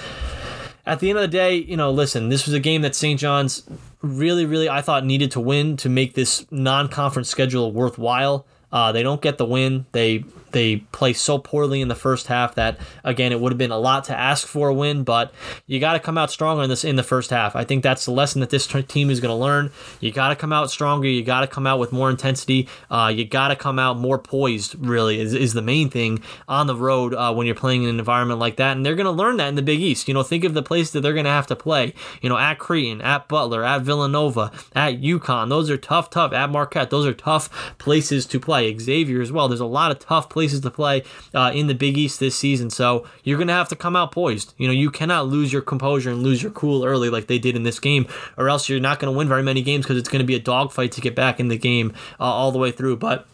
at 0.85 0.99
the 0.99 1.09
end 1.09 1.19
of 1.19 1.23
the 1.23 1.27
day, 1.27 1.55
you 1.55 1.75
know, 1.75 1.91
listen, 1.91 2.29
this 2.29 2.45
was 2.45 2.53
a 2.53 2.61
game 2.61 2.81
that 2.81 2.95
St. 2.95 3.19
John's 3.19 3.63
really, 4.01 4.45
really, 4.45 4.69
I 4.69 4.81
thought 4.81 5.05
needed 5.05 5.31
to 5.31 5.39
win 5.39 5.77
to 5.77 5.89
make 5.89 6.13
this 6.13 6.45
non 6.51 6.87
conference 6.87 7.29
schedule 7.29 7.71
worthwhile. 7.71 8.45
Uh, 8.71 8.91
they 8.91 9.03
don't 9.03 9.21
get 9.21 9.37
the 9.37 9.45
win. 9.45 9.85
They 9.91 10.25
they 10.51 10.77
play 10.77 11.13
so 11.13 11.37
poorly 11.37 11.81
in 11.81 11.87
the 11.87 11.95
first 11.95 12.27
half 12.27 12.55
that 12.55 12.79
again 13.03 13.31
it 13.31 13.39
would 13.39 13.51
have 13.51 13.57
been 13.57 13.71
a 13.71 13.77
lot 13.77 14.05
to 14.05 14.17
ask 14.17 14.47
for 14.47 14.69
a 14.69 14.73
win, 14.73 15.03
but 15.03 15.33
you 15.65 15.79
got 15.79 15.93
to 15.93 15.99
come 15.99 16.17
out 16.17 16.31
stronger 16.31 16.63
in 16.63 16.69
this 16.69 16.83
in 16.83 16.95
the 16.95 17.03
first 17.03 17.29
half. 17.29 17.55
I 17.55 17.63
think 17.63 17.83
that's 17.83 18.05
the 18.05 18.11
lesson 18.11 18.41
that 18.41 18.49
this 18.49 18.67
team 18.87 19.09
is 19.09 19.19
going 19.19 19.31
to 19.31 19.35
learn. 19.35 19.71
You 19.99 20.11
got 20.11 20.29
to 20.29 20.35
come 20.35 20.53
out 20.53 20.71
stronger. 20.71 21.07
You 21.07 21.23
got 21.23 21.41
to 21.41 21.47
come 21.47 21.67
out 21.67 21.79
with 21.79 21.91
more 21.91 22.09
intensity. 22.09 22.67
Uh, 22.89 23.11
you 23.13 23.25
got 23.25 23.49
to 23.49 23.55
come 23.55 23.79
out 23.79 23.97
more 23.97 24.19
poised. 24.19 24.75
Really 24.77 25.19
is, 25.19 25.33
is 25.33 25.53
the 25.53 25.61
main 25.61 25.89
thing 25.89 26.21
on 26.47 26.67
the 26.67 26.75
road 26.75 27.13
uh, 27.13 27.33
when 27.33 27.45
you're 27.45 27.55
playing 27.55 27.83
in 27.83 27.89
an 27.89 27.99
environment 27.99 28.39
like 28.39 28.57
that, 28.57 28.75
and 28.75 28.85
they're 28.85 28.95
going 28.95 29.05
to 29.05 29.11
learn 29.11 29.37
that 29.37 29.49
in 29.49 29.55
the 29.55 29.61
Big 29.61 29.79
East. 29.79 30.07
You 30.07 30.13
know, 30.13 30.23
think 30.23 30.43
of 30.43 30.53
the 30.53 30.63
place 30.63 30.91
that 30.91 31.01
they're 31.01 31.13
going 31.13 31.25
to 31.25 31.31
have 31.31 31.47
to 31.47 31.55
play. 31.55 31.93
You 32.21 32.29
know, 32.29 32.37
at 32.37 32.59
Creighton, 32.59 33.01
at 33.01 33.27
Butler, 33.27 33.63
at 33.63 33.81
Villanova, 33.81 34.51
at 34.75 35.01
UConn. 35.01 35.49
Those 35.49 35.69
are 35.69 35.77
tough, 35.77 36.09
tough. 36.09 36.33
At 36.33 36.49
Marquette, 36.49 36.89
those 36.89 37.05
are 37.05 37.13
tough 37.13 37.75
places 37.77 38.25
to 38.27 38.39
play. 38.39 38.77
Xavier 38.77 39.21
as 39.21 39.31
well. 39.31 39.47
There's 39.47 39.59
a 39.59 39.65
lot 39.65 39.91
of 39.91 39.99
tough 39.99 40.29
places 40.37 40.59
to 40.61 40.69
play 40.69 41.01
uh, 41.33 41.51
in 41.51 41.65
the 41.65 41.73
Big 41.73 41.97
East 41.97 42.19
this 42.19 42.35
season. 42.35 42.69
So 42.69 43.07
you're 43.23 43.39
going 43.39 43.47
to 43.47 43.55
have 43.55 43.69
to 43.69 43.75
come 43.75 43.95
out 43.95 44.11
poised. 44.11 44.53
You 44.59 44.67
know, 44.67 44.73
you 44.73 44.91
cannot 44.91 45.27
lose 45.27 45.51
your 45.51 45.63
composure 45.63 46.11
and 46.11 46.21
lose 46.21 46.43
your 46.43 46.51
cool 46.51 46.85
early 46.85 47.09
like 47.09 47.25
they 47.25 47.39
did 47.39 47.55
in 47.55 47.63
this 47.63 47.79
game, 47.79 48.05
or 48.37 48.47
else 48.47 48.69
you're 48.69 48.79
not 48.79 48.99
going 48.99 49.11
to 49.11 49.17
win 49.17 49.27
very 49.27 49.41
many 49.41 49.63
games 49.63 49.83
because 49.83 49.97
it's 49.97 50.09
going 50.09 50.19
to 50.19 50.27
be 50.27 50.35
a 50.35 50.39
dogfight 50.39 50.91
to 50.91 51.01
get 51.01 51.15
back 51.15 51.39
in 51.39 51.47
the 51.47 51.57
game 51.57 51.91
uh, 52.19 52.23
all 52.25 52.51
the 52.51 52.59
way 52.59 52.71
through. 52.71 52.97
But 52.97 53.25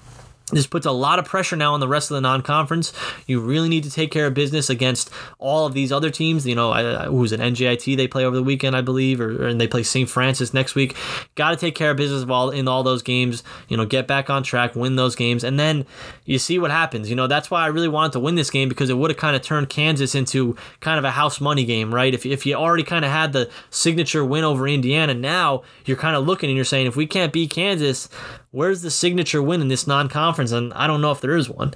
this 0.53 0.67
puts 0.67 0.86
a 0.86 0.91
lot 0.91 1.19
of 1.19 1.25
pressure 1.25 1.55
now 1.55 1.74
on 1.74 1.79
the 1.79 1.88
rest 1.88 2.12
of 2.12 2.15
the 2.15 2.22
non-conference. 2.22 2.93
You 3.27 3.39
really 3.39 3.69
need 3.69 3.83
to 3.83 3.91
take 3.91 4.12
care 4.12 4.27
of 4.27 4.33
business 4.33 4.69
against 4.69 5.10
all 5.39 5.65
of 5.65 5.74
these 5.74 5.91
other 5.91 6.10
teams. 6.10 6.45
You 6.45 6.55
know, 6.55 6.74
who's 7.10 7.31
an 7.31 7.39
NJIT 7.39 7.98
they 7.98 8.07
play 8.07 8.25
over 8.25 8.36
the 8.36 8.43
weekend, 8.43 8.75
I 8.75 8.81
believe, 8.81 9.19
or, 9.19 9.48
and 9.48 9.60
they 9.60 9.67
play 9.67 9.83
St. 9.83 10.10
Francis 10.10 10.53
next 10.53 10.75
week. 10.75 10.95
Got 11.36 11.51
to 11.51 11.57
take 11.57 11.75
care 11.75 11.91
of 11.91 11.98
business 11.98 12.24
of 12.24 12.31
all 12.31 12.50
in 12.50 12.67
all 12.67 12.83
those 12.83 13.01
games. 13.01 13.43
You 13.67 13.77
know, 13.77 13.86
get 13.86 14.07
back 14.07 14.29
on 14.29 14.43
track, 14.43 14.75
win 14.75 14.95
those 14.95 15.15
games, 15.15 15.43
and 15.43 15.60
then 15.60 15.86
you 16.25 16.39
see 16.39 16.60
what 16.60 16.72
happens. 16.72 17.10
You 17.10 17.15
know, 17.15 17.27
that's 17.27 17.51
why 17.51 17.63
I 17.63 17.67
really 17.67 17.88
wanted 17.88 18.13
to 18.13 18.19
win 18.19 18.36
this 18.36 18.50
game 18.50 18.69
because 18.69 18.89
it 18.89 18.98
would 18.98 19.12
have 19.12 19.17
kind 19.17 19.36
of 19.36 19.41
turned 19.41 19.69
Kansas 19.69 20.15
into 20.15 20.55
kind 20.79 20.98
of 20.98 21.05
a 21.05 21.12
house 21.12 21.41
money 21.41 21.65
game, 21.65 21.93
right? 21.93 22.13
If 22.13 22.25
if 22.25 22.45
you 22.45 22.55
already 22.55 22.83
kind 22.83 23.05
of 23.05 23.12
had 23.12 23.33
the 23.33 23.50
signature 23.69 24.24
win 24.24 24.43
over 24.43 24.67
Indiana, 24.67 25.13
now 25.13 25.63
you're 25.86 25.98
kind 25.98 26.15
of 26.15 26.25
looking 26.25 26.50
and 26.50 26.55
you're 26.55 26.65
saying 26.65 26.88
if 26.88 26.95
we 26.95 27.07
can't 27.07 27.33
beat 27.33 27.51
Kansas, 27.51 28.10
where's 28.53 28.83
the 28.83 28.91
signature 28.91 29.41
win 29.41 29.62
in 29.62 29.67
this 29.67 29.88
non-conference? 29.88 30.51
And 30.51 30.72
I 30.74 30.86
don't 30.86 31.01
know 31.01 31.12
if 31.12 31.19
there 31.19 31.36
is 31.36 31.50
one. 31.50 31.74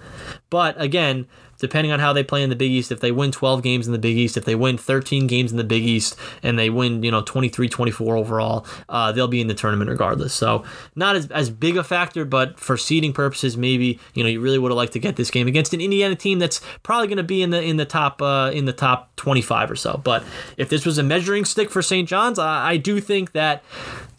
But 0.49 0.79
again, 0.79 1.25
depending 1.57 1.91
on 1.91 1.99
how 1.99 2.13
they 2.13 2.23
play 2.23 2.43
in 2.43 2.49
the 2.49 2.55
Big 2.55 2.69
East, 2.69 2.91
if 2.91 2.99
they 2.99 3.11
win 3.11 3.31
12 3.31 3.63
games 3.63 3.87
in 3.87 3.93
the 3.93 3.99
Big 3.99 4.15
East, 4.15 4.37
if 4.37 4.45
they 4.45 4.53
win 4.53 4.77
13 4.77 5.25
games 5.25 5.51
in 5.51 5.57
the 5.57 5.63
Big 5.63 5.83
East, 5.83 6.15
and 6.43 6.57
they 6.57 6.69
win, 6.69 7.01
you 7.01 7.09
know, 7.09 7.21
23 7.21 7.67
24 7.67 8.15
overall, 8.15 8.65
uh, 8.89 9.11
they'll 9.11 9.27
be 9.27 9.41
in 9.41 9.47
the 9.47 9.55
tournament 9.55 9.89
regardless. 9.89 10.33
So, 10.33 10.63
not 10.95 11.15
as, 11.15 11.27
as 11.31 11.49
big 11.49 11.77
a 11.77 11.83
factor, 11.83 12.25
but 12.25 12.59
for 12.59 12.77
seeding 12.77 13.11
purposes, 13.11 13.57
maybe, 13.57 13.99
you 14.13 14.23
know, 14.23 14.29
you 14.29 14.39
really 14.39 14.59
would 14.59 14.71
have 14.71 14.77
liked 14.77 14.93
to 14.93 14.99
get 14.99 15.15
this 15.15 15.31
game 15.31 15.47
against 15.47 15.73
an 15.73 15.81
Indiana 15.81 16.15
team 16.15 16.39
that's 16.39 16.61
probably 16.83 17.07
going 17.07 17.17
to 17.17 17.23
be 17.23 17.41
in 17.41 17.49
the 17.49 17.61
in 17.61 17.77
the 17.77 17.85
top 17.85 18.21
uh, 18.21 18.51
in 18.53 18.65
the 18.65 18.73
top 18.73 19.15
25 19.15 19.71
or 19.71 19.75
so. 19.75 19.99
But 20.03 20.23
if 20.57 20.69
this 20.69 20.85
was 20.85 20.99
a 20.99 21.03
measuring 21.03 21.43
stick 21.43 21.71
for 21.71 21.81
St. 21.81 22.07
John's, 22.07 22.37
I, 22.37 22.71
I 22.71 22.77
do 22.77 23.01
think 23.01 23.31
that 23.31 23.63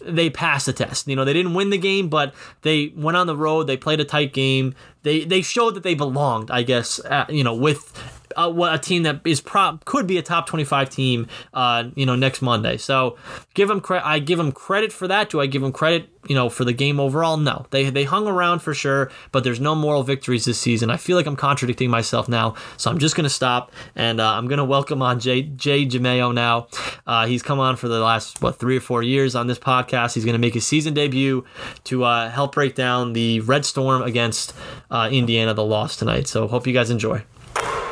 they 0.08 0.30
passed 0.30 0.66
the 0.66 0.72
test. 0.72 1.06
You 1.06 1.16
know, 1.16 1.24
they 1.24 1.32
didn't 1.32 1.54
win 1.54 1.70
the 1.70 1.78
game, 1.78 2.08
but 2.08 2.34
they 2.62 2.92
went 2.96 3.16
on 3.16 3.26
the 3.26 3.36
road. 3.36 3.66
They 3.66 3.76
played 3.76 4.00
a 4.00 4.04
tight 4.04 4.32
game. 4.32 4.74
They 5.02 5.24
they 5.24 5.42
showed 5.42 5.74
that 5.74 5.82
they 5.82 5.94
belonged, 5.94 6.50
I 6.50 6.62
guess. 6.62 7.00
At, 7.04 7.30
you 7.30 7.44
know, 7.44 7.54
with 7.54 8.17
uh, 8.36 8.52
a 8.70 8.78
team 8.78 9.02
that 9.04 9.20
is 9.24 9.40
prop 9.40 9.84
could 9.84 10.06
be 10.06 10.18
a 10.18 10.22
top 10.22 10.46
25 10.46 10.90
team, 10.90 11.26
uh, 11.54 11.84
you 11.94 12.06
know, 12.06 12.16
next 12.16 12.42
Monday. 12.42 12.76
So 12.76 13.16
give 13.54 13.68
them 13.68 13.80
credit. 13.80 14.06
I 14.06 14.18
give 14.18 14.38
them 14.38 14.52
credit 14.52 14.92
for 14.92 15.08
that. 15.08 15.30
Do 15.30 15.40
I 15.40 15.46
give 15.46 15.62
them 15.62 15.72
credit, 15.72 16.08
you 16.26 16.34
know, 16.34 16.48
for 16.48 16.64
the 16.64 16.72
game 16.72 17.00
overall? 17.00 17.36
No, 17.36 17.66
they 17.70 17.90
they 17.90 18.04
hung 18.04 18.26
around 18.26 18.60
for 18.60 18.74
sure, 18.74 19.10
but 19.32 19.44
there's 19.44 19.60
no 19.60 19.74
moral 19.74 20.02
victories 20.02 20.44
this 20.44 20.58
season. 20.58 20.90
I 20.90 20.96
feel 20.96 21.16
like 21.16 21.26
I'm 21.26 21.36
contradicting 21.36 21.90
myself 21.90 22.28
now, 22.28 22.54
so 22.76 22.90
I'm 22.90 22.98
just 22.98 23.16
gonna 23.16 23.28
stop 23.28 23.72
and 23.94 24.20
uh, 24.20 24.32
I'm 24.32 24.48
gonna 24.48 24.64
welcome 24.64 25.02
on 25.02 25.20
Jay 25.20 25.42
Jay 25.42 25.86
Dimaio 25.86 26.34
now. 26.34 26.68
Uh, 27.06 27.26
he's 27.26 27.42
come 27.42 27.58
on 27.58 27.76
for 27.76 27.88
the 27.88 28.00
last 28.00 28.42
what 28.42 28.58
three 28.58 28.76
or 28.76 28.80
four 28.80 29.02
years 29.02 29.34
on 29.34 29.46
this 29.46 29.58
podcast. 29.58 30.14
He's 30.14 30.24
gonna 30.24 30.38
make 30.38 30.54
his 30.54 30.66
season 30.66 30.94
debut 30.94 31.44
to 31.84 32.04
uh, 32.04 32.30
help 32.30 32.54
break 32.54 32.74
down 32.74 33.12
the 33.12 33.40
Red 33.40 33.64
Storm 33.64 34.02
against 34.02 34.54
uh, 34.90 35.08
Indiana, 35.10 35.54
the 35.54 35.64
loss 35.64 35.96
tonight. 35.96 36.26
So 36.28 36.46
hope 36.48 36.66
you 36.66 36.72
guys 36.72 36.90
enjoy. 36.90 37.22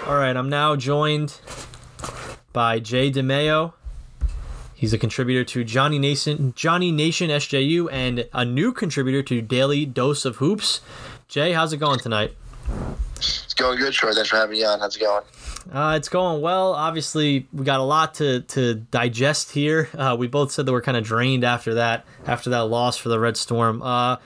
All 0.06 0.14
right, 0.14 0.36
I'm 0.36 0.48
now 0.48 0.76
joined 0.76 1.40
by 2.52 2.78
Jay 2.78 3.11
Dimaio. 3.11 3.72
He's 4.72 4.92
a 4.92 4.98
contributor 4.98 5.42
to 5.42 5.64
Johnny 5.64 5.98
Nation, 5.98 6.52
Johnny 6.54 6.92
Nation 6.92 7.28
SJU, 7.28 7.88
and 7.90 8.28
a 8.33 8.44
new 8.44 8.72
contributor 8.72 9.24
to 9.24 9.42
Daily 9.42 9.85
Dose 9.85 10.24
of 10.24 10.37
Hoops. 10.37 10.81
Jay, 11.26 11.50
how's 11.54 11.72
it 11.72 11.78
going 11.78 11.98
tonight? 11.98 12.37
It's 13.16 13.52
going 13.54 13.81
good, 13.81 13.92
Troy. 13.94 14.12
Thanks 14.12 14.28
for 14.28 14.37
having 14.37 14.57
me 14.57 14.64
on. 14.64 14.78
How's 14.78 14.94
it 14.94 15.00
going? 15.00 15.24
Uh, 15.72 15.96
it's 15.96 16.09
going 16.09 16.40
well. 16.40 16.74
Obviously, 16.74 17.48
we 17.52 17.64
got 17.64 17.81
a 17.81 17.83
lot 17.83 18.14
to, 18.14 18.42
to 18.42 18.74
digest 18.74 19.50
here. 19.50 19.88
Uh, 19.92 20.14
we 20.16 20.28
both 20.28 20.52
said 20.52 20.66
that 20.66 20.72
we're 20.72 20.83
kind 20.83 20.96
of 20.96 21.02
drained 21.02 21.42
after 21.42 21.74
that 21.74 22.04
after 22.26 22.50
that 22.50 22.66
loss 22.66 22.96
for 22.96 23.09
the 23.09 23.18
Red 23.18 23.37
Storm. 23.37 23.83
Uh, 23.83 24.18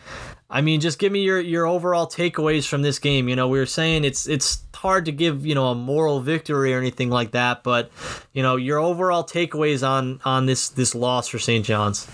I 0.50 0.60
mean, 0.60 0.80
just 0.80 0.98
give 0.98 1.10
me 1.10 1.22
your 1.22 1.40
your 1.40 1.64
overall 1.66 2.06
takeaways 2.06 2.68
from 2.68 2.82
this 2.82 2.98
game. 2.98 3.30
You 3.30 3.36
know, 3.36 3.48
we 3.48 3.58
were 3.58 3.64
saying 3.64 4.04
it's 4.04 4.28
it's 4.28 4.62
hard 4.80 5.04
to 5.04 5.12
give 5.12 5.44
you 5.44 5.54
know 5.54 5.66
a 5.66 5.74
moral 5.74 6.20
victory 6.20 6.72
or 6.72 6.78
anything 6.78 7.10
like 7.10 7.32
that, 7.32 7.62
but 7.62 7.90
you 8.32 8.42
know 8.42 8.56
your 8.56 8.78
overall 8.78 9.22
takeaways 9.22 9.86
on 9.86 10.20
on 10.24 10.46
this 10.46 10.70
this 10.70 10.94
loss 10.94 11.28
for 11.28 11.38
St. 11.38 11.64
John's. 11.64 12.08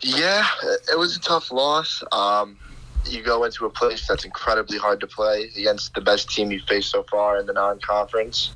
Yeah, 0.00 0.46
it 0.90 0.98
was 0.98 1.16
a 1.16 1.20
tough 1.20 1.50
loss. 1.50 2.02
Um, 2.12 2.56
you 3.06 3.22
go 3.22 3.44
into 3.44 3.66
a 3.66 3.70
place 3.70 4.06
that's 4.06 4.24
incredibly 4.24 4.78
hard 4.78 5.00
to 5.00 5.06
play 5.06 5.50
against 5.56 5.94
the 5.94 6.00
best 6.00 6.30
team 6.30 6.50
you've 6.50 6.62
faced 6.62 6.90
so 6.90 7.02
far 7.04 7.38
in 7.38 7.46
the 7.46 7.52
non-conference. 7.52 8.54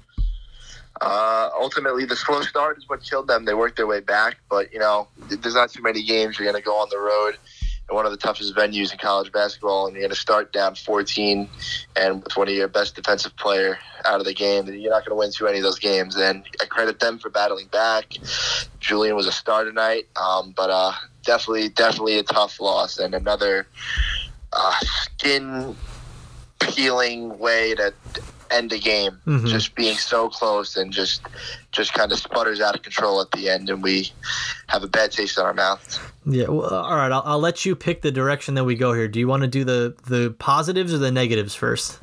Uh, 1.01 1.49
ultimately, 1.59 2.05
the 2.05 2.17
slow 2.17 2.43
start 2.43 2.79
is 2.79 2.89
what 2.89 3.03
killed 3.03 3.29
them. 3.29 3.45
They 3.45 3.55
worked 3.55 3.77
their 3.77 3.87
way 3.87 4.01
back, 4.01 4.37
but 4.51 4.73
you 4.73 4.79
know, 4.79 5.09
there's 5.29 5.55
not 5.55 5.71
too 5.71 5.83
many 5.83 6.03
games 6.03 6.39
you're 6.39 6.51
going 6.51 6.61
to 6.61 6.65
go 6.65 6.77
on 6.77 6.89
the 6.91 6.99
road 6.99 7.37
one 7.91 8.05
of 8.05 8.13
the 8.13 8.19
toughest 8.19 8.55
venues 8.55 8.93
in 8.93 8.99
college 8.99 9.33
basketball, 9.33 9.87
and 9.87 9.95
you're 9.95 10.03
going 10.03 10.11
to 10.11 10.17
start 10.17 10.53
down 10.53 10.75
14 10.75 11.49
and 11.97 12.23
with 12.23 12.37
one 12.37 12.49
of 12.49 12.55
your 12.55 12.69
best 12.69 12.95
defensive 12.95 13.35
player 13.37 13.79
out 14.05 14.21
of 14.21 14.27
the 14.27 14.35
game, 14.35 14.67
you're 14.67 14.91
not 14.91 15.05
going 15.05 15.11
to 15.11 15.15
win 15.15 15.33
too 15.33 15.45
many 15.45 15.59
of 15.59 15.65
those 15.65 15.79
games. 15.79 16.17
And 16.17 16.45
I 16.61 16.67
credit 16.67 17.01
them 17.01 17.19
for 17.19 17.31
battling 17.31 17.67
back. 17.69 18.17
Julian 18.79 19.17
was 19.17 19.27
a 19.27 19.33
star 19.33 19.65
tonight, 19.65 20.07
um, 20.17 20.53
but 20.57 20.71
uh, 20.71 20.93
definitely, 21.25 21.71
definitely 21.71 22.19
a 22.19 22.23
tough 22.23 22.61
loss 22.61 22.99
and 22.99 23.15
another 23.15 23.67
uh, 24.53 24.79
skin 24.81 25.75
peeling 26.61 27.39
way 27.39 27.75
to 27.75 27.93
end 28.51 28.73
a 28.73 28.79
game. 28.79 29.19
Mm-hmm. 29.27 29.47
Just 29.47 29.75
being 29.75 29.97
so 29.97 30.29
close 30.29 30.77
and 30.77 30.93
just 30.93 31.23
just 31.73 31.93
kind 31.95 32.13
of 32.13 32.19
sputters 32.19 32.61
out 32.61 32.75
of 32.75 32.83
control 32.83 33.21
at 33.21 33.31
the 33.31 33.49
end, 33.49 33.71
and 33.71 33.83
we 33.83 34.13
have 34.69 34.83
a 34.83 34.89
bad 34.89 35.13
taste 35.13 35.39
in 35.39 35.45
our 35.45 35.55
mouths. 35.55 36.01
Yeah. 36.27 36.49
Well, 36.49 36.65
all 36.65 36.97
right. 36.97 37.13
I'll, 37.13 37.23
I'll 37.25 37.39
let 37.41 37.65
you 37.65 37.75
pick 37.75 38.03
the 38.03 38.11
direction 38.11 38.55
that 38.55 38.65
we 38.65 38.75
go 38.75 38.93
here. 38.93 39.09
Do 39.09 39.19
you 39.19 39.29
want 39.29 39.43
to 39.43 39.49
do 39.49 39.65
the 39.65 39.95
the 40.07 40.35
positives 40.39 40.93
or 40.93 40.99
the 40.99 41.13
negatives 41.13 41.55
first? 41.55 41.99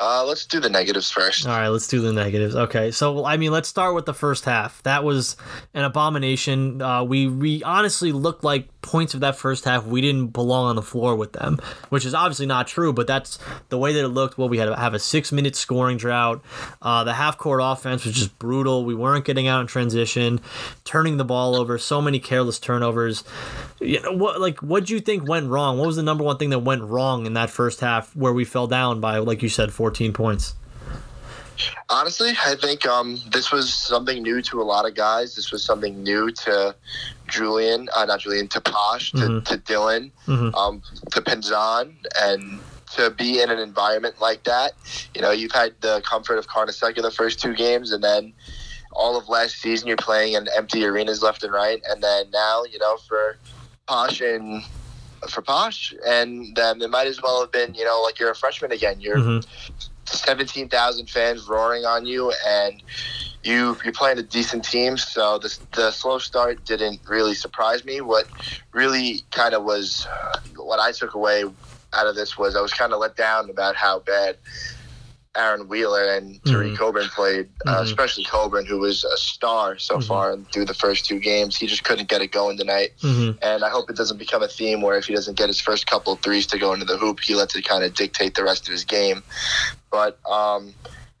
Uh, 0.00 0.24
let's 0.26 0.44
do 0.44 0.58
the 0.58 0.68
negatives 0.68 1.08
first. 1.10 1.46
All 1.46 1.56
right, 1.56 1.68
let's 1.68 1.86
do 1.86 2.00
the 2.00 2.12
negatives. 2.12 2.56
Okay, 2.56 2.90
so 2.90 3.24
I 3.24 3.36
mean, 3.36 3.52
let's 3.52 3.68
start 3.68 3.94
with 3.94 4.06
the 4.06 4.14
first 4.14 4.44
half. 4.44 4.82
That 4.82 5.04
was 5.04 5.36
an 5.72 5.84
abomination. 5.84 6.82
Uh, 6.82 7.04
we 7.04 7.28
we 7.28 7.62
honestly 7.62 8.10
looked 8.10 8.42
like 8.42 8.68
points 8.82 9.14
of 9.14 9.20
that 9.20 9.34
first 9.34 9.64
half 9.64 9.86
we 9.86 10.02
didn't 10.02 10.28
belong 10.28 10.66
on 10.66 10.76
the 10.76 10.82
floor 10.82 11.14
with 11.14 11.32
them, 11.32 11.58
which 11.90 12.04
is 12.04 12.12
obviously 12.12 12.44
not 12.44 12.66
true. 12.66 12.92
But 12.92 13.06
that's 13.06 13.38
the 13.68 13.78
way 13.78 13.92
that 13.92 14.04
it 14.04 14.08
looked. 14.08 14.36
Well, 14.36 14.48
we 14.48 14.58
had 14.58 14.66
to 14.66 14.76
have 14.76 14.94
a 14.94 14.98
six 14.98 15.30
minute 15.30 15.54
scoring 15.54 15.96
drought. 15.96 16.42
Uh, 16.82 17.04
the 17.04 17.14
half 17.14 17.38
court 17.38 17.60
offense 17.62 18.04
was 18.04 18.14
just 18.14 18.36
brutal. 18.40 18.84
We 18.84 18.96
weren't 18.96 19.24
getting 19.24 19.46
out 19.46 19.60
in 19.60 19.68
transition, 19.68 20.40
turning 20.82 21.18
the 21.18 21.24
ball 21.24 21.54
over. 21.54 21.78
So 21.78 22.02
many 22.02 22.18
careless 22.18 22.58
turnovers. 22.58 23.22
You 23.80 24.02
know, 24.02 24.12
what 24.12 24.40
like 24.40 24.58
what 24.60 24.86
do 24.86 24.94
you 24.94 25.00
think 25.00 25.28
went 25.28 25.48
wrong? 25.48 25.78
What 25.78 25.86
was 25.86 25.96
the 25.96 26.02
number 26.02 26.24
one 26.24 26.36
thing 26.36 26.50
that 26.50 26.60
went 26.60 26.82
wrong 26.82 27.26
in 27.26 27.34
that 27.34 27.48
first 27.48 27.78
half 27.78 28.14
where 28.16 28.32
we 28.32 28.44
fell 28.44 28.66
down 28.66 29.00
by 29.00 29.18
like 29.18 29.40
you 29.40 29.48
said 29.48 29.72
14 29.84 30.14
points? 30.14 30.54
Honestly, 31.90 32.32
I 32.42 32.54
think 32.54 32.86
um, 32.86 33.20
this 33.30 33.52
was 33.52 33.70
something 33.70 34.22
new 34.22 34.40
to 34.40 34.62
a 34.62 34.64
lot 34.64 34.88
of 34.88 34.94
guys. 34.94 35.36
This 35.36 35.52
was 35.52 35.62
something 35.62 36.02
new 36.02 36.30
to 36.30 36.74
Julian, 37.28 37.90
uh, 37.94 38.06
not 38.06 38.20
Julian, 38.20 38.48
to 38.48 38.62
Posh, 38.62 39.10
to, 39.10 39.18
mm-hmm. 39.18 39.38
to 39.40 39.58
Dylan, 39.58 40.10
mm-hmm. 40.26 40.54
um, 40.54 40.80
to 41.12 41.20
Pinzon, 41.20 41.96
and 42.22 42.60
to 42.96 43.10
be 43.10 43.42
in 43.42 43.50
an 43.50 43.58
environment 43.58 44.22
like 44.22 44.44
that. 44.44 44.72
You 45.14 45.20
know, 45.20 45.32
you've 45.32 45.52
had 45.52 45.74
the 45.82 46.00
comfort 46.00 46.38
of 46.38 46.48
Carnesecca 46.48 47.02
the 47.02 47.10
first 47.10 47.38
two 47.38 47.54
games, 47.54 47.92
and 47.92 48.02
then 48.02 48.32
all 48.92 49.18
of 49.18 49.28
last 49.28 49.56
season 49.56 49.86
you're 49.86 49.98
playing 49.98 50.32
in 50.32 50.48
empty 50.56 50.82
arenas 50.86 51.22
left 51.22 51.44
and 51.44 51.52
right, 51.52 51.82
and 51.90 52.02
then 52.02 52.30
now, 52.30 52.64
you 52.64 52.78
know, 52.78 52.96
for 53.06 53.36
Posh 53.86 54.22
and 54.22 54.64
for 55.28 55.42
Posh, 55.42 55.94
and 56.06 56.54
then 56.56 56.80
it 56.82 56.90
might 56.90 57.06
as 57.06 57.22
well 57.22 57.40
have 57.40 57.52
been, 57.52 57.74
you 57.74 57.84
know, 57.84 58.00
like 58.02 58.18
you're 58.18 58.30
a 58.30 58.34
freshman 58.34 58.72
again. 58.72 59.00
You're 59.00 59.16
mm-hmm. 59.16 59.48
17,000 60.06 61.08
fans 61.08 61.48
roaring 61.48 61.84
on 61.84 62.06
you, 62.06 62.32
and 62.46 62.82
you 63.42 63.76
you're 63.84 63.92
playing 63.92 64.18
a 64.18 64.22
decent 64.22 64.64
team. 64.64 64.96
So 64.96 65.38
the 65.38 65.56
the 65.72 65.90
slow 65.90 66.18
start 66.18 66.64
didn't 66.64 67.00
really 67.06 67.34
surprise 67.34 67.84
me. 67.84 68.00
What 68.00 68.26
really 68.72 69.22
kind 69.30 69.54
of 69.54 69.64
was 69.64 70.06
what 70.56 70.80
I 70.80 70.92
took 70.92 71.14
away 71.14 71.44
out 71.92 72.06
of 72.06 72.16
this 72.16 72.36
was 72.36 72.56
I 72.56 72.60
was 72.60 72.72
kind 72.72 72.92
of 72.92 72.98
let 72.98 73.16
down 73.16 73.50
about 73.50 73.76
how 73.76 74.00
bad 74.00 74.36
Aaron 75.36 75.68
Wheeler 75.68 76.14
and 76.14 76.42
Tareq 76.44 76.72
Mhm. 76.72 76.76
Coburn 76.78 77.08
played, 77.08 77.48
uh, 77.66 77.78
Mhm. 77.80 77.82
especially 77.84 78.24
Coburn, 78.24 78.66
who 78.66 78.78
was 78.78 79.04
a 79.04 79.16
star 79.16 79.78
so 79.78 79.96
Mhm. 79.98 80.06
far 80.06 80.36
through 80.52 80.64
the 80.66 80.74
first 80.74 81.06
two 81.06 81.18
games. 81.18 81.56
He 81.56 81.66
just 81.66 81.82
couldn't 81.84 82.08
get 82.08 82.22
it 82.22 82.28
going 82.28 82.56
tonight. 82.56 82.92
hmm 83.00 83.32
And 83.42 83.64
I 83.64 83.68
hope 83.68 83.90
it 83.90 83.96
doesn't 83.96 84.18
become 84.18 84.42
a 84.42 84.48
theme 84.48 84.80
where 84.80 84.96
if 84.96 85.06
he 85.06 85.14
doesn't 85.14 85.36
get 85.36 85.48
his 85.48 85.60
first 85.60 85.86
couple 85.86 86.12
of 86.12 86.20
threes 86.22 86.46
to 86.48 86.58
go 86.58 86.72
into 86.72 86.84
the 86.84 86.96
hoop, 86.96 87.20
he 87.20 87.34
lets 87.34 87.56
it 87.56 87.62
kind 87.66 87.82
of 87.82 87.94
dictate 87.94 88.34
the 88.34 88.44
rest 88.44 88.68
of 88.68 88.72
his 88.72 88.84
game. 88.84 89.22
But 89.90 90.18
um, 90.30 90.74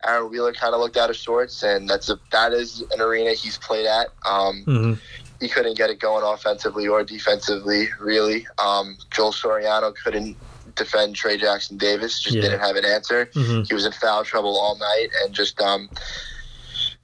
Aaron 0.06 0.30
Wheeler 0.30 0.52
kind 0.52 0.74
of 0.74 0.80
looked 0.80 0.96
out 0.96 1.10
of 1.10 1.16
sorts, 1.16 1.62
and 1.62 1.88
that's 1.88 2.08
a 2.08 2.18
that 2.30 2.52
is 2.52 2.82
an 2.92 3.00
arena 3.00 3.32
he's 3.32 3.58
played 3.58 3.86
at. 3.86 4.08
Um, 4.24 4.62
hmm 4.64 4.94
he 5.40 5.48
couldn't 5.48 5.76
get 5.76 5.90
it 5.90 5.98
going 5.98 6.24
offensively 6.24 6.86
or 6.88 7.02
defensively, 7.04 7.88
really. 8.00 8.46
Um, 8.58 8.96
Joel 9.10 9.32
Soriano 9.32 9.92
couldn't 10.02 10.38
defend 10.74 11.16
Trey 11.16 11.36
Jackson 11.36 11.76
Davis, 11.76 12.20
just 12.20 12.36
Yeah. 12.36 12.42
didn't 12.42 12.60
have 12.60 12.76
an 12.76 12.84
answer. 12.84 13.30
hmm 13.34 13.62
He 13.62 13.74
was 13.74 13.84
in 13.86 13.92
foul 13.92 14.24
trouble 14.24 14.58
all 14.58 14.76
night, 14.76 15.08
and 15.22 15.34
just 15.34 15.60
um, 15.60 15.88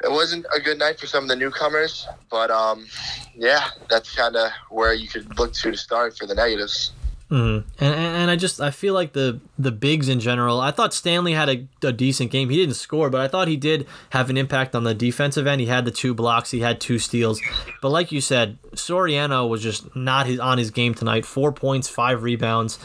it 0.05 0.11
wasn't 0.11 0.47
a 0.55 0.61
good 0.61 0.79
night 0.79 0.99
for 0.99 1.07
some 1.07 1.25
of 1.25 1.29
the 1.29 1.37
newcomers. 1.37 2.07
But 2.31 2.51
um, 2.51 2.87
yeah, 3.35 3.69
that's 3.89 4.15
kind 4.15 4.37
of 4.37 4.51
where 4.71 4.93
you 4.95 5.09
could 5.09 5.39
look 5.39 5.53
to 5.55 5.71
to 5.71 5.77
start 5.77 6.17
for 6.17 6.27
the 6.27 6.35
negatives. 6.35 6.93
Mm-hmm. 7.31 7.69
And, 7.85 7.95
and 7.95 8.17
and 8.17 8.31
I 8.31 8.35
just 8.35 8.61
I 8.61 8.73
feel 8.73 8.93
like 8.93 9.13
the 9.13 9.41
the 9.57 9.71
bigs 9.71 10.09
in 10.09 10.19
general. 10.19 10.61
I 10.61 10.73
thought 10.73 10.93
Stanley 10.93 11.33
had 11.33 11.49
a, 11.49 11.67
a 11.87 11.93
decent 11.93 12.33
game. 12.33 12.51
He 12.51 12.57
didn't 12.57 12.75
score, 12.75 13.09
but 13.09 13.21
I 13.21 13.29
thought 13.29 13.47
he 13.47 13.57
did 13.57 13.87
have 14.11 14.31
an 14.31 14.37
impact 14.37 14.75
on 14.75 14.83
the 14.83 14.95
defensive 14.95 15.47
end. 15.47 15.61
He 15.61 15.69
had 15.69 15.85
the 15.85 15.93
two 15.93 16.13
blocks. 16.13 16.51
He 16.51 16.61
had 16.61 16.81
two 16.81 16.99
steals. 16.99 17.41
But 17.81 17.91
like 17.91 18.11
you 18.11 18.21
said, 18.21 18.59
Soriano 18.73 19.49
was 19.49 19.63
just 19.63 19.95
not 19.95 20.27
his 20.27 20.41
on 20.41 20.59
his 20.59 20.73
game 20.73 20.93
tonight. 20.93 21.25
Four 21.25 21.53
points, 21.53 21.89
five 21.89 22.25
rebounds. 22.25 22.81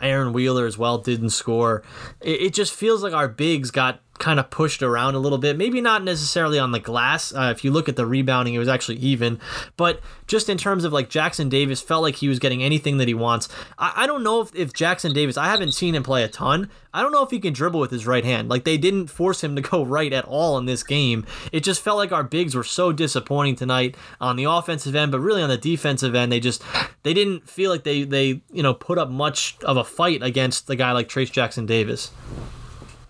Aaron 0.00 0.32
Wheeler 0.32 0.66
as 0.66 0.78
well 0.78 0.98
didn't 0.98 1.30
score. 1.30 1.82
It, 2.20 2.42
it 2.42 2.54
just 2.54 2.72
feels 2.72 3.02
like 3.02 3.12
our 3.12 3.28
bigs 3.28 3.72
got 3.72 4.00
kind 4.18 4.40
of 4.40 4.50
pushed 4.50 4.82
around 4.82 5.14
a 5.14 5.18
little 5.18 5.38
bit. 5.38 5.56
Maybe 5.56 5.80
not 5.80 6.04
necessarily 6.04 6.58
on 6.58 6.72
the 6.72 6.80
glass. 6.80 7.32
Uh, 7.32 7.52
if 7.54 7.64
you 7.64 7.70
look 7.70 7.88
at 7.88 7.96
the 7.96 8.06
rebounding, 8.06 8.54
it 8.54 8.58
was 8.58 8.68
actually 8.68 8.98
even. 8.98 9.40
But 9.76 10.00
just 10.26 10.48
in 10.48 10.58
terms 10.58 10.84
of 10.84 10.92
like 10.92 11.08
Jackson 11.08 11.48
Davis, 11.48 11.80
felt 11.80 12.02
like 12.02 12.16
he 12.16 12.28
was 12.28 12.38
getting 12.38 12.62
anything 12.62 12.98
that 12.98 13.08
he 13.08 13.14
wants. 13.14 13.48
I, 13.78 13.92
I 13.96 14.06
don't 14.06 14.22
know 14.22 14.40
if, 14.40 14.54
if 14.54 14.72
Jackson 14.72 15.12
Davis, 15.12 15.36
I 15.36 15.46
haven't 15.46 15.72
seen 15.72 15.94
him 15.94 16.02
play 16.02 16.22
a 16.22 16.28
ton. 16.28 16.70
I 16.92 17.02
don't 17.02 17.12
know 17.12 17.22
if 17.22 17.30
he 17.30 17.38
can 17.38 17.52
dribble 17.52 17.80
with 17.80 17.90
his 17.90 18.06
right 18.06 18.24
hand. 18.24 18.48
Like 18.48 18.64
they 18.64 18.78
didn't 18.78 19.08
force 19.08 19.42
him 19.44 19.54
to 19.56 19.62
go 19.62 19.84
right 19.84 20.12
at 20.12 20.24
all 20.24 20.58
in 20.58 20.66
this 20.66 20.82
game. 20.82 21.26
It 21.52 21.60
just 21.64 21.82
felt 21.82 21.98
like 21.98 22.12
our 22.12 22.24
bigs 22.24 22.54
were 22.54 22.64
so 22.64 22.92
disappointing 22.92 23.56
tonight 23.56 23.96
on 24.20 24.36
the 24.36 24.44
offensive 24.44 24.94
end, 24.94 25.12
but 25.12 25.20
really 25.20 25.42
on 25.42 25.48
the 25.48 25.56
defensive 25.56 26.14
end, 26.14 26.32
they 26.32 26.40
just 26.40 26.62
they 27.02 27.14
didn't 27.14 27.48
feel 27.48 27.70
like 27.70 27.84
they 27.84 28.04
they 28.04 28.42
you 28.52 28.62
know 28.62 28.74
put 28.74 28.98
up 28.98 29.10
much 29.10 29.56
of 29.62 29.76
a 29.76 29.84
fight 29.84 30.22
against 30.22 30.66
the 30.66 30.76
guy 30.76 30.92
like 30.92 31.08
Trayce 31.08 31.30
Jackson 31.30 31.66
Davis. 31.66 32.10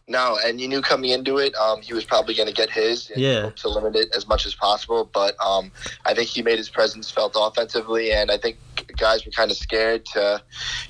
No, 0.08 0.38
and 0.44 0.58
you 0.60 0.68
knew 0.68 0.80
coming 0.80 1.10
into 1.10 1.36
it, 1.36 1.54
um, 1.56 1.82
he 1.82 1.92
was 1.92 2.04
probably 2.04 2.34
going 2.34 2.48
to 2.48 2.54
get 2.54 2.70
his 2.70 3.10
and 3.10 3.20
Yeah. 3.20 3.42
hope 3.42 3.56
to 3.56 3.68
limit 3.68 3.94
it 3.94 4.08
as 4.16 4.26
much 4.26 4.46
as 4.46 4.54
possible. 4.54 5.08
But 5.12 5.36
um, 5.44 5.70
I 6.06 6.14
think 6.14 6.28
he 6.30 6.40
made 6.42 6.56
his 6.58 6.70
presence 6.70 7.10
felt 7.10 7.34
offensively, 7.36 8.10
and 8.12 8.30
I 8.30 8.38
think 8.38 8.56
guys 8.96 9.24
were 9.26 9.32
kind 9.32 9.50
of 9.50 9.56
scared 9.58 10.06
to, 10.06 10.42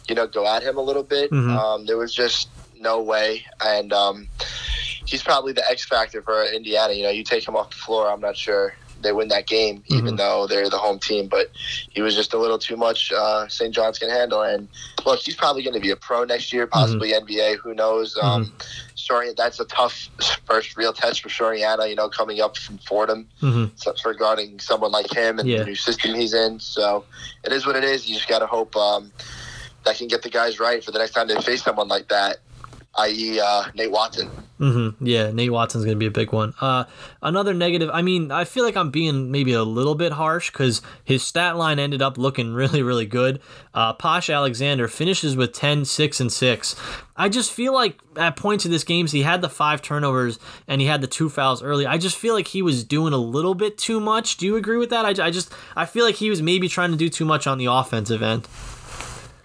you 0.08 0.14
know, 0.14 0.26
go 0.28 0.46
at 0.46 0.62
him 0.62 0.76
a 0.78 0.80
little 0.82 1.02
bit. 1.02 1.30
Mhm. 1.32 1.50
Um, 1.58 1.86
there 1.86 1.96
was 1.98 2.14
just 2.14 2.48
no 2.80 3.02
way, 3.02 3.44
and 3.60 3.92
um, 3.92 4.28
he's 5.04 5.22
probably 5.22 5.52
the 5.52 5.68
X 5.68 5.84
factor 5.84 6.22
for 6.22 6.44
Indiana. 6.44 6.92
You 6.92 7.02
know, 7.02 7.10
you 7.10 7.24
take 7.24 7.46
him 7.46 7.56
off 7.56 7.70
the 7.70 7.76
floor, 7.76 8.08
I'm 8.10 8.20
not 8.20 8.36
sure 8.36 8.74
they 9.00 9.12
win 9.12 9.28
that 9.28 9.46
game, 9.46 9.82
even 9.86 10.14
Mhm. 10.14 10.18
though 10.18 10.46
they're 10.46 10.68
the 10.68 10.78
home 10.78 10.98
team. 10.98 11.28
But 11.28 11.50
he 11.90 12.02
was 12.02 12.14
just 12.14 12.34
a 12.34 12.38
little 12.38 12.58
too 12.58 12.76
much. 12.76 13.12
Uh, 13.12 13.46
St. 13.48 13.74
John's 13.74 13.98
can 13.98 14.10
handle, 14.10 14.42
and 14.42 14.68
look, 15.06 15.20
he's 15.20 15.36
probably 15.36 15.62
going 15.62 15.74
to 15.74 15.80
be 15.80 15.90
a 15.90 15.96
pro 15.96 16.24
next 16.24 16.52
year, 16.52 16.66
possibly 16.66 17.12
NBA. 17.12 17.56
Who 17.62 17.74
knows? 17.74 18.16
Um, 18.20 18.52
Sorian, 18.96 19.36
that's 19.36 19.60
a 19.60 19.64
tough 19.66 20.08
first 20.46 20.76
real 20.76 20.92
test 20.92 21.22
for 21.22 21.28
Soriano. 21.28 21.88
You 21.88 21.94
know, 21.94 22.08
coming 22.08 22.40
up 22.40 22.56
from 22.56 22.78
Fordham, 22.78 23.28
hmm 23.40 23.66
so 23.76 23.94
regarding 24.04 24.58
someone 24.58 24.90
like 24.90 25.12
him 25.12 25.38
and 25.38 25.48
Yeah. 25.48 25.58
the 25.58 25.64
new 25.66 25.74
system 25.76 26.14
he's 26.14 26.34
in. 26.34 26.58
So 26.60 27.04
it 27.44 27.52
is 27.52 27.66
what 27.66 27.76
it 27.76 27.84
is. 27.84 28.08
You 28.08 28.14
just 28.16 28.28
got 28.28 28.40
to 28.40 28.46
hope 28.46 28.74
um, 28.76 29.12
that 29.84 29.96
can 29.96 30.08
get 30.08 30.22
the 30.22 30.30
guys 30.30 30.58
right 30.58 30.82
for 30.82 30.90
the 30.90 30.98
next 30.98 31.12
time 31.12 31.28
they 31.28 31.40
face 31.40 31.62
someone 31.62 31.86
like 31.88 32.08
that, 32.08 32.38
i.e., 32.96 33.38
uh, 33.40 33.64
Nate 33.74 33.90
Watson. 33.92 34.28
Hmm 34.58 34.90
Yeah, 35.00 35.30
Nate 35.30 35.52
Watson's 35.52 35.84
going 35.84 35.96
to 35.96 35.98
be 35.98 36.06
a 36.06 36.10
big 36.10 36.32
one. 36.32 36.52
Uh, 36.60 36.84
another 37.22 37.54
negative. 37.54 37.90
I 37.92 38.02
mean, 38.02 38.32
I 38.32 38.44
feel 38.44 38.64
like 38.64 38.76
I'm 38.76 38.90
being 38.90 39.30
maybe 39.30 39.52
a 39.52 39.62
little 39.62 39.94
bit 39.94 40.12
harsh 40.12 40.50
because 40.50 40.82
his 41.04 41.22
stat 41.22 41.56
line 41.56 41.78
ended 41.78 42.02
up 42.02 42.18
looking 42.18 42.52
really, 42.54 42.82
really 42.82 43.06
good. 43.06 43.40
Uh, 43.72 43.92
Posh 43.92 44.28
Alexander 44.28 44.88
finishes 44.88 45.36
with 45.36 45.52
10, 45.52 45.84
6, 45.84 46.20
and 46.20 46.32
6. 46.32 46.76
I 47.16 47.28
just 47.28 47.52
feel 47.52 47.72
like 47.72 47.98
at 48.16 48.36
points 48.36 48.64
of 48.64 48.70
this 48.70 48.84
game, 48.84 49.06
he 49.06 49.22
had 49.22 49.42
the 49.42 49.48
five 49.48 49.80
turnovers 49.80 50.38
and 50.66 50.80
he 50.80 50.86
had 50.86 51.00
the 51.00 51.06
two 51.06 51.28
fouls 51.28 51.62
early. 51.62 51.86
I 51.86 51.98
just 51.98 52.16
feel 52.16 52.34
like 52.34 52.48
he 52.48 52.62
was 52.62 52.84
doing 52.84 53.12
a 53.12 53.18
little 53.18 53.54
bit 53.54 53.78
too 53.78 54.00
much. 54.00 54.36
Do 54.36 54.46
you 54.46 54.56
agree 54.56 54.76
with 54.76 54.90
that? 54.90 55.04
I, 55.04 55.26
I 55.26 55.30
just 55.30 55.52
I 55.76 55.84
feel 55.86 56.04
like 56.04 56.16
he 56.16 56.30
was 56.30 56.42
maybe 56.42 56.68
trying 56.68 56.90
to 56.90 56.96
do 56.96 57.08
too 57.08 57.24
much 57.24 57.46
on 57.46 57.58
the 57.58 57.66
offensive 57.66 58.22
end. 58.22 58.46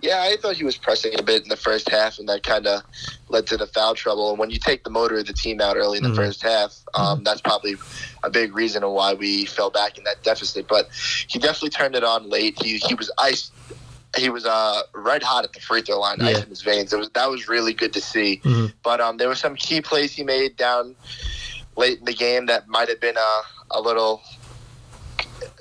Yeah, 0.03 0.21
I 0.21 0.35
thought 0.35 0.57
he 0.57 0.65
was 0.65 0.75
pressing 0.75 1.17
a 1.17 1.23
bit 1.23 1.43
in 1.43 1.49
the 1.49 1.55
first 1.55 1.89
half, 1.89 2.19
and 2.19 2.27
that 2.27 2.43
kind 2.43 2.67
of 2.67 2.81
led 3.29 3.47
to 3.47 3.55
the 3.55 3.67
foul 3.67 3.95
trouble. 3.95 4.31
And 4.31 4.37
when 4.37 4.49
you 4.49 4.59
take 4.59 4.83
the 4.83 4.89
motor 4.89 5.17
of 5.17 5.27
the 5.27 5.31
team 5.33 5.61
out 5.61 5.77
early 5.77 5.97
in 5.97 6.03
the 6.03 6.09
Mhm. 6.09 6.15
first 6.17 6.41
half, 6.41 6.75
um, 6.93 7.23
that's 7.23 7.39
probably 7.39 7.77
a 8.21 8.29
big 8.29 8.53
reason 8.53 8.83
of 8.83 8.91
why 8.91 9.13
we 9.13 9.45
fell 9.45 9.69
back 9.69 9.97
in 9.97 10.03
that 10.03 10.21
deficit. 10.21 10.67
But 10.67 10.89
he 11.27 11.39
definitely 11.39 11.69
turned 11.69 11.95
it 11.95 12.03
on 12.03 12.29
late. 12.29 12.61
He 12.61 12.79
he 12.79 12.95
was 12.95 13.09
ice. 13.17 13.49
He 14.17 14.29
was 14.29 14.45
uh, 14.45 14.81
red 14.93 15.23
hot 15.23 15.45
at 15.45 15.53
the 15.53 15.61
free 15.61 15.81
throw 15.81 16.01
line, 16.01 16.21
ice 16.21 16.43
in 16.43 16.49
his 16.49 16.61
veins. 16.61 16.91
It 16.91 16.97
was 16.99 17.09
that 17.13 17.31
was 17.31 17.47
really 17.47 17.73
good 17.73 17.93
to 17.93 18.01
see. 18.01 18.41
Mhm. 18.43 18.73
But 18.83 18.99
um, 18.99 19.15
there 19.15 19.29
were 19.29 19.35
some 19.35 19.55
key 19.55 19.79
plays 19.79 20.11
he 20.11 20.23
made 20.23 20.57
down 20.57 20.97
late 21.77 21.99
in 21.99 22.03
the 22.05 22.13
game 22.13 22.47
that 22.47 22.67
might 22.67 22.89
have 22.89 22.99
been 22.99 23.15
uh, 23.17 23.41
a 23.71 23.79
little 23.79 24.21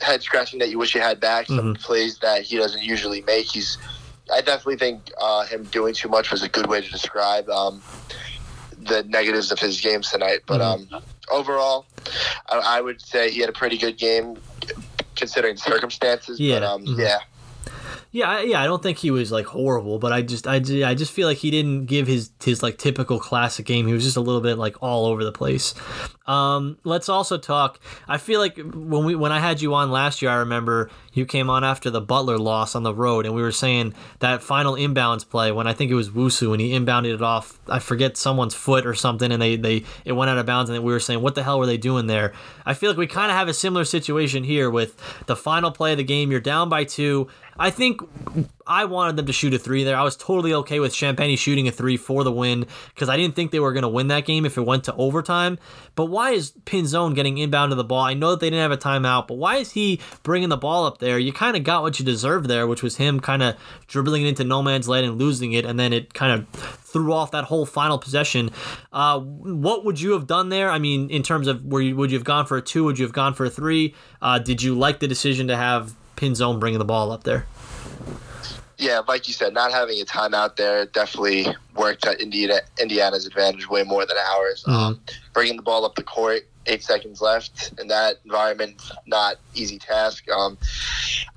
head 0.00 0.20
scratching 0.20 0.58
that 0.58 0.68
you 0.68 0.78
wish 0.80 0.96
you 0.96 1.00
had 1.00 1.20
back. 1.20 1.46
Some 1.46 1.76
plays 1.76 2.18
that 2.18 2.42
he 2.42 2.56
doesn't 2.56 2.82
usually 2.82 3.22
make. 3.22 3.46
He's 3.46 3.78
I 4.32 4.40
definitely 4.40 4.76
think 4.76 5.10
uh, 5.20 5.44
him 5.46 5.64
doing 5.64 5.94
too 5.94 6.08
much 6.08 6.30
was 6.30 6.42
a 6.42 6.48
good 6.48 6.66
way 6.66 6.80
to 6.80 6.90
describe 6.90 7.48
um, 7.50 7.82
the 8.78 9.02
negatives 9.04 9.52
of 9.52 9.58
his 9.58 9.80
games 9.80 10.10
tonight. 10.10 10.40
But 10.46 10.60
Mm-hmm. 10.60 10.94
um, 10.94 11.02
overall, 11.30 11.86
I, 12.48 12.58
I 12.78 12.80
would 12.80 13.00
say 13.00 13.30
he 13.30 13.40
had 13.40 13.48
a 13.50 13.52
pretty 13.52 13.76
good 13.78 13.98
game 13.98 14.36
considering 15.16 15.56
circumstances. 15.56 16.40
Yeah. 16.40 16.60
But 16.60 16.62
um, 16.64 16.84
Mhm. 16.86 16.98
yeah, 16.98 17.18
Yeah, 18.14 18.42
yeah, 18.42 18.60
I 18.60 18.66
don't 18.66 18.82
think 18.82 18.98
he 18.98 19.10
was 19.10 19.32
like 19.32 19.46
horrible, 19.46 19.98
but 19.98 20.12
I 20.12 20.20
just, 20.20 20.46
I, 20.46 20.56
I 20.56 20.94
just 20.94 21.12
feel 21.12 21.26
like 21.26 21.38
he 21.38 21.50
didn't 21.50 21.86
give 21.86 22.06
his 22.06 22.30
his 22.44 22.62
like 22.62 22.76
typical 22.76 23.18
classic 23.18 23.64
game. 23.64 23.86
He 23.86 23.94
was 23.94 24.04
just 24.04 24.18
a 24.18 24.20
little 24.20 24.42
bit 24.42 24.58
like 24.58 24.76
all 24.82 25.06
over 25.06 25.24
the 25.24 25.32
place. 25.32 25.72
Um, 26.26 26.78
let's 26.84 27.08
also 27.08 27.36
talk. 27.38 27.80
I 28.06 28.18
feel 28.18 28.38
like 28.38 28.56
when 28.58 29.06
we 29.06 29.14
when 29.14 29.32
I 29.32 29.40
had 29.40 29.62
you 29.62 29.74
on 29.74 29.90
last 29.90 30.20
year, 30.20 30.30
I 30.30 30.36
remember 30.36 30.90
you 31.14 31.24
came 31.24 31.48
on 31.48 31.64
after 31.64 31.88
the 31.88 32.02
Butler 32.02 32.38
loss 32.38 32.74
on 32.74 32.82
the 32.82 32.94
road, 32.94 33.24
and 33.24 33.34
we 33.34 33.40
were 33.42 33.50
saying 33.50 33.94
that 34.20 34.42
final 34.42 34.74
inbounds 34.74 35.28
play 35.28 35.50
when 35.50 35.66
I 35.66 35.72
think 35.72 35.90
it 35.90 35.94
was 35.94 36.10
Wusu 36.10 36.52
and 36.52 36.60
he 36.60 36.72
inbounded 36.72 37.14
it 37.14 37.22
off. 37.22 37.58
I 37.66 37.78
forget 37.78 38.18
someone's 38.18 38.54
foot 38.54 38.86
or 38.86 38.94
something, 38.94 39.32
and 39.32 39.40
they 39.40 39.56
they 39.56 39.84
it 40.04 40.12
went 40.12 40.30
out 40.30 40.36
of 40.38 40.44
bounds, 40.44 40.68
and 40.70 40.84
we 40.84 40.92
were 40.92 41.00
saying 41.00 41.22
what 41.22 41.34
the 41.34 41.42
hell 41.42 41.58
were 41.58 41.66
they 41.66 41.78
doing 41.78 42.08
there? 42.08 42.34
I 42.66 42.74
feel 42.74 42.90
like 42.90 42.98
we 42.98 43.06
kind 43.06 43.30
of 43.30 43.36
have 43.38 43.48
a 43.48 43.54
similar 43.54 43.84
situation 43.84 44.44
here 44.44 44.70
with 44.70 44.96
the 45.26 45.34
final 45.34 45.70
play 45.70 45.92
of 45.92 45.98
the 45.98 46.04
game. 46.04 46.30
You're 46.30 46.40
down 46.40 46.68
by 46.68 46.84
two. 46.84 47.28
I 47.58 47.70
think 47.70 48.00
I 48.66 48.84
wanted 48.84 49.16
them 49.16 49.26
to 49.26 49.32
shoot 49.32 49.54
a 49.54 49.58
three 49.58 49.84
there. 49.84 49.96
I 49.96 50.02
was 50.02 50.16
totally 50.16 50.54
okay 50.54 50.80
with 50.80 50.92
Champagnie 50.92 51.36
shooting 51.36 51.68
a 51.68 51.70
three 51.70 51.96
for 51.96 52.24
the 52.24 52.32
win 52.32 52.66
because 52.94 53.08
I 53.08 53.16
didn't 53.16 53.36
think 53.36 53.50
they 53.50 53.60
were 53.60 53.72
going 53.72 53.82
to 53.82 53.88
win 53.88 54.08
that 54.08 54.24
game 54.24 54.46
if 54.46 54.56
it 54.56 54.62
went 54.62 54.84
to 54.84 54.94
overtime. 54.94 55.58
But 55.94 56.06
why 56.06 56.30
is 56.30 56.52
Pinzon 56.64 57.14
getting 57.14 57.38
inbound 57.38 57.70
to 57.70 57.76
the 57.76 57.84
ball? 57.84 58.02
I 58.02 58.14
know 58.14 58.30
that 58.30 58.40
they 58.40 58.50
didn't 58.50 58.62
have 58.62 58.72
a 58.72 58.76
timeout, 58.76 59.26
but 59.26 59.34
why 59.34 59.56
is 59.56 59.72
he 59.72 60.00
bringing 60.22 60.48
the 60.48 60.56
ball 60.56 60.86
up 60.86 60.98
there? 60.98 61.18
You 61.18 61.32
kind 61.32 61.56
of 61.56 61.64
got 61.64 61.82
what 61.82 61.98
you 61.98 62.04
deserved 62.04 62.48
there, 62.48 62.66
which 62.66 62.82
was 62.82 62.96
him 62.96 63.20
kind 63.20 63.42
of 63.42 63.56
dribbling 63.86 64.22
it 64.22 64.28
into 64.28 64.44
no 64.44 64.62
man's 64.62 64.88
land 64.88 65.04
and 65.04 65.18
losing 65.18 65.52
it, 65.52 65.64
and 65.64 65.78
then 65.78 65.92
it 65.92 66.14
kind 66.14 66.32
of 66.32 66.48
threw 66.92 67.12
off 67.12 67.30
that 67.32 67.44
whole 67.44 67.66
final 67.66 67.98
possession. 67.98 68.50
Uh, 68.92 69.18
what 69.18 69.84
would 69.84 70.00
you 70.00 70.12
have 70.12 70.26
done 70.26 70.48
there? 70.48 70.70
I 70.70 70.78
mean, 70.78 71.10
in 71.10 71.22
terms 71.22 71.46
of 71.46 71.64
where 71.64 71.82
you, 71.82 71.96
would 71.96 72.10
you 72.10 72.18
have 72.18 72.24
gone 72.24 72.46
for 72.46 72.56
a 72.56 72.62
two? 72.62 72.84
Would 72.84 72.98
you 72.98 73.04
have 73.04 73.12
gone 73.12 73.34
for 73.34 73.46
a 73.46 73.50
three? 73.50 73.94
Uh, 74.20 74.38
did 74.38 74.62
you 74.62 74.74
like 74.74 75.00
the 75.00 75.08
decision 75.08 75.48
to 75.48 75.56
have 75.56 75.94
Pinzon 76.16 76.60
bringing 76.60 76.78
the 76.78 76.84
ball 76.84 77.10
up 77.12 77.24
there? 77.24 77.46
yeah, 78.78 79.00
like 79.06 79.28
you 79.28 79.34
said, 79.34 79.54
not 79.54 79.70
having 79.70 80.00
a 80.00 80.04
timeout 80.04 80.56
there 80.56 80.86
definitely 80.86 81.46
worked 81.76 82.04
at 82.04 82.20
Indiana, 82.20 82.60
Indiana's 82.80 83.26
advantage 83.26 83.68
way 83.68 83.84
more 83.84 84.04
than 84.04 84.16
ours. 84.16 84.64
Mhm. 84.66 84.72
Um, 84.72 85.00
bringing 85.32 85.56
the 85.56 85.62
ball 85.62 85.84
up 85.84 85.94
the 85.94 86.02
court, 86.02 86.48
eight 86.66 86.82
seconds 86.82 87.20
left 87.20 87.72
in 87.78 87.86
that 87.88 88.16
environment, 88.24 88.82
not 89.06 89.36
easy 89.54 89.78
task. 89.78 90.28
Um, 90.30 90.58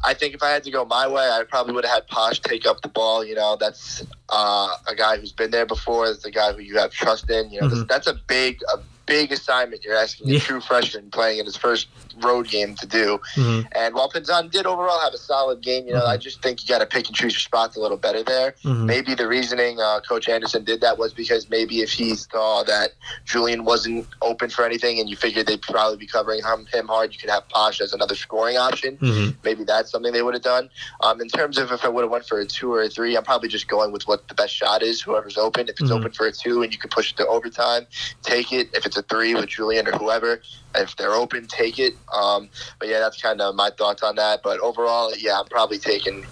I 0.03 0.15
think 0.15 0.33
if 0.33 0.41
I 0.41 0.49
had 0.49 0.63
to 0.63 0.71
go 0.71 0.85
my 0.85 1.07
way, 1.07 1.29
I 1.29 1.43
probably 1.47 1.73
would 1.73 1.85
have 1.85 1.93
had 1.93 2.07
Posh 2.07 2.39
take 2.39 2.65
up 2.65 2.81
the 2.81 2.89
ball. 2.89 3.23
You 3.23 3.35
know, 3.35 3.57
that's 3.59 4.03
uh, 4.29 4.69
a 4.87 4.95
guy 4.95 5.17
who's 5.17 5.31
been 5.31 5.51
there 5.51 5.65
before. 5.67 6.07
It's 6.07 6.25
a 6.25 6.31
guy 6.31 6.51
who 6.51 6.61
you 6.61 6.77
have 6.79 6.91
trust 6.91 7.29
in. 7.29 7.51
You 7.51 7.61
know, 7.61 7.67
Mhm. 7.67 7.87
that's 7.87 8.07
a 8.07 8.15
big, 8.27 8.59
a 8.73 8.79
big 9.05 9.31
assignment 9.31 9.83
you're 9.83 9.95
asking 9.95 10.27
Yeah. 10.27 10.37
a 10.37 10.39
true 10.41 10.59
freshman 10.61 11.09
playing 11.11 11.39
in 11.39 11.45
his 11.45 11.55
first 11.55 11.87
road 12.21 12.47
game 12.47 12.75
to 12.75 12.85
do. 12.87 13.19
Mhm. 13.35 13.67
And 13.73 13.93
while 13.93 14.09
Pinzon 14.09 14.49
did 14.49 14.65
overall 14.65 14.99
have 15.01 15.13
a 15.13 15.17
solid 15.17 15.61
game, 15.61 15.85
you 15.87 15.93
know, 15.93 16.01
Mhm. 16.01 16.07
I 16.07 16.17
just 16.17 16.41
think 16.41 16.61
you 16.63 16.67
got 16.69 16.79
to 16.79 16.85
pick 16.85 17.07
and 17.07 17.15
choose 17.15 17.33
your 17.33 17.39
spots 17.39 17.75
a 17.75 17.79
little 17.79 17.97
better 17.97 18.23
there. 18.23 18.55
Mhm. 18.63 18.85
Maybe 18.85 19.13
the 19.13 19.27
reasoning 19.27 19.79
uh, 19.79 19.99
Coach 20.07 20.29
Anderson 20.29 20.63
did 20.63 20.81
that 20.81 20.97
was 20.97 21.13
because 21.13 21.49
maybe 21.49 21.81
if 21.81 21.91
he 21.91 22.15
saw 22.15 22.63
that 22.63 22.93
Julian 23.25 23.65
wasn't 23.65 24.07
open 24.21 24.49
for 24.49 24.65
anything 24.65 24.99
and 24.99 25.09
you 25.09 25.15
figured 25.15 25.45
they'd 25.47 25.61
probably 25.61 25.97
be 25.97 26.07
covering 26.07 26.41
him, 26.43 26.65
him 26.73 26.87
hard, 26.87 27.13
you 27.13 27.19
could 27.19 27.29
have 27.29 27.47
Posh 27.49 27.81
as 27.81 27.93
another 27.93 28.15
scoring 28.15 28.57
option. 28.57 28.97
Mhm. 28.97 29.35
Maybe 29.43 29.63
that's 29.63 29.91
something 29.91 30.13
they 30.13 30.21
would 30.21 30.33
have 30.33 30.43
done. 30.43 30.69
Um, 31.01 31.21
in 31.21 31.27
terms 31.27 31.57
of 31.57 31.71
if 31.71 31.83
I 31.85 31.89
would 31.89 32.01
have 32.03 32.11
went 32.11 32.25
for 32.27 32.39
a 32.39 32.45
two 32.45 32.73
or 32.73 32.81
a 32.81 32.89
three, 32.89 33.15
I'm 33.15 33.23
probably 33.23 33.49
just 33.49 33.67
going 33.67 33.91
with 33.91 34.07
what 34.07 34.27
the 34.29 34.33
best 34.33 34.53
shot 34.55 34.81
is. 34.81 35.01
Whoever's 35.01 35.37
open. 35.37 35.67
If 35.67 35.79
it's 35.81 35.89
Mhm. 35.91 35.99
open 35.99 36.11
for 36.11 36.25
a 36.27 36.31
two 36.31 36.63
and 36.63 36.71
you 36.71 36.79
can 36.79 36.89
push 36.89 37.11
it 37.11 37.17
to 37.17 37.27
overtime, 37.27 37.87
take 38.23 38.51
it. 38.53 38.69
If 38.73 38.85
it's 38.85 38.94
a 38.97 39.01
three 39.03 39.35
with 39.35 39.47
Julian 39.47 39.87
or 39.87 39.91
whoever, 39.93 40.41
if 40.75 40.95
they're 40.95 41.13
open, 41.13 41.47
take 41.47 41.79
it. 41.79 41.93
Um, 42.13 42.49
but 42.79 42.87
yeah, 42.89 42.99
that's 42.99 43.21
kind 43.21 43.41
of 43.41 43.55
my 43.55 43.69
thoughts 43.77 44.03
on 44.03 44.15
that. 44.15 44.41
But 44.43 44.59
overall, 44.59 45.13
yeah, 45.17 45.39
I'm 45.39 45.45
probably 45.47 45.77
taking 45.77 46.25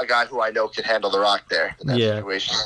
a 0.00 0.06
guy 0.06 0.24
who 0.26 0.40
I 0.42 0.50
know 0.50 0.68
can 0.68 0.84
handle 0.84 1.10
the 1.10 1.20
rock 1.20 1.44
there 1.50 1.76
in 1.80 1.86
that 1.88 1.98
Yeah. 1.98 2.16
situation. 2.16 2.56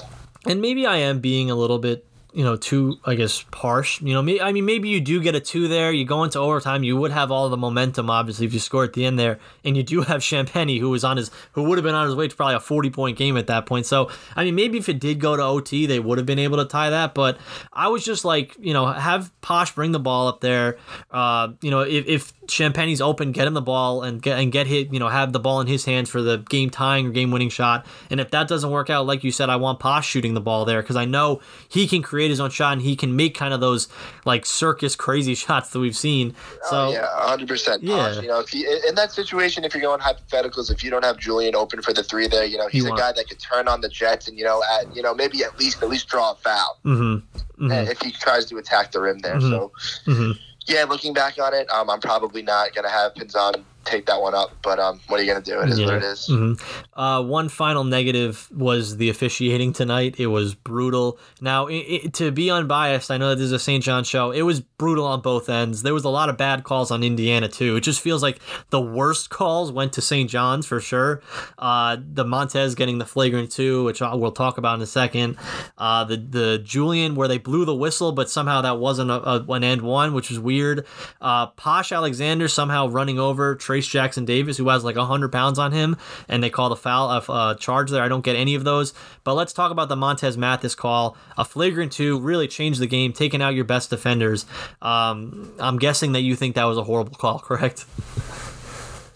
and 0.49 0.61
maybe 0.63 0.87
I 0.87 0.99
am 0.99 1.19
being 1.19 1.51
a 1.51 1.57
little 1.57 1.79
bit, 1.81 2.06
you 2.37 2.45
know, 2.45 2.55
too, 2.55 2.99
I 3.07 3.15
guess, 3.15 3.47
harsh. 3.51 4.03
You 4.03 4.13
know, 4.13 4.21
I 4.43 4.53
mean, 4.53 4.67
maybe 4.67 4.91
you 4.91 5.01
do 5.01 5.23
get 5.23 5.35
a 5.35 5.41
two 5.41 5.69
there. 5.69 5.91
You 5.91 6.05
go 6.05 6.23
into 6.23 6.39
overtime. 6.39 6.83
You 6.83 6.95
would 6.99 7.11
have 7.11 7.31
all 7.31 7.49
the 7.49 7.57
momentum, 7.57 8.11
obviously, 8.11 8.45
if 8.45 8.53
you 8.53 8.61
score 8.61 8.85
at 8.85 8.93
the 8.93 9.07
end 9.07 9.19
there, 9.19 9.39
and 9.65 9.75
you 9.75 9.83
do 9.83 10.03
have 10.03 10.21
Champagnie, 10.21 10.79
who 10.79 10.91
was 10.91 11.03
on 11.03 11.17
his, 11.17 11.31
who 11.53 11.63
would 11.63 11.79
have 11.79 11.83
been 11.83 11.95
on 11.95 12.07
his 12.07 12.15
way 12.15 12.29
to 12.29 12.37
probably 12.37 12.57
a 12.57 12.61
forty-point 12.61 13.17
game 13.17 13.39
at 13.39 13.47
that 13.47 13.65
point. 13.65 13.87
So, 13.87 14.11
I 14.37 14.45
mean, 14.45 14.55
maybe 14.55 14.77
if 14.77 14.91
it 14.91 15.01
did 15.01 15.19
go 15.19 15.35
to 15.35 15.43
OT, 15.43 15.87
they 15.87 15.99
would 15.99 16.19
have 16.19 16.27
been 16.27 16.39
able 16.39 16.59
to 16.59 16.67
tie 16.67 16.91
that. 16.91 17.15
But 17.15 17.39
I 17.73 17.89
was 17.89 18.05
just 18.05 18.23
like, 18.27 18.55
you 18.61 18.75
know, 18.75 18.85
have 18.85 19.33
Posh 19.41 19.75
bring 19.75 19.93
the 19.93 19.99
ball 19.99 20.29
up 20.29 20.43
there. 20.43 20.77
Uh, 21.11 21.55
you 21.63 21.71
know, 21.71 21.81
if, 21.81 22.07
if 22.07 22.33
Champagnie's 22.49 23.01
open, 23.01 23.33
get 23.33 23.47
him 23.47 23.55
the 23.55 23.61
ball 23.63 24.03
and 24.03 24.21
get 24.23 24.39
and 24.39 24.51
get 24.53 24.67
hit. 24.67 24.93
You 24.93 24.99
know, 24.99 25.09
have 25.09 25.33
the 25.33 25.41
ball 25.41 25.61
in 25.61 25.67
his 25.67 25.85
hands 25.85 26.09
for 26.11 26.23
the 26.23 26.39
game 26.39 26.71
tying 26.71 27.07
or 27.07 27.11
game 27.11 27.31
winning 27.31 27.49
shot. 27.51 27.87
And 28.11 28.21
if 28.21 28.31
that 28.31 28.49
doesn't 28.49 28.71
work 28.71 28.91
out, 28.91 29.07
like 29.07 29.25
you 29.25 29.33
said, 29.33 29.51
I 29.51 29.57
want 29.57 29.81
Posh 29.81 30.07
shooting 30.09 30.35
the 30.35 30.41
ball 30.41 30.65
there 30.65 30.83
because 30.83 30.97
I 30.97 31.05
know 31.05 31.41
he 31.69 31.87
can 31.87 32.03
create 32.03 32.31
his 32.31 32.41
own 32.41 32.51
shot 32.51 32.75
and 32.75 32.83
he 32.83 32.97
can 32.97 33.17
make 33.17 33.35
kind 33.35 33.53
of 33.55 33.61
those 33.61 33.89
like 34.25 34.47
circus 34.47 34.97
crazy 34.97 35.35
shots 35.47 35.71
that 35.71 35.79
we've 35.79 35.97
seen. 35.97 36.35
So 36.71 36.89
oh, 36.89 36.93
yeah, 36.93 37.03
100. 37.21 37.49
percent 37.49 37.83
Yeah. 37.83 38.21
You 38.21 38.29
know, 38.29 38.41
if 38.41 38.55
you, 38.55 38.81
in 38.89 38.95
that 38.97 39.13
situation, 39.13 39.65
if 39.65 39.75
you're 39.75 39.83
going 39.83 40.01
hypotheticals, 40.01 40.71
if 40.71 40.83
you 40.85 40.91
don't 40.91 41.05
have 41.05 41.19
Julian 41.19 41.55
open 41.55 41.83
for 41.83 41.93
the 41.93 42.03
three 42.03 42.29
there, 42.29 42.45
you 42.45 42.59
know, 42.59 42.69
he's 42.69 42.83
You 42.83 42.87
a 42.89 42.91
want- 42.91 43.01
guy 43.01 43.13
that 43.13 43.29
could 43.29 43.39
turn 43.41 43.69
on 43.69 43.81
the 43.81 43.89
Jets 43.89 44.29
and 44.29 44.39
you 44.39 44.45
know, 44.45 44.63
at, 44.79 44.95
you 44.95 45.03
know, 45.03 45.15
maybe 45.15 45.43
at 45.45 45.59
least 45.59 45.83
at 45.83 45.89
least 45.89 46.09
draw 46.09 46.33
a 46.33 46.35
foul. 46.37 46.79
hmm 46.83 47.17
uh, 47.59 47.73
if 47.89 47.99
he 48.03 48.11
tries 48.13 48.45
to 48.45 48.59
attack 48.59 48.93
the 48.93 49.01
rim 49.01 49.19
there. 49.21 49.37
Mhm. 49.37 49.51
So, 49.51 49.73
hmm 50.05 50.33
yeah, 50.67 50.85
looking 50.85 51.13
back 51.13 51.39
on 51.39 51.55
it, 51.55 51.71
um, 51.71 51.89
I'm 51.91 52.01
probably 52.01 52.43
not 52.43 52.75
going 52.75 52.85
to 52.85 52.91
have 52.91 53.15
Pinzon 53.15 53.65
take 53.87 54.07
that 54.07 54.21
one 54.21 54.35
up. 54.35 54.51
But 54.63 54.79
um, 54.79 55.01
what 55.09 55.19
are 55.21 55.23
you 55.23 55.31
going 55.33 55.43
to 55.43 55.51
do? 55.51 55.61
It 55.61 55.71
is 55.71 55.81
what 55.81 55.95
it 55.95 56.03
is. 56.03 56.27
hmm 56.27 56.53
Uh, 56.95 57.23
one 57.23 57.49
final 57.49 57.85
negative 57.85 58.49
was 58.55 58.97
the 58.97 59.09
officiating 59.09 59.73
tonight. 59.73 60.17
It 60.19 60.27
was 60.27 60.55
brutal. 60.55 61.19
Now, 61.41 61.69
i 61.69 62.01
i 62.05 62.09
to 62.15 62.31
be 62.31 62.51
unbiased, 62.51 63.11
I 63.11 63.17
know 63.19 63.31
that 63.31 63.37
this 63.37 63.47
is 63.47 63.53
a 63.53 63.59
St. 63.59 63.83
John 63.83 64.05
show. 64.05 64.31
It 64.33 64.43
was 64.43 64.61
brutal 64.61 65.07
on 65.07 65.21
both 65.21 65.49
ends. 65.49 65.83
There 65.83 65.95
was 65.95 66.05
a 66.05 66.09
lot 66.09 66.29
of 66.29 66.37
bad 66.37 66.65
calls 66.65 66.91
on 66.91 67.03
Indiana 67.03 67.49
too. 67.49 67.77
It 67.77 67.81
just 67.83 68.01
feels 68.01 68.23
like 68.23 68.39
the 68.71 68.81
worst 68.81 69.31
calls 69.31 69.71
went 69.73 69.93
to 69.95 70.03
St. 70.03 70.29
John's 70.29 70.67
for 70.67 70.81
sure. 70.81 71.23
Uh, 71.59 71.97
the 72.13 72.25
Montez 72.25 72.75
getting 72.75 72.99
the 72.99 73.07
flagrant 73.07 73.51
two, 73.51 73.85
which 73.85 74.03
I- 74.03 74.15
we'll 74.15 74.33
talk 74.33 74.59
about 74.59 74.75
in 74.77 74.83
a 74.83 74.87
second. 74.87 75.37
Uh, 75.79 76.05
the 76.05 76.17
the 76.17 76.59
Julian 76.65 77.15
where 77.15 77.29
they 77.29 77.39
blew 77.39 77.65
the 77.65 77.75
whistle, 77.75 78.13
but 78.13 78.29
somehow 78.31 78.61
that 78.63 78.79
wasn't 78.79 79.11
a, 79.11 79.29
a, 79.29 79.45
an 79.53 79.63
end 79.65 79.83
one, 79.83 80.13
which 80.15 80.31
was 80.31 80.39
weird. 80.39 80.87
Uh, 81.21 81.47
Posh 81.49 81.93
Alexander 81.93 82.49
somehow 82.49 82.89
running 82.89 83.19
over 83.19 83.55
Trayce 83.77 83.91
Jackson 83.91 84.25
Davis, 84.25 84.57
who 84.57 84.69
has 84.69 84.85
like 84.85 84.97
hundred 84.97 85.33
pounds 85.33 85.59
on 85.59 85.73
him, 85.73 85.97
and 86.29 86.43
they 86.43 86.51
call 86.51 86.69
the 86.69 86.77
foul, 86.77 87.11
a 87.11 87.19
uh, 87.19 87.55
charge 87.55 87.91
there. 87.91 88.03
I 88.03 88.09
don't 88.09 88.25
get 88.25 88.37
any 88.37 88.55
of 88.55 88.65
those. 88.65 88.95
But 89.25 89.35
let's 89.35 89.53
talk 89.53 89.71
about 89.71 89.89
the 89.89 89.97
Montez 89.97 90.37
Mathis 90.37 90.75
call. 90.75 91.17
A 91.37 91.45
flagrant 91.45 91.93
two 91.93 92.19
really 92.21 92.49
changed 92.49 92.81
the 92.81 92.87
game, 92.87 93.13
taking 93.13 93.43
out 93.43 93.55
your 93.55 93.65
best 93.65 93.91
defenders. 93.91 94.47
Um, 94.83 95.53
I'm 95.59 95.79
guessing 95.79 96.13
that 96.13 96.23
you 96.23 96.37
think 96.37 96.55
that 96.55 96.65
was 96.65 96.79
a 96.79 96.85
horrible 96.85 97.17
call, 97.17 97.39
correct? 97.45 97.85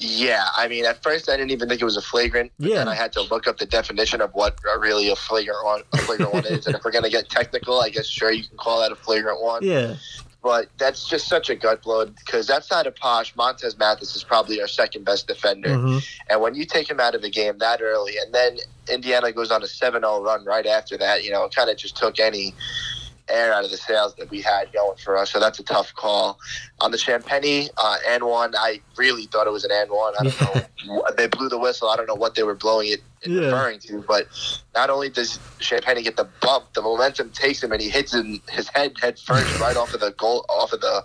Yeah, 0.03 0.46
I 0.57 0.66
mean, 0.66 0.87
at 0.87 1.03
first 1.03 1.29
I 1.29 1.37
didn't 1.37 1.51
even 1.51 1.68
think 1.68 1.83
it 1.83 1.85
was 1.85 1.99
a 1.99 2.03
flagrant. 2.03 2.53
Yeah. 2.59 2.81
And 2.81 2.88
I 2.88 2.94
had 2.94 3.12
to 3.12 3.23
look 3.23 3.46
up 3.46 3.59
the 3.59 3.66
definition 3.66 4.23
of 4.23 4.33
what 4.33 4.59
uh, 4.66 4.79
really 4.79 5.11
a 5.11 5.16
flagrant 5.16 5.62
one, 5.62 5.83
a 5.92 5.99
flagrant 5.99 6.33
one 6.33 6.46
is, 6.46 6.66
and 6.66 6.75
if 6.75 6.83
we're 6.85 6.90
going 6.90 7.05
to 7.05 7.11
get 7.11 7.29
technical, 7.29 7.81
I 7.81 7.90
guess 7.90 8.07
sure 8.07 8.31
you 8.31 8.44
can 8.44 8.57
call 8.57 8.81
that 8.81 8.92
a 8.92 8.96
flagrant 8.96 9.42
one. 9.42 9.62
Yeah. 9.62 9.96
But 10.42 10.68
that's 10.79 11.07
just 11.07 11.29
such 11.29 11.50
a 11.50 11.55
gut 11.55 11.83
blow 11.83 12.07
because 12.07 12.48
outside 12.48 12.87
of 12.87 12.96
Posh, 12.96 13.37
Montez 13.37 13.76
Mathis 13.76 14.16
is 14.16 14.24
probably 14.24 14.61
our 14.61 14.68
second 14.68 15.05
best 15.05 15.26
defender. 15.26 15.76
hmm 15.76 15.98
And 16.31 16.40
when 16.40 16.55
you 16.55 16.64
take 16.64 16.88
him 16.88 16.98
out 16.98 17.14
of 17.14 17.20
the 17.22 17.31
game 17.31 17.59
that 17.59 17.83
early, 17.83 18.14
and 18.16 18.33
then 18.33 18.57
Indiana 18.90 19.33
goes 19.33 19.50
on 19.50 19.62
a 19.62 19.66
7 19.66 20.00
0 20.00 20.22
run 20.22 20.44
right 20.44 20.66
after 20.66 20.96
that, 20.96 21.24
you 21.24 21.31
know, 21.31 21.44
it 21.44 21.55
kind 21.55 21.68
of 21.68 21.76
just 21.76 21.96
took 21.96 22.18
any 22.18 22.55
air 23.29 23.53
out 23.53 23.64
of 23.64 23.70
the 23.70 23.76
sails 23.76 24.14
that 24.16 24.31
we 24.31 24.40
had 24.40 24.72
going 24.72 24.96
for 24.96 25.16
us. 25.16 25.31
So 25.31 25.40
that's 25.40 25.59
a 25.59 25.62
tough 25.62 25.94
call. 25.94 26.38
On 26.81 26.90
the 26.90 26.96
Champagnie 26.96 27.68
uh, 27.76 27.96
and 28.09 28.24
one, 28.24 28.55
I 28.57 28.81
really 28.96 29.26
thought 29.26 29.46
it 29.46 29.53
was 29.53 29.64
an 29.64 29.70
and 29.72 29.90
one. 29.90 30.14
I 30.18 30.24
don't 30.24 30.40
know. 30.40 31.05
They 31.16 31.29
blew 31.29 31.48
the 31.50 31.59
whistle. 31.59 31.90
I 31.90 31.96
don't 31.96 32.07
know 32.07 32.14
what 32.14 32.35
they 32.35 32.42
were 32.42 32.55
blowing 32.55 32.88
it 32.88 33.03
Yeah. 33.24 33.40
referring 33.42 33.80
to, 33.80 34.02
but 34.09 34.28
not 34.74 34.88
only 34.88 35.11
does 35.11 35.40
Champagnie 35.61 36.02
get 36.02 36.16
the 36.16 36.28
bump, 36.40 36.72
the 36.72 36.80
momentum 36.80 37.30
takes 37.30 37.62
him 37.62 37.70
and 37.72 37.80
he 37.83 37.90
hits 37.90 38.14
him, 38.14 38.40
his 38.48 38.68
head 38.68 38.94
head 39.00 39.18
first 39.18 39.59
right 39.59 39.76
off 39.76 39.92
of 39.92 40.00
the 40.00 40.12
goal, 40.12 40.46
off 40.48 40.72
of 40.72 40.80
the, 40.80 41.04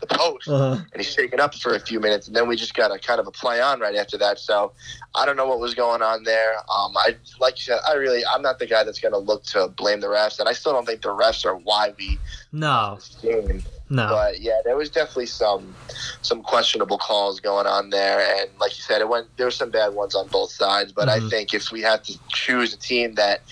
the 0.00 0.06
post 0.08 0.48
Uh-huh. 0.48 0.82
and 0.92 1.00
he's 1.02 1.12
shaken 1.12 1.38
up 1.38 1.54
for 1.54 1.74
a 1.74 1.80
few 1.80 2.00
minutes, 2.00 2.26
and 2.26 2.34
then 2.34 2.48
we 2.48 2.56
just 2.56 2.74
got 2.74 2.90
a 2.90 2.98
kind 2.98 3.20
of 3.20 3.28
a 3.28 3.30
play 3.30 3.60
on 3.60 3.78
right 3.78 3.94
after 3.94 4.18
that. 4.18 4.40
So 4.40 4.72
I 5.14 5.24
don't 5.24 5.36
know 5.36 5.46
what 5.46 5.60
was 5.60 5.74
going 5.74 6.02
on 6.02 6.24
there. 6.24 6.56
Um, 6.74 6.96
I 6.96 7.16
like 7.38 7.56
you 7.58 7.62
said, 7.72 7.78
I 7.88 7.92
really 7.94 8.22
I'm 8.26 8.42
not 8.42 8.58
the 8.58 8.66
guy 8.66 8.82
that's 8.82 8.98
going 8.98 9.12
to 9.12 9.18
look 9.18 9.44
to 9.44 9.68
blame 9.68 10.00
the 10.00 10.08
refs, 10.08 10.40
and 10.40 10.48
I 10.48 10.52
still 10.54 10.72
don't 10.72 10.84
think 10.86 11.02
the 11.02 11.14
refs 11.14 11.44
are 11.44 11.54
why 11.56 11.94
we 11.96 12.18
No. 12.50 12.98
game. 13.22 13.62
No. 13.92 14.08
But 14.08 14.40
yeah, 14.40 14.60
there 14.64 14.74
was 14.74 14.88
definitely 14.88 15.26
some 15.26 15.74
some 16.22 16.42
questionable 16.42 16.96
calls 16.96 17.40
going 17.40 17.66
on 17.66 17.90
there, 17.90 18.20
and 18.20 18.48
like 18.58 18.74
you 18.76 18.82
said, 18.82 19.02
it 19.02 19.08
went. 19.08 19.26
There 19.36 19.46
were 19.46 19.50
some 19.50 19.70
bad 19.70 19.92
ones 19.92 20.14
on 20.14 20.28
both 20.28 20.50
sides, 20.50 20.92
but 20.92 21.08
Mhm. 21.08 21.26
I 21.26 21.28
think 21.28 21.52
if 21.52 21.70
we 21.70 21.82
had 21.82 22.02
to 22.04 22.18
choose 22.30 22.72
a 22.72 22.78
team 22.78 23.16
that 23.16 23.42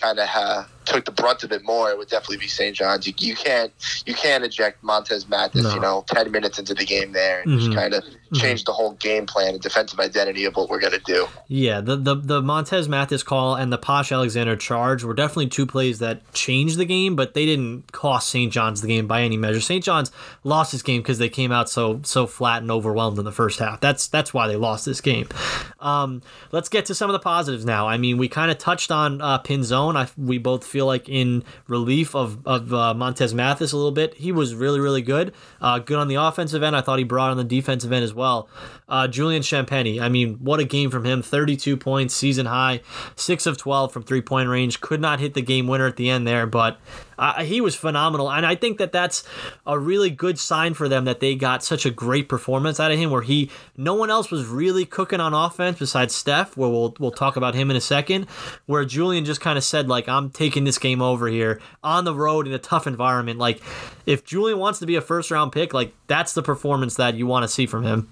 kind 0.00 0.18
of 0.18 0.28
uh, 0.34 0.64
took 0.86 1.04
the 1.04 1.12
brunt 1.12 1.44
of 1.44 1.52
it 1.52 1.62
more, 1.64 1.90
it 1.90 1.98
would 1.98 2.08
definitely 2.08 2.38
be 2.38 2.48
St. 2.48 2.74
John's. 2.74 3.06
You, 3.06 3.12
you 3.18 3.34
can't 3.36 3.72
you 4.06 4.14
can't 4.14 4.44
eject 4.44 4.82
Montez 4.82 5.28
Mathis, 5.28 5.62
No. 5.62 5.74
you 5.74 5.80
know, 5.80 6.04
ten 6.08 6.30
minutes 6.30 6.58
into 6.58 6.74
the 6.74 6.84
game 6.84 7.12
there, 7.12 7.42
and 7.42 7.50
Mhm. 7.52 7.58
just 7.58 7.74
kind 7.74 7.94
of 7.94 8.04
change 8.34 8.64
the 8.64 8.72
whole 8.72 8.92
game 8.94 9.26
plan 9.26 9.54
and 9.54 9.60
defensive 9.62 9.98
identity 9.98 10.44
of 10.44 10.54
what 10.56 10.68
we're 10.70 10.78
gonna 10.80 10.98
do. 11.00 11.26
Yeah, 11.48 11.80
the, 11.80 11.96
the 11.96 12.14
the 12.14 12.42
Montez 12.42 12.88
Mathis 12.88 13.22
call 13.22 13.54
and 13.56 13.72
the 13.72 13.78
Posh 13.78 14.10
Alexander 14.12 14.56
charge 14.56 15.04
were 15.04 15.14
definitely 15.14 15.48
two 15.48 15.66
plays 15.66 15.98
that 15.98 16.32
changed 16.32 16.78
the 16.78 16.84
game, 16.84 17.16
but 17.16 17.34
they 17.34 17.44
didn't 17.46 17.92
cost 17.92 18.28
St. 18.28 18.52
John's 18.52 18.80
the 18.82 18.88
game 18.88 19.06
by 19.06 19.22
any 19.22 19.36
measure. 19.36 19.60
St. 19.60 19.84
John's 19.84 20.10
lost 20.44 20.72
this 20.72 20.82
game 20.82 21.00
because 21.02 21.18
they 21.18 21.28
came 21.28 21.52
out 21.52 21.68
so 21.68 22.00
so 22.04 22.26
flat 22.26 22.62
and 22.62 22.70
overwhelmed 22.70 23.18
in 23.18 23.24
the 23.24 23.32
first 23.32 23.58
half. 23.58 23.80
That's 23.80 24.06
that's 24.08 24.32
why 24.32 24.46
they 24.48 24.56
lost 24.56 24.84
this 24.86 25.00
game. 25.00 25.28
Um, 25.80 26.22
let's 26.52 26.68
get 26.68 26.86
to 26.86 26.94
some 26.94 27.10
of 27.10 27.14
the 27.14 27.18
positives 27.20 27.64
now. 27.64 27.86
I 27.88 27.96
mean, 27.96 28.16
we 28.18 28.28
kind 28.28 28.50
of 28.50 28.58
touched 28.58 28.90
on 28.90 29.20
uh, 29.20 29.40
Pinzon. 29.42 29.96
I, 29.96 30.08
we 30.16 30.38
both 30.38 30.64
feel 30.70 30.86
like 30.86 31.08
in 31.08 31.44
relief 31.66 32.14
of 32.14 32.46
of 32.46 32.72
uh, 32.72 32.94
Montez 32.94 33.34
Mathis 33.34 33.72
a 33.72 33.76
little 33.76 33.92
bit. 33.92 34.14
He 34.14 34.32
was 34.32 34.54
really 34.54 34.80
really 34.80 35.02
good. 35.02 35.34
Uh, 35.60 35.78
good 35.78 35.98
on 35.98 36.08
the 36.08 36.14
offensive 36.14 36.62
end. 36.62 36.76
I 36.76 36.80
thought 36.80 36.98
he 36.98 37.04
brought 37.04 37.30
on 37.30 37.36
the 37.36 37.44
defensive 37.44 37.92
end 37.92 38.04
as 38.04 38.14
well. 38.14 38.48
Uh, 38.88 39.06
Julian 39.06 39.42
Champagnie. 39.42 40.00
I 40.00 40.08
mean, 40.08 40.34
what 40.36 40.58
a 40.58 40.64
game 40.64 40.90
from 40.90 41.04
him. 41.04 41.22
32 41.22 41.76
points, 41.76 42.14
season 42.14 42.46
high, 42.46 42.80
six 43.14 43.46
of 43.46 43.56
12 43.56 43.92
from 43.92 44.02
three 44.02 44.20
point 44.20 44.48
range. 44.48 44.80
Could 44.80 45.00
not 45.00 45.20
hit 45.20 45.34
the 45.34 45.42
game 45.42 45.66
winner 45.66 45.86
at 45.86 45.96
the 45.96 46.10
end 46.10 46.26
there, 46.26 46.46
but 46.46 46.78
uh, 47.20 47.44
he 47.44 47.60
was 47.60 47.76
phenomenal. 47.76 48.32
And 48.32 48.46
I 48.46 48.54
think 48.54 48.78
that 48.78 48.92
that's 48.92 49.22
a 49.66 49.78
really 49.78 50.10
good 50.10 50.38
sign 50.38 50.74
for 50.74 50.88
them 50.88 51.04
that 51.04 51.20
they 51.20 51.34
got 51.36 51.62
such 51.62 51.84
a 51.84 51.90
great 51.90 52.28
performance 52.28 52.80
out 52.80 52.90
of 52.90 52.98
him, 52.98 53.10
where 53.10 53.22
he 53.22 53.50
no 53.76 53.94
one 53.94 54.10
else 54.10 54.30
was 54.30 54.46
really 54.46 54.86
cooking 54.86 55.20
on 55.20 55.34
offense 55.34 55.78
besides 55.78 56.20
Stef. 56.20 56.56
Where 56.56 56.70
we'll 56.70 56.96
we'll 56.98 57.10
talk 57.10 57.36
about 57.36 57.54
him 57.54 57.70
in 57.70 57.76
a 57.76 57.80
second. 57.80 58.26
Where 58.66 58.84
Julian 58.84 59.24
just 59.26 59.40
kind 59.40 59.58
of 59.58 59.62
said 59.62 59.88
like, 59.88 60.08
I'm 60.08 60.30
taking 60.30 60.59
this 60.64 60.78
game 60.78 61.02
over 61.02 61.28
here 61.28 61.60
on 61.82 62.04
the 62.04 62.14
road 62.14 62.46
in 62.46 62.52
a 62.52 62.58
tough 62.58 62.86
environment. 62.86 63.38
Like, 63.38 63.60
if 64.06 64.24
Julian 64.24 64.58
wants 64.58 64.78
to 64.80 64.86
be 64.86 64.96
a 64.96 65.00
first 65.00 65.30
round 65.30 65.52
pick, 65.52 65.74
like 65.74 65.92
that's 66.06 66.34
the 66.34 66.42
performance 66.42 66.96
that 66.96 67.14
you 67.14 67.26
want 67.26 67.44
to 67.44 67.48
see 67.48 67.66
from 67.66 67.84
him. 67.84 68.08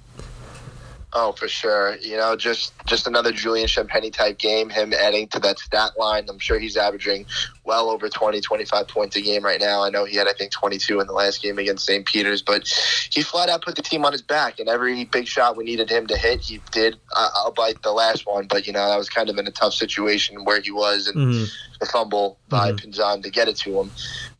Oh, 1.14 1.32
for 1.32 1.48
sure. 1.48 1.96
You 1.96 2.18
know, 2.18 2.36
just 2.36 2.74
just 2.84 3.06
another 3.06 3.32
Julian 3.32 3.66
Champagnie 3.66 4.12
type 4.12 4.36
game. 4.36 4.68
Him 4.68 4.92
adding 4.92 5.26
to 5.28 5.38
that 5.40 5.58
stat 5.58 5.92
line. 5.98 6.26
I'm 6.28 6.38
sure 6.38 6.58
he's 6.58 6.76
averaging 6.76 7.24
well 7.64 7.88
over 7.88 8.10
20, 8.10 8.40
25 8.42 8.88
points 8.88 9.16
a 9.16 9.22
game 9.22 9.42
right 9.42 9.58
now. 9.60 9.82
I 9.82 9.88
know 9.88 10.04
he 10.04 10.16
had, 10.16 10.28
I 10.28 10.34
think, 10.34 10.52
22 10.52 11.00
in 11.00 11.06
the 11.06 11.14
last 11.14 11.42
game 11.42 11.58
against 11.58 11.86
St. 11.86 12.04
Peter's, 12.04 12.42
but 12.42 12.68
he 13.10 13.22
flat 13.22 13.48
out 13.48 13.62
put 13.62 13.76
the 13.76 13.82
team 13.82 14.04
on 14.04 14.12
his 14.12 14.20
back. 14.20 14.58
And 14.60 14.68
every 14.68 15.04
big 15.06 15.26
shot 15.26 15.56
we 15.56 15.64
needed 15.64 15.88
him 15.88 16.06
to 16.08 16.16
hit, 16.16 16.40
he 16.42 16.60
did. 16.72 16.96
Uh, 17.16 17.28
I'll 17.36 17.52
bite 17.52 17.82
the 17.82 17.92
last 17.92 18.26
one, 18.26 18.46
but 18.46 18.66
you 18.66 18.74
know 18.74 18.86
that 18.86 18.96
was 18.98 19.08
kind 19.08 19.30
of 19.30 19.38
in 19.38 19.46
a 19.46 19.50
tough 19.50 19.72
situation 19.72 20.44
where 20.44 20.60
he 20.60 20.70
was, 20.70 21.06
and 21.08 21.16
Mhm. 21.32 21.50
the 21.80 21.86
fumble 21.86 22.38
by 22.50 22.72
Mhm. 22.72 22.80
Pinzon 22.80 23.22
to 23.22 23.30
get 23.30 23.48
it 23.48 23.56
to 23.58 23.80
him. 23.80 23.90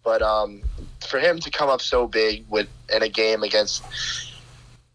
But 0.04 0.20
um, 0.20 0.62
for 1.06 1.18
him 1.18 1.38
to 1.40 1.50
come 1.50 1.70
up 1.70 1.80
so 1.80 2.06
big 2.06 2.44
with 2.50 2.68
in 2.94 3.02
a 3.02 3.08
game 3.08 3.42
against 3.42 3.82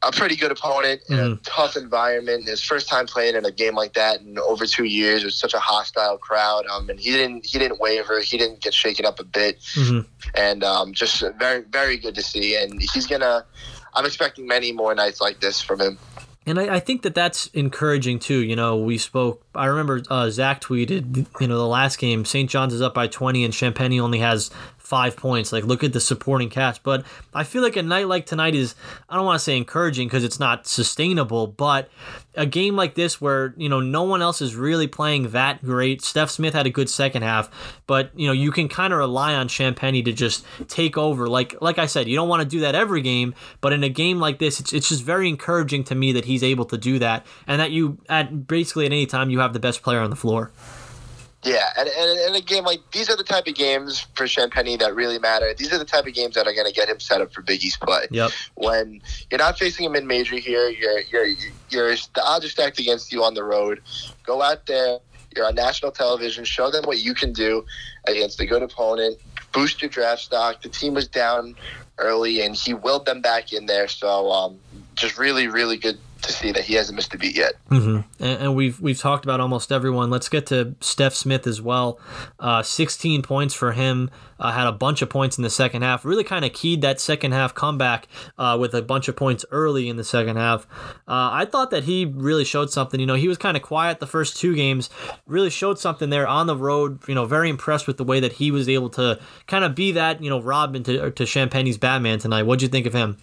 a 0.05 0.11
pretty 0.11 0.35
good 0.35 0.51
opponent 0.51 1.01
in 1.09 1.19
a 1.19 1.35
tough 1.37 1.75
environment. 1.77 2.45
His 2.45 2.61
first 2.61 2.89
time 2.89 3.05
playing 3.05 3.35
in 3.35 3.45
a 3.45 3.51
game 3.51 3.75
like 3.75 3.93
that 3.93 4.21
in 4.21 4.37
over 4.39 4.65
two 4.65 4.83
years 4.83 5.23
with 5.23 5.33
such 5.33 5.53
a 5.53 5.59
hostile 5.59 6.17
crowd. 6.17 6.65
Um, 6.67 6.89
and 6.89 6.99
he 6.99 7.11
didn't 7.11 7.45
he 7.45 7.59
didn't 7.59 7.79
waver. 7.79 8.19
He 8.21 8.37
didn't 8.37 8.61
get 8.61 8.73
shaken 8.73 9.05
up 9.05 9.19
a 9.19 9.23
bit. 9.23 9.59
Mhm. 9.75 10.05
And 10.35 10.63
um, 10.63 10.93
just 10.93 11.23
very 11.39 11.61
very 11.71 11.97
good 11.97 12.15
to 12.15 12.21
see. 12.21 12.55
And 12.55 12.81
he's 12.93 13.07
gonna. 13.07 13.45
I'm 13.95 14.05
expecting 14.05 14.47
many 14.47 14.71
more 14.71 14.95
nights 14.95 15.21
like 15.21 15.39
this 15.39 15.61
from 15.61 15.79
him. 15.79 15.99
And 16.45 16.59
I, 16.59 16.75
I 16.75 16.79
think 16.79 17.03
that 17.03 17.15
that's 17.15 17.47
encouraging 17.47 18.19
too. 18.19 18.39
You 18.39 18.55
know, 18.55 18.75
we 18.77 18.97
spoke. 18.97 19.45
I 19.55 19.67
remember 19.67 20.01
uh, 20.09 20.29
Zach 20.29 20.61
tweeted. 20.61 21.27
You 21.39 21.47
know, 21.47 21.57
the 21.57 21.67
last 21.67 21.99
game, 21.99 22.25
St. 22.25 22.49
John's 22.49 22.73
is 22.73 22.81
up 22.81 22.93
by 22.93 23.07
20, 23.07 23.45
and 23.45 23.53
Champagnie 23.53 24.01
only 24.01 24.19
has 24.19 24.51
five 24.83 25.15
points. 25.15 25.51
Like, 25.51 25.63
look 25.63 25.83
at 25.83 25.93
the 25.93 25.99
supporting 25.99 26.49
cast. 26.49 26.83
But 26.83 27.05
I 27.33 27.43
feel 27.43 27.63
like 27.63 27.75
a 27.75 27.83
night 27.83 28.07
like 28.07 28.25
tonight 28.25 28.55
is. 28.55 28.75
I 29.09 29.15
don't 29.15 29.25
want 29.25 29.39
to 29.39 29.43
say 29.43 29.57
encouraging 29.57 30.07
because 30.07 30.23
it's 30.23 30.39
not 30.39 30.67
sustainable, 30.67 31.47
but 31.47 31.89
a 32.35 32.45
game 32.45 32.75
like 32.75 32.95
this 32.95 33.21
where 33.21 33.53
you 33.57 33.69
know 33.69 33.79
no 33.79 34.03
one 34.03 34.21
else 34.21 34.41
is 34.41 34.55
really 34.55 34.87
playing 34.87 35.29
that 35.31 35.63
great. 35.63 36.01
Stef 36.01 36.29
Smith 36.29 36.53
had 36.53 36.65
a 36.65 36.69
good 36.69 36.89
second 36.89 37.21
half, 37.21 37.49
but 37.87 38.11
you 38.15 38.27
know 38.27 38.33
you 38.33 38.51
can 38.51 38.67
kind 38.67 38.93
of 38.93 38.99
rely 38.99 39.33
on 39.33 39.47
Champagnie 39.47 40.03
to 40.05 40.11
just 40.11 40.45
take 40.67 40.97
over. 40.97 41.27
Like 41.27 41.55
like 41.61 41.79
I 41.79 41.85
said, 41.85 42.07
you 42.07 42.15
don't 42.15 42.29
want 42.29 42.41
to 42.41 42.47
do 42.47 42.61
that 42.61 42.75
every 42.75 43.01
game, 43.01 43.33
but 43.61 43.73
in 43.73 43.83
a 43.83 43.89
game 43.89 44.19
like 44.19 44.39
this, 44.39 44.59
it's 44.59 44.73
it's 44.73 44.89
just 44.89 45.03
very 45.03 45.29
encouraging 45.29 45.83
to 45.85 45.95
me 45.95 46.11
that 46.11 46.25
he's 46.25 46.43
able 46.43 46.65
to 46.65 46.77
do 46.77 46.99
that, 46.99 47.25
and 47.47 47.59
that 47.61 47.71
you 47.71 47.99
at 48.09 48.47
basically 48.47 48.85
at 48.85 48.91
any 48.91 49.05
time 49.05 49.29
you 49.29 49.39
have 49.39 49.53
the 49.53 49.59
best 49.59 49.81
player 49.81 49.99
on 49.99 50.09
the 50.09 50.15
floor. 50.15 50.51
Yeah, 51.43 51.69
and, 51.77 51.89
and, 51.89 52.19
and 52.19 52.35
a 52.35 52.41
game 52.41 52.63
like 52.63 52.79
these 52.91 53.09
are 53.09 53.17
the 53.17 53.23
type 53.23 53.47
of 53.47 53.55
games 53.55 53.99
for 54.15 54.25
Champagnie 54.25 54.79
that 54.79 54.95
really 54.95 55.19
matter. 55.19 55.53
These 55.53 55.73
are 55.73 55.77
the 55.77 55.85
type 55.85 56.07
of 56.07 56.13
games 56.13 56.35
that 56.35 56.47
are 56.47 56.53
going 56.53 56.67
to 56.67 56.73
get 56.73 56.87
him 56.87 56.99
set 56.99 57.21
up 57.21 57.33
for 57.33 57.41
Big 57.41 57.63
East 57.63 57.81
play. 57.81 58.07
Yep. 58.11 58.31
When 58.55 59.01
you're 59.29 59.39
not 59.39 59.59
facing 59.59 59.85
a 59.85 59.89
mid 59.89 60.05
major 60.05 60.37
here, 60.37 60.69
you're 60.69 61.01
you're 61.01 61.27
you're 61.69 61.95
the 62.13 62.23
odds 62.23 62.45
are 62.45 62.49
stacked 62.49 62.79
against 62.79 63.11
you 63.11 63.23
on 63.23 63.33
the 63.33 63.43
road. 63.43 63.81
Go 64.25 64.41
out 64.41 64.65
there. 64.67 64.99
You're 65.35 65.47
on 65.47 65.55
national 65.55 65.91
television. 65.91 66.45
Show 66.45 66.69
them 66.69 66.85
what 66.85 66.99
you 66.99 67.13
can 67.13 67.33
do 67.33 67.65
against 68.07 68.39
a 68.39 68.45
good 68.45 68.61
opponent. 68.61 69.19
Boost 69.51 69.81
your 69.81 69.89
draft 69.89 70.21
stock. 70.21 70.61
The 70.61 70.69
team 70.69 70.93
was 70.93 71.07
down 71.07 71.55
early, 71.97 72.41
and 72.41 72.55
he 72.55 72.73
willed 72.73 73.05
them 73.05 73.21
back 73.21 73.51
in 73.51 73.65
there. 73.65 73.87
So, 73.87 74.31
um, 74.31 74.59
just 74.95 75.17
really, 75.17 75.47
really 75.47 75.77
good 75.77 75.97
to 76.23 76.31
see 76.31 76.51
that 76.51 76.63
he 76.63 76.73
hasn't 76.75 76.95
missed 76.95 77.13
a 77.13 77.17
beat 77.17 77.35
yet. 77.35 77.53
Mm-hmm. 77.69 78.01
And, 78.23 78.41
and 78.41 78.55
we've 78.55 78.79
we've 78.81 78.99
talked 78.99 79.25
about 79.25 79.39
almost 79.39 79.71
everyone. 79.71 80.09
Let's 80.09 80.29
get 80.29 80.45
to 80.47 80.75
Stef 80.79 81.13
Smith 81.13 81.45
as 81.47 81.61
well. 81.61 81.99
Uh, 82.39 82.63
16 82.63 83.21
points 83.21 83.53
for 83.53 83.73
him. 83.73 84.09
Uh, 84.39 84.51
had 84.51 84.67
a 84.67 84.71
bunch 84.71 85.01
of 85.01 85.09
points 85.09 85.37
in 85.37 85.43
the 85.43 85.49
second 85.49 85.83
half. 85.83 86.03
Really 86.03 86.23
kind 86.23 86.43
of 86.43 86.51
keyed 86.51 86.81
that 86.81 86.99
second 86.99 87.31
half 87.31 87.53
comeback 87.53 88.07
uh, 88.37 88.57
with 88.59 88.73
a 88.73 88.81
bunch 88.81 89.07
of 89.07 89.15
points 89.15 89.45
early 89.51 89.87
in 89.87 89.95
the 89.95 90.03
second 90.03 90.35
half. 90.35 90.67
Uh, 91.07 91.29
I 91.31 91.45
thought 91.45 91.71
that 91.71 91.85
he 91.85 92.05
really 92.05 92.43
showed 92.43 92.69
something. 92.69 92.99
You 92.99 93.05
know, 93.05 93.13
he 93.13 93.27
was 93.27 93.37
kind 93.37 93.55
of 93.55 93.63
quiet 93.63 93.99
the 93.99 94.07
first 94.07 94.37
two 94.37 94.55
games. 94.55 94.89
Really 95.25 95.49
showed 95.49 95.79
something 95.79 96.09
there 96.09 96.27
on 96.27 96.47
the 96.47 96.57
road. 96.57 97.07
You 97.07 97.15
know, 97.15 97.25
very 97.25 97.49
impressed 97.49 97.87
with 97.87 97.97
the 97.97 98.03
way 98.03 98.19
that 98.19 98.33
he 98.33 98.51
was 98.51 98.67
able 98.67 98.89
to 98.91 99.19
kind 99.47 99.63
of 99.63 99.75
be 99.75 99.93
that 99.93 100.21
you 100.21 100.29
know 100.29 100.41
Robin 100.41 100.83
to 100.83 101.11
to 101.11 101.23
Champagnie's 101.23 101.77
Batman 101.77 102.19
tonight. 102.19 102.43
What'd 102.43 102.61
you 102.61 102.67
think 102.67 102.85
of 102.85 102.93
him? 102.93 103.17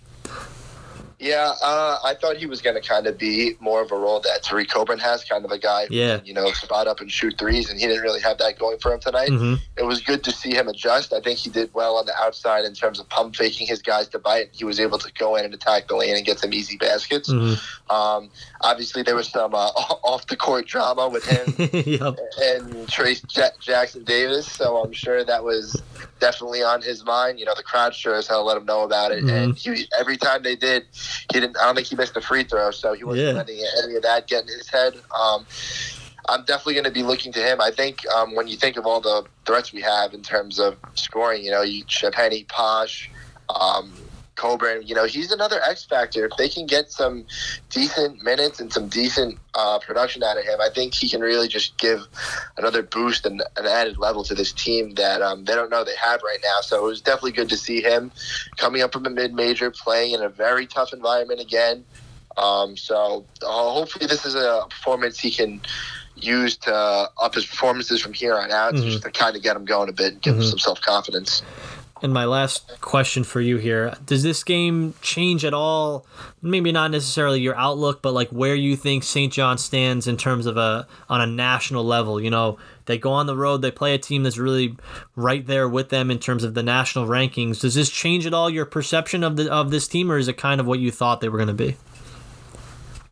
Yeah, 1.21 1.53
uh, 1.63 1.99
I 2.03 2.15
thought 2.15 2.39
he 2.39 2.47
was 2.47 2.63
going 2.63 2.81
to 2.81 2.89
kind 2.89 3.07
of 3.07 3.19
be 3.19 3.53
more 3.61 3.83
of 3.83 3.93
a 3.93 3.95
role 3.95 4.21
that 4.21 4.43
Tareq 4.43 4.71
Coburn 4.71 4.99
has, 5.01 5.23
kind 5.23 5.45
of 5.45 5.51
a 5.51 5.59
guy, 5.59 5.87
Yeah. 5.91 6.17
can, 6.17 6.25
you 6.27 6.33
know, 6.33 6.51
spot 6.53 6.87
up 6.89 7.01
and 7.01 7.13
shoot 7.13 7.37
threes, 7.39 7.69
and 7.69 7.79
he 7.79 7.87
didn't 7.87 8.03
really 8.03 8.23
have 8.23 8.39
that 8.39 8.59
going 8.59 8.79
for 8.79 8.95
him 8.95 9.01
tonight. 9.01 9.29
hmm 9.29 9.55
It 9.77 9.83
was 9.85 10.01
good 10.01 10.25
to 10.25 10.33
see 10.33 10.55
him 10.55 10.67
adjust. 10.67 11.13
I 11.13 11.21
think 11.21 11.39
he 11.39 11.51
did 11.51 11.69
well 11.75 11.97
on 11.97 12.07
the 12.07 12.15
outside 12.19 12.65
in 12.65 12.73
terms 12.73 12.99
of 12.99 13.07
pump 13.11 13.37
faking 13.37 13.67
his 13.67 13.83
guys 13.83 14.09
to 14.09 14.19
bite. 14.19 14.49
He 14.53 14.65
was 14.65 14.81
able 14.81 14.97
to 14.99 15.13
go 15.13 15.37
in 15.37 15.45
and 15.45 15.53
attack 15.53 15.89
the 15.89 15.97
lane 15.97 16.17
and 16.17 16.25
get 16.25 16.39
some 16.39 16.55
easy 16.55 16.79
baskets. 16.79 17.31
hmm 17.31 17.53
Um, 17.91 18.31
obviously, 18.63 19.03
there 19.03 19.15
was 19.17 19.29
some 19.29 19.55
uh, 19.55 19.67
off 20.03 20.27
the 20.27 20.37
court 20.37 20.67
drama 20.67 21.07
with 21.09 21.25
him 21.27 21.55
yep. 21.59 22.17
and 22.41 22.89
Trayce 22.89 23.23
Ja- 23.37 23.51
Jackson 23.61 24.05
Davis, 24.05 24.51
so 24.51 24.79
I'm 24.83 24.93
sure 24.93 25.23
that 25.25 25.45
was 25.45 25.83
definitely 26.21 26.63
on 26.63 26.83
his 26.83 27.05
mind. 27.05 27.39
You 27.41 27.47
know, 27.47 27.55
the 27.57 27.63
crowd 27.63 27.95
sure 27.95 28.15
as 28.15 28.27
hell 28.29 28.45
let 28.45 28.57
him 28.57 28.65
know 28.65 28.83
about 28.83 29.11
it, 29.13 29.25
and 29.25 29.57
he, 29.57 29.87
every 29.99 30.17
time 30.17 30.43
they 30.43 30.55
did, 30.57 30.87
he 31.33 31.41
didn't. 31.41 31.57
I 31.59 31.65
don't 31.65 31.75
think 31.75 31.89
he 31.89 31.97
missed 31.97 32.17
a 32.17 32.21
free 32.21 32.45
throw, 32.45 32.71
so 32.71 32.93
he 32.93 33.03
wasn't 33.05 33.29
Yeah. 33.29 33.33
letting 33.33 33.65
any 33.85 33.97
of 33.97 34.03
that 34.03 34.27
get 34.29 34.43
in 34.43 34.49
his 34.49 34.69
head. 34.69 34.95
Um, 35.19 35.47
I'm 36.29 36.45
definitely 36.45 36.75
going 36.75 36.85
to 36.85 36.91
be 36.93 37.03
looking 37.03 37.33
to 37.33 37.41
him. 37.41 37.61
I 37.61 37.71
think 37.73 38.07
um, 38.09 38.35
when 38.37 38.47
you 38.47 38.57
think 38.57 38.77
of 38.77 38.87
all 38.87 39.01
the 39.01 39.25
threats 39.47 39.73
we 39.73 39.81
have 39.81 40.15
in 40.15 40.23
terms 40.23 40.61
of 40.61 40.77
scoring, 40.95 41.43
you 41.45 41.51
know, 41.51 41.63
you 41.63 41.85
Champagnie, 41.87 42.47
Posh. 42.49 43.11
Um, 43.49 43.93
Coburn, 44.45 44.87
you 44.87 44.95
know, 44.95 45.05
he's 45.05 45.31
another 45.31 45.61
X 45.69 45.85
factor. 45.85 46.25
If 46.25 46.33
they 46.39 46.49
can 46.49 46.65
get 46.65 46.91
some 46.91 47.27
decent 47.69 48.23
minutes 48.23 48.59
and 48.59 48.73
some 48.73 48.89
decent 48.89 49.39
uh, 49.55 49.79
production 49.81 50.23
out 50.23 50.39
of 50.39 50.45
him, 50.45 50.59
I 50.63 50.71
think 50.75 50.95
he 50.95 51.11
can 51.11 51.21
really 51.21 51.47
just 51.47 51.77
give 51.77 52.01
another 52.57 52.83
boost 52.83 53.27
and 53.27 53.43
an 53.59 53.67
added 53.67 53.99
level 53.99 54.25
to 54.25 54.35
this 54.35 54.51
team 54.53 54.95
that 54.95 55.21
um, 55.21 55.45
they 55.45 55.55
don't 55.55 55.69
know 55.69 55.85
they 55.85 55.95
have 56.03 56.23
right 56.23 56.39
now. 56.43 56.63
So 56.63 56.83
it 56.83 56.89
was 56.89 57.03
definitely 57.03 57.33
good 57.33 57.51
to 57.51 57.59
see 57.59 57.83
him 57.83 58.11
coming 58.57 58.81
up 58.81 58.95
from 58.95 59.05
a 59.05 59.11
mid 59.11 59.35
major, 59.35 59.71
playing 59.71 60.15
in 60.15 60.23
a 60.23 60.31
very 60.31 60.67
tough 60.67 60.95
environment 60.95 61.41
again. 61.41 61.85
Um, 62.39 62.79
so 62.79 63.27
uh, 63.43 63.47
hopefully, 63.47 64.07
this 64.07 64.25
is 64.25 64.35
a 64.35 64.65
performance 64.71 65.19
he 65.19 65.31
can 65.31 65.61
use 66.17 66.57
to 66.57 66.75
up 66.75 67.35
his 67.35 67.45
performances 67.45 68.01
from 68.01 68.15
here 68.15 68.39
on 68.39 68.51
out, 68.51 68.73
Mhm. 68.73 68.85
just 68.85 69.03
to 69.03 69.11
kind 69.11 69.37
of 69.37 69.43
get 69.43 69.55
him 69.55 69.67
going 69.67 69.91
a 69.91 69.93
bit 69.93 70.15
and 70.15 70.23
give 70.23 70.37
him 70.37 70.41
Mhm. 70.43 70.49
some 70.49 70.59
self 70.59 70.81
confidence. 70.81 71.43
And 72.03 72.15
my 72.15 72.25
last 72.25 72.81
question 72.81 73.25
for 73.25 73.41
you 73.41 73.59
here: 73.59 73.95
Does 74.07 74.23
this 74.23 74.43
game 74.43 74.95
change 75.03 75.45
at 75.45 75.53
all? 75.53 76.07
Maybe 76.41 76.73
not 76.73 76.91
necessarily 76.91 77.41
your 77.41 77.57
outlook, 77.57 78.01
but 78.01 78.15
like 78.15 78.31
where 78.31 78.55
you 78.55 78.75
think 78.75 79.05
St. 79.05 79.33
John 79.33 79.59
stands 79.59 80.07
in 80.07 80.17
terms 80.17 80.47
of 80.47 80.57
a 80.57 80.87
on 81.09 81.21
a 81.21 81.27
national 81.27 81.85
level. 81.85 82.21
You 82.21 82.31
know, 82.31 82.59
they 82.87 82.97
go 82.97 83.13
on 83.13 83.27
the 83.27 83.37
road, 83.37 83.59
they 83.59 83.71
play 83.71 83.95
a 83.95 83.99
team 83.99 84.23
that's 84.23 84.39
really 84.39 84.77
right 85.15 85.47
there 85.47 85.69
with 85.69 85.91
them 85.91 86.11
in 86.11 86.19
terms 86.19 86.43
of 86.43 86.55
the 86.55 86.63
national 86.63 87.07
rankings. 87.07 87.61
Does 87.61 87.75
this 87.75 87.91
change 87.91 88.27
at 88.27 88.33
all 88.35 88.49
your 88.49 88.65
perception 88.65 89.23
of 89.23 89.37
the 89.37 89.53
of 89.53 89.71
this 89.71 89.87
team, 89.87 90.11
or 90.11 90.17
is 90.17 90.29
it 90.29 90.39
kind 90.39 90.61
of 90.61 90.67
what 90.67 90.79
you 90.79 90.91
thought 90.91 91.21
they 91.21 91.29
were 91.29 91.39
going 91.39 91.49
to 91.49 91.55
be? 91.55 91.77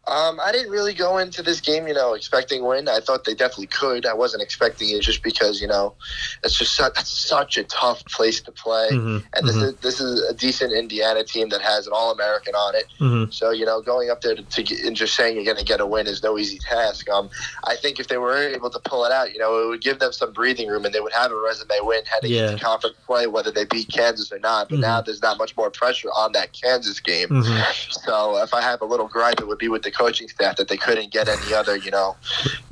Um, 0.09 0.41
I 0.43 0.53
didn't 0.53 0.71
really 0.71 0.95
go 0.95 1.19
into 1.19 1.43
this 1.43 1.61
game, 1.61 1.87
you 1.87 1.95
know, 1.95 2.15
expecting 2.15 2.65
win. 2.65 2.89
I 2.89 3.01
thought 3.01 3.25
they 3.25 3.35
definitely 3.35 3.67
could. 3.67 4.07
I 4.07 4.15
wasn't 4.15 4.43
expecting 4.43 4.89
it 4.91 5.03
just 5.03 5.23
because, 5.23 5.61
you 5.61 5.67
know, 5.69 5.95
it's 6.43 6.57
just 6.59 6.75
such, 6.75 6.99
it's 6.99 7.11
such 7.11 7.59
a 7.59 7.65
tough 7.65 8.05
place 8.07 8.41
to 8.43 8.53
play. 8.53 8.89
Mhm, 8.93 9.23
And 9.35 9.47
this 9.47 9.57
mhm. 9.57 9.63
is 9.65 9.75
this 9.83 10.01
is 10.01 10.23
a 10.29 10.33
decent 10.35 10.73
Indiana 10.73 11.25
team 11.25 11.51
that 11.51 11.61
has 11.61 11.87
an 11.87 11.93
All 11.95 12.11
American 12.11 12.55
on 12.55 12.75
it. 12.75 12.87
Mhm. 13.01 13.33
So 13.33 13.51
you 13.51 13.67
know, 13.67 13.81
going 13.83 14.11
up 14.11 14.23
there 14.23 14.35
to, 14.35 14.43
to 14.43 14.63
get, 14.63 14.81
and 14.81 14.97
just 14.97 15.15
saying 15.15 15.37
you're 15.37 15.45
going 15.45 15.59
to 15.59 15.65
get 15.65 15.81
a 15.81 15.87
win 15.87 16.07
is 16.07 16.23
no 16.23 16.39
easy 16.39 16.59
task. 16.59 17.09
Um, 17.11 17.29
I 17.65 17.77
think 17.77 18.01
if 18.01 18.09
they 18.09 18.17
were 18.19 18.37
able 18.37 18.71
to 18.71 18.79
pull 18.81 19.05
it 19.05 19.13
out, 19.13 19.33
you 19.33 19.39
know, 19.39 19.63
it 19.63 19.67
would 19.69 19.83
give 19.83 19.99
them 19.99 20.13
some 20.13 20.33
breathing 20.33 20.69
room, 20.69 20.85
and 20.87 20.95
they 20.95 21.01
would 21.01 21.13
have 21.13 21.31
a 21.33 21.37
resume 21.37 21.81
win 21.83 22.03
heading 22.07 22.33
Yeah. 22.33 22.51
into 22.53 22.65
conference 22.65 22.97
play, 23.07 23.27
whether 23.27 23.51
they 23.51 23.65
beat 23.67 23.89
Kansas 23.93 24.33
or 24.33 24.39
not. 24.39 24.69
But 24.71 24.79
Mhm. 24.79 24.83
now 24.83 25.01
there's 25.03 25.23
not 25.23 25.37
much 25.39 25.57
more 25.57 25.71
pressure 25.71 26.09
on 26.17 26.33
that 26.33 26.53
Kansas 26.53 26.99
game. 27.01 27.29
Mhm. 27.29 27.65
So 28.05 28.39
if 28.43 28.55
I 28.55 28.63
have 28.63 28.81
a 28.81 28.87
little 28.87 29.07
gripe, 29.09 29.41
it 29.41 29.47
would 29.47 29.59
be 29.59 29.69
with 29.69 29.83
the 29.83 29.91
coaching 29.99 30.29
staff 30.29 30.57
that 30.57 30.69
they 30.69 30.77
couldn't 30.77 31.11
get 31.13 31.29
any 31.29 31.53
other, 31.53 31.77
you 31.77 31.91
know, 31.91 32.17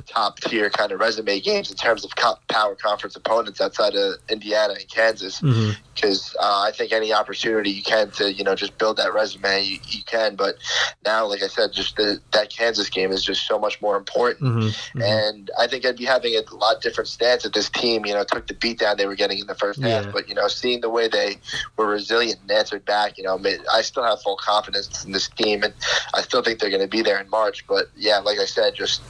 top 0.07 0.39
tier 0.39 0.69
kind 0.69 0.91
of 0.93 0.99
resume 0.99 1.39
games 1.41 1.69
in 1.69 1.75
terms 1.75 2.05
of 2.05 2.15
co- 2.15 2.37
power 2.47 2.73
conference 2.75 3.15
opponents 3.15 3.59
outside 3.59 3.93
of 3.95 4.15
Indiana 4.29 4.73
and 4.79 4.87
Kansas. 4.89 5.41
Mhm. 5.41 5.75
Because 5.99 6.35
uh, 6.39 6.61
I 6.67 6.71
think 6.71 6.91
any 6.91 7.11
opportunity 7.11 7.71
you 7.71 7.81
can 7.81 8.11
to, 8.11 8.31
you 8.31 8.43
know, 8.43 8.53
just 8.53 8.77
build 8.77 8.97
that 8.97 9.13
resume, 9.15 9.63
you, 9.63 9.79
you 9.87 10.03
can. 10.05 10.35
But 10.35 10.55
now, 11.03 11.25
like 11.25 11.41
I 11.41 11.47
said, 11.47 11.73
just 11.73 11.95
the, 11.95 12.19
that 12.33 12.51
Kansas 12.51 12.87
game 12.89 13.11
is 13.11 13.23
just 13.23 13.47
so 13.47 13.57
much 13.57 13.81
more 13.81 13.97
important. 13.97 14.43
Mhm. 14.43 14.91
Mhm. 14.95 15.03
And 15.03 15.51
I 15.57 15.65
think 15.65 15.85
I'd 15.85 15.97
be 15.97 16.05
having 16.05 16.35
a 16.35 16.55
lot 16.55 16.81
different 16.81 17.07
stance 17.07 17.45
at 17.45 17.53
this 17.53 17.67
team. 17.69 18.05
You 18.05 18.13
know, 18.13 18.23
took 18.23 18.45
the 18.45 18.53
beat 18.53 18.77
down 18.79 18.97
they 18.97 19.07
were 19.07 19.15
getting 19.15 19.39
in 19.39 19.47
the 19.47 19.55
first 19.55 19.81
half, 19.81 20.11
but 20.13 20.29
you 20.29 20.35
know, 20.35 20.47
seeing 20.47 20.81
the 20.81 20.89
way 20.89 21.07
they 21.07 21.37
were 21.77 21.87
resilient 21.87 22.39
and 22.41 22.51
answered 22.51 22.85
back, 22.85 23.17
you 23.17 23.23
know, 23.23 23.41
I 23.73 23.81
still 23.81 24.03
have 24.03 24.21
full 24.21 24.37
confidence 24.37 25.03
in 25.03 25.11
this 25.13 25.27
team, 25.29 25.63
and 25.63 25.73
I 26.13 26.21
still 26.21 26.43
think 26.43 26.59
they're 26.59 26.69
going 26.69 26.81
to 26.81 26.87
be 26.87 27.01
there 27.01 27.19
in 27.19 27.29
March. 27.29 27.65
But 27.67 27.87
yeah, 27.95 28.19
like 28.19 28.37
I 28.37 28.45
said, 28.45 28.75
just 28.75 29.01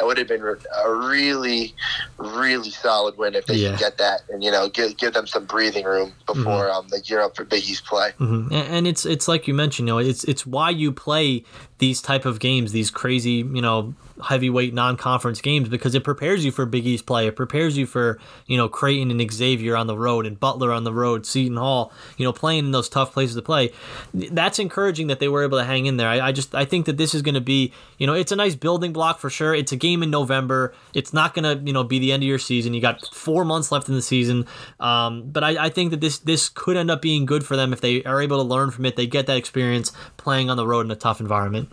it 0.00 0.04
would 0.06 0.16
have 0.18 0.28
been 0.28 0.42
a 0.42 0.90
really, 0.92 1.74
really 2.18 2.70
solid 2.70 3.16
win 3.18 3.34
if 3.34 3.46
they 3.46 3.54
Yeah. 3.56 3.70
can 3.70 3.78
get 3.78 3.98
that, 3.98 4.22
and 4.30 4.44
you 4.44 4.50
know, 4.52 4.68
give 4.68 4.96
give 4.96 5.12
them 5.12 5.26
some 5.26 5.44
breathing 5.44 5.84
room 5.84 6.12
before 6.26 6.35
um, 6.44 6.88
they 6.88 7.00
gear 7.00 7.20
up 7.20 7.36
for 7.36 7.44
Big 7.44 7.62
East 7.64 7.84
play. 7.84 8.12
hmm 8.18 8.48
And, 8.50 8.68
and 8.68 8.86
it's 8.86 9.06
it's 9.06 9.28
like 9.28 9.46
you 9.46 9.54
mentioned, 9.54 9.88
you 9.88 9.94
know, 9.94 9.98
it's 9.98 10.24
it's 10.24 10.46
why 10.46 10.70
you 10.70 10.92
play 10.92 11.44
these 11.78 12.00
type 12.00 12.24
of 12.24 12.40
games, 12.40 12.72
these 12.72 12.90
crazy, 12.90 13.44
you 13.52 13.60
know, 13.60 13.94
heavyweight 14.24 14.72
non-conference 14.72 15.40
games 15.40 15.68
because 15.68 15.94
it 15.94 16.02
prepares 16.02 16.44
you 16.44 16.50
for 16.50 16.64
Big 16.64 16.86
East 16.86 17.06
play. 17.06 17.26
It 17.26 17.36
prepares 17.36 17.76
you 17.76 17.86
for 17.86 18.18
you 18.46 18.56
know 18.56 18.68
Creighton 18.68 19.10
and 19.10 19.32
Xavier 19.32 19.76
on 19.76 19.86
the 19.86 19.96
road 19.96 20.26
and 20.26 20.38
Butler 20.38 20.72
on 20.72 20.84
the 20.84 20.92
road, 20.92 21.26
Seton 21.26 21.56
Hall. 21.56 21.92
You 22.16 22.24
know, 22.24 22.32
playing 22.32 22.66
in 22.66 22.70
those 22.70 22.88
tough 22.88 23.12
places 23.12 23.36
to 23.36 23.42
play. 23.42 23.72
That's 24.14 24.58
encouraging 24.58 25.08
that 25.08 25.20
they 25.20 25.28
were 25.28 25.44
able 25.44 25.58
to 25.58 25.64
hang 25.64 25.86
in 25.86 25.96
there. 25.96 26.08
I, 26.08 26.28
I 26.28 26.32
just 26.32 26.54
I 26.54 26.64
think 26.64 26.86
that 26.86 26.96
this 26.96 27.14
is 27.14 27.22
going 27.22 27.34
to 27.34 27.40
be 27.40 27.72
you 27.98 28.06
know 28.06 28.14
it's 28.14 28.32
a 28.32 28.36
nice 28.36 28.54
building 28.54 28.92
block 28.92 29.18
for 29.18 29.30
sure. 29.30 29.54
It's 29.54 29.72
a 29.72 29.76
game 29.76 30.02
in 30.02 30.10
November. 30.10 30.74
It's 30.94 31.12
not 31.12 31.34
going 31.34 31.44
to 31.44 31.64
you 31.64 31.72
know 31.72 31.84
be 31.84 31.98
the 31.98 32.12
end 32.12 32.22
of 32.22 32.28
your 32.28 32.38
season. 32.38 32.74
You 32.74 32.80
got 32.80 33.06
four 33.14 33.44
months 33.44 33.70
left 33.70 33.88
in 33.88 33.94
the 33.94 34.02
season, 34.02 34.46
um, 34.80 35.30
but 35.30 35.44
I, 35.44 35.66
I 35.66 35.68
think 35.68 35.90
that 35.90 36.00
this 36.00 36.18
this 36.18 36.48
could 36.48 36.76
end 36.76 36.90
up 36.90 37.02
being 37.02 37.26
good 37.26 37.44
for 37.44 37.56
them 37.56 37.72
if 37.72 37.80
they 37.80 38.02
are 38.04 38.22
able 38.22 38.38
to 38.38 38.42
learn 38.42 38.70
from 38.70 38.86
it. 38.86 38.96
They 38.96 39.06
get 39.06 39.26
that 39.26 39.36
experience 39.36 39.92
playing 40.16 40.48
on 40.50 40.56
the 40.56 40.66
road 40.66 40.86
in 40.86 40.90
a 40.90 40.96
tough 40.96 41.20
environment. 41.20 41.65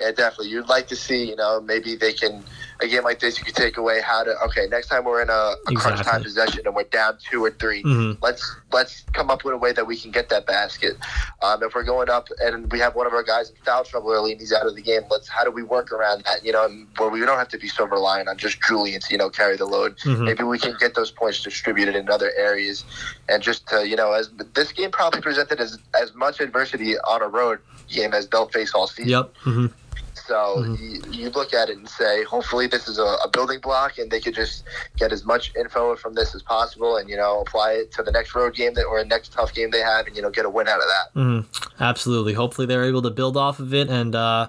Yeah, 0.00 0.10
definitely. 0.10 0.48
You'd 0.48 0.68
like 0.68 0.88
to 0.88 0.96
see, 0.96 1.28
you 1.28 1.36
know, 1.36 1.60
maybe 1.60 1.94
they 1.94 2.12
can 2.12 2.44
a 2.80 2.88
game 2.88 3.04
like 3.04 3.20
this. 3.20 3.38
You 3.38 3.44
could 3.44 3.54
take 3.54 3.76
away 3.76 4.00
how 4.00 4.24
to. 4.24 4.34
Okay, 4.46 4.66
next 4.68 4.88
time 4.88 5.04
we're 5.04 5.22
in 5.22 5.30
a, 5.30 5.32
a 5.32 5.52
exactly. 5.68 5.76
crunch 5.76 6.06
time 6.06 6.22
possession 6.22 6.60
and 6.66 6.74
we're 6.74 6.84
down 6.84 7.18
two 7.30 7.44
or 7.44 7.50
3 7.50 7.76
let 7.76 7.84
mm-hmm. 7.84 8.22
let's 8.22 8.56
let's 8.72 9.04
come 9.12 9.30
up 9.30 9.44
with 9.44 9.54
a 9.54 9.56
way 9.56 9.72
that 9.72 9.86
we 9.86 9.96
can 9.96 10.10
get 10.10 10.28
that 10.28 10.46
basket. 10.46 10.96
Um, 11.42 11.62
if 11.62 11.74
we're 11.74 11.84
going 11.84 12.10
up 12.10 12.28
and 12.40 12.70
we 12.72 12.78
have 12.80 12.94
one 12.94 13.06
of 13.06 13.12
our 13.12 13.22
guys 13.22 13.50
in 13.50 13.56
foul 13.64 13.84
trouble 13.84 14.10
early 14.10 14.32
and 14.32 14.40
he's 14.40 14.52
out 14.52 14.66
of 14.66 14.74
the 14.74 14.82
game, 14.82 15.02
let's 15.10 15.28
how 15.28 15.44
do 15.44 15.50
we 15.50 15.62
work 15.62 15.92
around 15.92 16.24
that? 16.24 16.44
You 16.44 16.52
know, 16.52 16.68
where 16.98 17.08
we 17.08 17.20
don't 17.20 17.38
have 17.38 17.48
to 17.48 17.58
be 17.58 17.68
so 17.68 17.86
reliant 17.86 18.28
on 18.28 18.36
just 18.36 18.60
Julian 18.62 19.00
to 19.00 19.06
you 19.10 19.18
know 19.18 19.30
carry 19.30 19.56
the 19.56 19.66
load. 19.66 19.96
Mm-hmm. 19.98 20.24
Maybe 20.24 20.42
we 20.42 20.58
can 20.58 20.74
get 20.78 20.94
those 20.94 21.10
points 21.10 21.42
distributed 21.42 21.94
in 21.94 22.10
other 22.10 22.32
areas, 22.36 22.84
and 23.28 23.42
just 23.42 23.66
to, 23.68 23.88
you 23.88 23.96
know, 23.96 24.12
as 24.12 24.30
this 24.54 24.72
game 24.72 24.90
probably 24.90 25.20
presented 25.20 25.60
as 25.60 25.78
as 26.00 26.14
much 26.14 26.40
adversity 26.40 26.98
on 26.98 27.22
a 27.22 27.28
road 27.28 27.58
game 27.88 28.12
as 28.12 28.28
they'll 28.28 28.48
face 28.48 28.74
all 28.74 28.86
season. 28.86 29.10
Yep. 29.10 29.34
Mm-hmm. 29.44 29.66
So 30.14 30.34
mm-hmm. 30.34 31.12
you, 31.12 31.24
you, 31.24 31.30
look 31.30 31.52
at 31.52 31.68
it 31.68 31.76
and 31.76 31.88
say, 31.88 32.24
hopefully 32.24 32.66
this 32.66 32.88
is 32.88 32.98
a, 32.98 33.16
a, 33.24 33.28
building 33.28 33.60
block, 33.60 33.98
and 33.98 34.10
they 34.10 34.20
could 34.20 34.34
just 34.34 34.64
get 34.96 35.12
as 35.12 35.24
much 35.24 35.54
info 35.54 35.96
from 35.96 36.14
this 36.14 36.34
as 36.34 36.42
possible, 36.42 36.96
and 36.96 37.10
you 37.10 37.16
know 37.16 37.40
apply 37.40 37.72
it 37.72 37.92
to 37.92 38.02
the 38.02 38.10
next 38.10 38.34
road 38.34 38.54
game 38.54 38.72
that, 38.74 38.84
or 38.84 38.98
a 38.98 39.04
next 39.04 39.32
tough 39.32 39.52
game 39.52 39.70
they 39.70 39.80
have, 39.80 40.06
and 40.06 40.16
you 40.16 40.22
know 40.22 40.30
get 40.30 40.46
a 40.46 40.50
win 40.50 40.66
out 40.66 40.78
of 40.78 40.86
that. 40.86 41.20
Mm-hmm. 41.20 41.82
Absolutely. 41.82 42.32
Hopefully 42.32 42.66
they're 42.66 42.84
able 42.84 43.02
to 43.02 43.10
build 43.10 43.36
off 43.36 43.58
of 43.58 43.74
it 43.74 43.88
and. 43.90 44.14
Uh, 44.14 44.48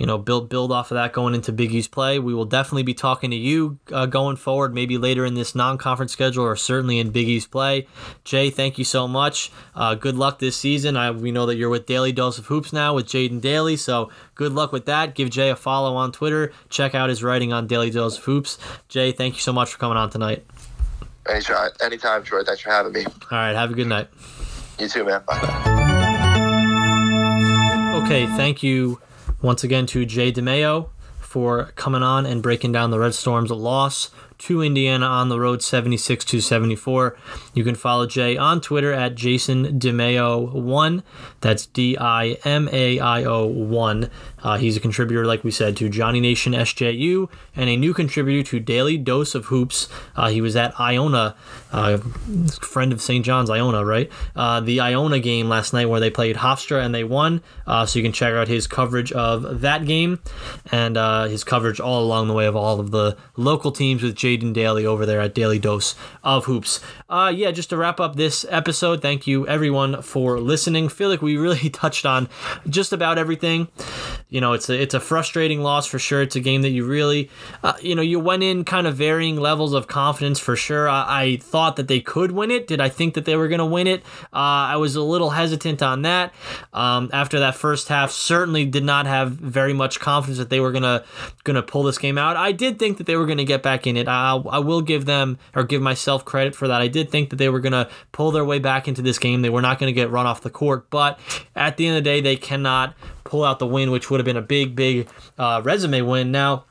you 0.00 0.06
know, 0.06 0.16
build 0.16 0.48
build 0.48 0.72
off 0.72 0.90
of 0.90 0.94
that 0.94 1.12
going 1.12 1.34
into 1.34 1.52
Big 1.52 1.74
East 1.74 1.90
play. 1.90 2.18
We 2.18 2.32
will 2.32 2.46
definitely 2.46 2.84
be 2.84 2.94
talking 2.94 3.30
to 3.32 3.36
you 3.36 3.78
uh, 3.92 4.06
going 4.06 4.36
forward, 4.36 4.72
maybe 4.72 4.96
later 4.96 5.26
in 5.26 5.34
this 5.34 5.54
non-conference 5.54 6.10
schedule 6.10 6.42
or 6.42 6.56
certainly 6.56 6.98
in 6.98 7.10
Big 7.10 7.28
East 7.28 7.50
play. 7.50 7.86
Jay, 8.24 8.48
thank 8.48 8.78
you 8.78 8.84
so 8.84 9.06
much. 9.06 9.52
Uh, 9.74 9.94
good 9.94 10.16
luck 10.16 10.38
this 10.38 10.56
season. 10.56 10.96
I, 10.96 11.10
we 11.10 11.30
know 11.30 11.44
that 11.44 11.56
you're 11.56 11.68
with 11.68 11.84
Daily 11.84 12.12
Dose 12.12 12.38
of 12.38 12.46
Hoops 12.46 12.72
now 12.72 12.94
with 12.94 13.08
Jaden 13.08 13.42
Daly, 13.42 13.76
so 13.76 14.10
good 14.34 14.52
luck 14.52 14.72
with 14.72 14.86
that. 14.86 15.14
Give 15.14 15.28
Jay 15.28 15.50
a 15.50 15.56
follow 15.56 15.94
on 15.96 16.12
Twitter. 16.12 16.50
Check 16.70 16.94
out 16.94 17.10
his 17.10 17.22
writing 17.22 17.52
on 17.52 17.66
Daily 17.66 17.90
Dose 17.90 18.16
of 18.16 18.24
Hoops. 18.24 18.56
Jay, 18.88 19.12
thank 19.12 19.34
you 19.34 19.42
so 19.42 19.52
much 19.52 19.70
for 19.70 19.76
coming 19.76 19.98
on 19.98 20.08
tonight. 20.08 20.46
Anytime, 21.28 21.72
anytime, 21.82 22.22
Troy. 22.22 22.42
Thanks 22.42 22.62
for 22.62 22.70
having 22.70 22.94
me. 22.94 23.04
All 23.04 23.12
right, 23.32 23.52
have 23.52 23.70
a 23.70 23.74
good 23.74 23.86
night. 23.86 24.08
You 24.78 24.88
too, 24.88 25.04
man. 25.04 25.22
Bye. 25.26 25.36
Okay, 28.02 28.26
thank 28.28 28.62
you 28.62 28.98
once 29.42 29.64
again 29.64 29.86
to 29.86 30.04
Jay 30.04 30.32
Dimaio 30.32 30.88
for 31.18 31.72
coming 31.76 32.02
on 32.02 32.26
and 32.26 32.42
breaking 32.42 32.72
down 32.72 32.90
the 32.90 32.98
Red 32.98 33.14
Storm's 33.14 33.50
loss 33.50 34.10
to 34.40 34.62
Indiana 34.62 35.06
on 35.06 35.28
the 35.28 35.38
road 35.38 35.62
76 35.62 36.24
to 36.26 36.40
74. 36.40 37.16
You 37.54 37.64
can 37.64 37.74
follow 37.74 38.06
Jay 38.06 38.36
on 38.36 38.60
Twitter 38.60 38.92
at 38.92 39.14
Jason 39.14 39.78
DiMaio1. 39.78 41.02
That's 41.40 41.66
D 41.66 41.96
I 41.98 42.38
M 42.44 42.68
A 42.72 42.98
I 42.98 43.24
O 43.24 43.46
1. 43.46 44.10
Uh, 44.42 44.56
he's 44.56 44.76
a 44.76 44.80
contributor, 44.80 45.26
like 45.26 45.44
we 45.44 45.50
said, 45.50 45.76
to 45.76 45.88
Johnny 45.88 46.20
Nation 46.20 46.52
SJU 46.52 47.28
and 47.54 47.68
a 47.68 47.76
new 47.76 47.92
contributor 47.92 48.42
to 48.50 48.60
Daily 48.60 48.96
Dose 48.96 49.34
of 49.34 49.46
Hoops. 49.46 49.88
Uh, 50.16 50.30
he 50.30 50.40
was 50.40 50.56
at 50.56 50.78
Iona, 50.80 51.36
uh, 51.72 51.98
friend 52.62 52.92
of 52.92 53.02
St. 53.02 53.24
John's, 53.24 53.50
Iona, 53.50 53.84
right? 53.84 54.10
Uh, 54.34 54.60
the 54.60 54.80
Iona 54.80 55.18
game 55.20 55.48
last 55.48 55.72
night 55.72 55.88
where 55.88 56.00
they 56.00 56.10
played 56.10 56.36
Hofstra 56.36 56.84
and 56.84 56.94
they 56.94 57.04
won. 57.04 57.42
Uh, 57.66 57.84
so 57.84 57.98
you 57.98 58.02
can 58.02 58.12
check 58.12 58.32
out 58.32 58.48
his 58.48 58.66
coverage 58.66 59.12
of 59.12 59.60
that 59.60 59.84
game 59.84 60.20
and 60.72 60.96
uh, 60.96 61.24
his 61.24 61.44
coverage 61.44 61.80
all 61.80 62.02
along 62.02 62.28
the 62.28 62.34
way 62.34 62.46
of 62.46 62.56
all 62.56 62.80
of 62.80 62.90
the 62.90 63.16
local 63.36 63.72
teams 63.72 64.02
with 64.02 64.16
Jaden 64.30 64.52
Daly 64.52 64.86
over 64.86 65.06
there 65.06 65.20
at 65.20 65.34
Daily 65.34 65.58
Dose 65.58 65.94
of 66.22 66.44
Hoops. 66.44 66.80
yeah, 67.10 67.50
just 67.50 67.70
to 67.70 67.76
wrap 67.76 68.00
up 68.00 68.16
this 68.16 68.46
episode, 68.48 69.02
thank 69.02 69.26
you 69.26 69.46
everyone 69.46 70.02
for 70.02 70.38
listening. 70.38 70.88
Feel 70.88 71.08
like 71.08 71.22
we 71.22 71.36
really 71.36 71.70
touched 71.70 72.06
on 72.06 72.28
just 72.68 72.92
about 72.92 73.18
everything 73.18 73.68
you 74.30 74.40
know, 74.40 74.52
it's 74.52 74.70
a 74.70 74.80
it's 74.80 74.94
a 74.94 75.00
frustrating 75.00 75.60
loss 75.60 75.86
for 75.86 75.98
sure. 75.98 76.22
It's 76.22 76.36
a 76.36 76.40
game 76.40 76.62
that 76.62 76.70
you 76.70 76.86
really, 76.86 77.28
uh, 77.64 77.74
you 77.82 77.96
know, 77.96 78.02
you 78.02 78.20
went 78.20 78.44
in 78.44 78.64
kind 78.64 78.86
of 78.86 78.94
varying 78.94 79.36
levels 79.36 79.72
of 79.72 79.88
confidence 79.88 80.38
for 80.38 80.54
sure. 80.54 80.88
I, 80.88 81.22
I 81.22 81.36
thought 81.38 81.76
that 81.76 81.88
they 81.88 82.00
could 82.00 82.30
win 82.30 82.52
it. 82.52 82.68
Did 82.68 82.80
I 82.80 82.88
think 82.88 83.14
that 83.14 83.24
they 83.24 83.34
were 83.34 83.48
going 83.48 83.58
to 83.58 83.66
win 83.66 83.88
it? 83.88 84.02
Uh, 84.32 84.70
I 84.70 84.76
was 84.76 84.94
a 84.94 85.02
little 85.02 85.30
hesitant 85.30 85.82
on 85.82 86.02
that. 86.02 86.32
Um, 86.72 87.10
after 87.12 87.40
that 87.40 87.56
first 87.56 87.88
half, 87.88 88.12
certainly 88.12 88.64
did 88.64 88.84
not 88.84 89.06
have 89.06 89.32
very 89.32 89.72
much 89.72 89.98
confidence 89.98 90.38
that 90.38 90.48
they 90.48 90.60
were 90.60 90.72
gonna 90.72 91.04
gonna 91.42 91.62
pull 91.62 91.82
this 91.82 91.98
game 91.98 92.16
out. 92.16 92.36
I 92.36 92.52
did 92.52 92.78
think 92.78 92.98
that 92.98 93.06
they 93.06 93.16
were 93.16 93.26
going 93.26 93.38
to 93.38 93.44
get 93.44 93.64
back 93.64 93.86
in 93.86 93.96
it. 93.96 94.06
I, 94.06 94.19
I 94.20 94.58
will 94.58 94.82
give 94.82 95.04
them 95.04 95.38
or 95.54 95.64
give 95.64 95.82
myself 95.82 96.24
credit 96.24 96.54
for 96.54 96.68
that. 96.68 96.80
I 96.80 96.88
did 96.88 97.10
think 97.10 97.30
that 97.30 97.36
they 97.36 97.48
were 97.48 97.60
going 97.60 97.72
to 97.72 97.88
pull 98.12 98.30
their 98.30 98.44
way 98.44 98.58
back 98.58 98.88
into 98.88 99.02
this 99.02 99.18
game. 99.18 99.42
They 99.42 99.50
were 99.50 99.62
not 99.62 99.78
going 99.78 99.88
to 99.88 99.94
get 99.94 100.10
run 100.10 100.26
off 100.26 100.40
the 100.40 100.50
court, 100.50 100.90
but 100.90 101.18
at 101.54 101.76
the 101.76 101.86
end 101.86 101.96
of 101.96 102.04
the 102.04 102.10
day, 102.10 102.20
they 102.20 102.36
cannot 102.36 102.94
pull 103.24 103.44
out 103.44 103.58
the 103.58 103.66
win, 103.66 103.90
which 103.90 104.10
would 104.10 104.20
have 104.20 104.24
been 104.24 104.36
a 104.36 104.42
big, 104.42 104.76
big 104.76 105.08
uh, 105.38 105.60
resume 105.64 106.02
win. 106.02 106.30
Now, 106.30 106.64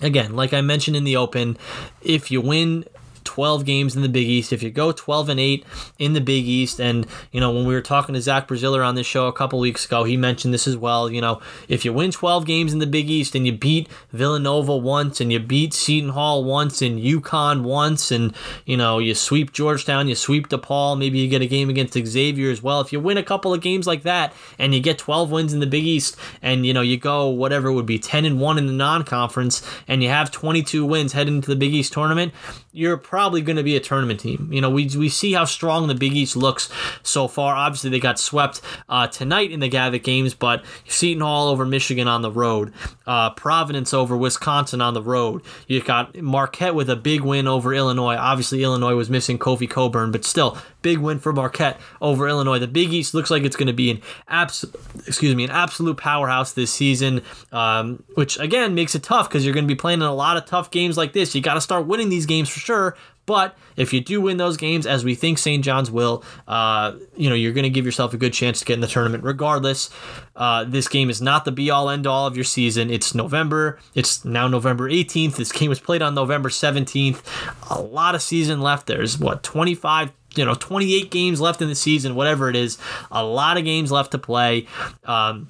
again, 0.00 0.34
like 0.34 0.52
I 0.52 0.60
mentioned 0.60 0.96
in 0.96 1.04
the 1.04 1.16
open, 1.16 1.56
if 2.02 2.30
you 2.30 2.40
win 2.40 2.84
12 3.24 3.64
games 3.64 3.96
in 3.96 4.02
the 4.02 4.08
Big 4.08 4.26
East. 4.26 4.52
If 4.52 4.62
you 4.62 4.70
go 4.70 4.92
12 4.92 5.28
and 5.28 5.40
8 5.40 5.64
in 5.98 6.12
the 6.12 6.20
Big 6.20 6.46
East, 6.46 6.80
and 6.80 7.06
you 7.32 7.40
know 7.40 7.50
when 7.50 7.66
we 7.66 7.74
were 7.74 7.80
talking 7.80 8.14
to 8.14 8.20
Zach 8.20 8.48
Braziller 8.48 8.86
on 8.86 8.94
this 8.94 9.06
show 9.06 9.26
a 9.26 9.32
couple 9.32 9.58
weeks 9.58 9.84
ago, 9.84 10.04
he 10.04 10.16
mentioned 10.16 10.54
this 10.54 10.66
as 10.66 10.76
well. 10.76 11.10
You 11.10 11.20
know, 11.20 11.40
if 11.68 11.84
you 11.84 11.92
win 11.92 12.10
12 12.10 12.46
games 12.46 12.72
in 12.72 12.78
the 12.78 12.86
Big 12.86 13.10
East 13.10 13.34
and 13.34 13.46
you 13.46 13.52
beat 13.52 13.88
Villanova 14.12 14.76
once, 14.76 15.20
and 15.20 15.32
you 15.32 15.38
beat 15.38 15.74
Seton 15.74 16.10
Hall 16.10 16.44
once, 16.44 16.82
and 16.82 17.00
UConn 17.00 17.62
once, 17.62 18.10
and 18.10 18.34
you 18.64 18.76
know 18.76 18.98
you 18.98 19.14
sweep 19.14 19.52
Georgetown, 19.52 20.08
you 20.08 20.14
sweep 20.14 20.48
DePaul, 20.48 20.98
maybe 20.98 21.18
you 21.18 21.28
get 21.28 21.42
a 21.42 21.46
game 21.46 21.70
against 21.70 21.94
Xavier 21.94 22.50
as 22.50 22.62
well. 22.62 22.80
If 22.80 22.92
you 22.92 23.00
win 23.00 23.18
a 23.18 23.22
couple 23.22 23.52
of 23.52 23.60
games 23.60 23.86
like 23.86 24.02
that, 24.02 24.32
and 24.58 24.74
you 24.74 24.80
get 24.80 24.98
12 24.98 25.30
wins 25.30 25.52
in 25.52 25.60
the 25.60 25.66
Big 25.66 25.84
East, 25.84 26.16
and 26.42 26.64
you 26.66 26.72
know 26.72 26.80
you 26.80 26.96
go 26.96 27.28
whatever 27.28 27.72
would 27.72 27.86
be 27.86 27.98
10 27.98 28.24
and 28.24 28.40
1 28.40 28.58
in 28.58 28.66
the 28.66 28.72
non-conference, 28.72 29.62
and 29.88 30.02
you 30.02 30.08
have 30.08 30.30
22 30.30 30.84
wins 30.84 31.12
heading 31.12 31.36
into 31.36 31.50
the 31.50 31.56
Big 31.56 31.72
East 31.72 31.92
tournament, 31.92 32.32
you're 32.72 32.96
probably 33.10 33.42
going 33.42 33.56
to 33.56 33.64
be 33.64 33.74
a 33.74 33.80
tournament 33.80 34.20
team. 34.20 34.48
You 34.52 34.60
know, 34.60 34.70
we, 34.70 34.88
we 34.96 35.08
see 35.08 35.32
how 35.32 35.44
strong 35.44 35.88
the 35.88 35.96
Big 35.96 36.12
East 36.12 36.36
looks 36.36 36.70
so 37.02 37.26
far. 37.26 37.56
Obviously, 37.56 37.90
they 37.90 37.98
got 37.98 38.20
swept 38.20 38.60
uh, 38.88 39.08
tonight 39.08 39.50
in 39.50 39.58
the 39.58 39.66
Gavitt 39.66 40.04
games, 40.04 40.32
but 40.32 40.64
Seton 40.86 41.20
Hall 41.20 41.48
over 41.48 41.66
Michigan 41.66 42.06
on 42.06 42.22
the 42.22 42.30
road, 42.30 42.72
uh, 43.08 43.30
Providence 43.30 43.92
over 43.92 44.16
Wisconsin 44.16 44.80
on 44.80 44.94
the 44.94 45.02
road. 45.02 45.42
You 45.66 45.82
got 45.82 46.16
Marquette 46.22 46.76
with 46.76 46.88
a 46.88 46.94
big 46.94 47.22
win 47.22 47.48
over 47.48 47.74
Illinois. 47.74 48.14
Obviously, 48.14 48.62
Illinois 48.62 48.94
was 48.94 49.10
missing 49.10 49.40
Kofi 49.40 49.68
Cockburn, 49.68 50.12
but 50.12 50.24
still, 50.24 50.56
big 50.82 50.98
win 50.98 51.18
for 51.18 51.32
Marquette 51.32 51.80
over 52.00 52.28
Illinois. 52.28 52.58
The 52.58 52.68
Big 52.68 52.92
East 52.92 53.14
looks 53.14 53.30
like 53.30 53.44
it's 53.44 53.56
going 53.56 53.66
to 53.66 53.72
be 53.72 53.90
an 53.90 54.00
absolute, 54.28 54.74
excuse 55.06 55.34
me, 55.34 55.44
an 55.44 55.50
absolute 55.50 55.96
powerhouse 55.96 56.52
this 56.52 56.72
season, 56.72 57.22
um, 57.52 58.02
which 58.14 58.38
again 58.38 58.74
makes 58.74 58.94
it 58.94 59.02
tough 59.02 59.28
because 59.28 59.44
you're 59.44 59.54
going 59.54 59.66
to 59.66 59.72
be 59.72 59.78
playing 59.78 60.00
in 60.00 60.06
a 60.06 60.14
lot 60.14 60.36
of 60.36 60.46
tough 60.46 60.70
games 60.70 60.96
like 60.96 61.12
this. 61.12 61.34
You 61.34 61.40
got 61.40 61.54
to 61.54 61.60
start 61.60 61.86
winning 61.86 62.08
these 62.08 62.26
games 62.26 62.48
for 62.48 62.60
sure. 62.60 62.96
But 63.30 63.56
if 63.76 63.92
you 63.92 64.00
do 64.00 64.20
win 64.20 64.38
those 64.38 64.56
games, 64.56 64.86
as 64.86 65.04
we 65.04 65.14
think 65.14 65.38
St. 65.38 65.62
John's 65.62 65.88
will, 65.88 66.24
uh, 66.48 66.94
you 67.16 67.28
know 67.28 67.36
you're 67.36 67.52
going 67.52 67.62
to 67.62 67.70
give 67.70 67.86
yourself 67.86 68.12
a 68.12 68.16
good 68.16 68.32
chance 68.32 68.58
to 68.58 68.64
get 68.64 68.74
in 68.74 68.80
the 68.80 68.88
tournament. 68.88 69.22
Regardless, 69.22 69.88
uh, 70.34 70.64
this 70.64 70.88
game 70.88 71.08
is 71.08 71.22
not 71.22 71.44
the 71.44 71.52
be 71.52 71.70
all 71.70 71.88
end 71.88 72.08
all 72.08 72.26
of 72.26 72.36
your 72.36 72.42
season. 72.42 72.90
It's 72.90 73.14
November. 73.14 73.78
It's 73.94 74.24
now 74.24 74.48
November 74.48 74.90
18th. 74.90 75.36
This 75.36 75.52
game 75.52 75.68
was 75.68 75.78
played 75.78 76.02
on 76.02 76.16
November 76.16 76.48
17th. 76.48 77.22
A 77.70 77.80
lot 77.80 78.16
of 78.16 78.22
season 78.22 78.60
left. 78.60 78.88
There's 78.88 79.16
what 79.16 79.44
25 79.44 80.10
you 80.36 80.44
know 80.44 80.54
28 80.54 81.10
games 81.10 81.40
left 81.40 81.60
in 81.60 81.68
the 81.68 81.74
season 81.74 82.14
whatever 82.14 82.48
it 82.48 82.56
is 82.56 82.78
a 83.10 83.24
lot 83.24 83.56
of 83.56 83.64
games 83.64 83.90
left 83.90 84.12
to 84.12 84.18
play 84.18 84.66
um, 85.04 85.48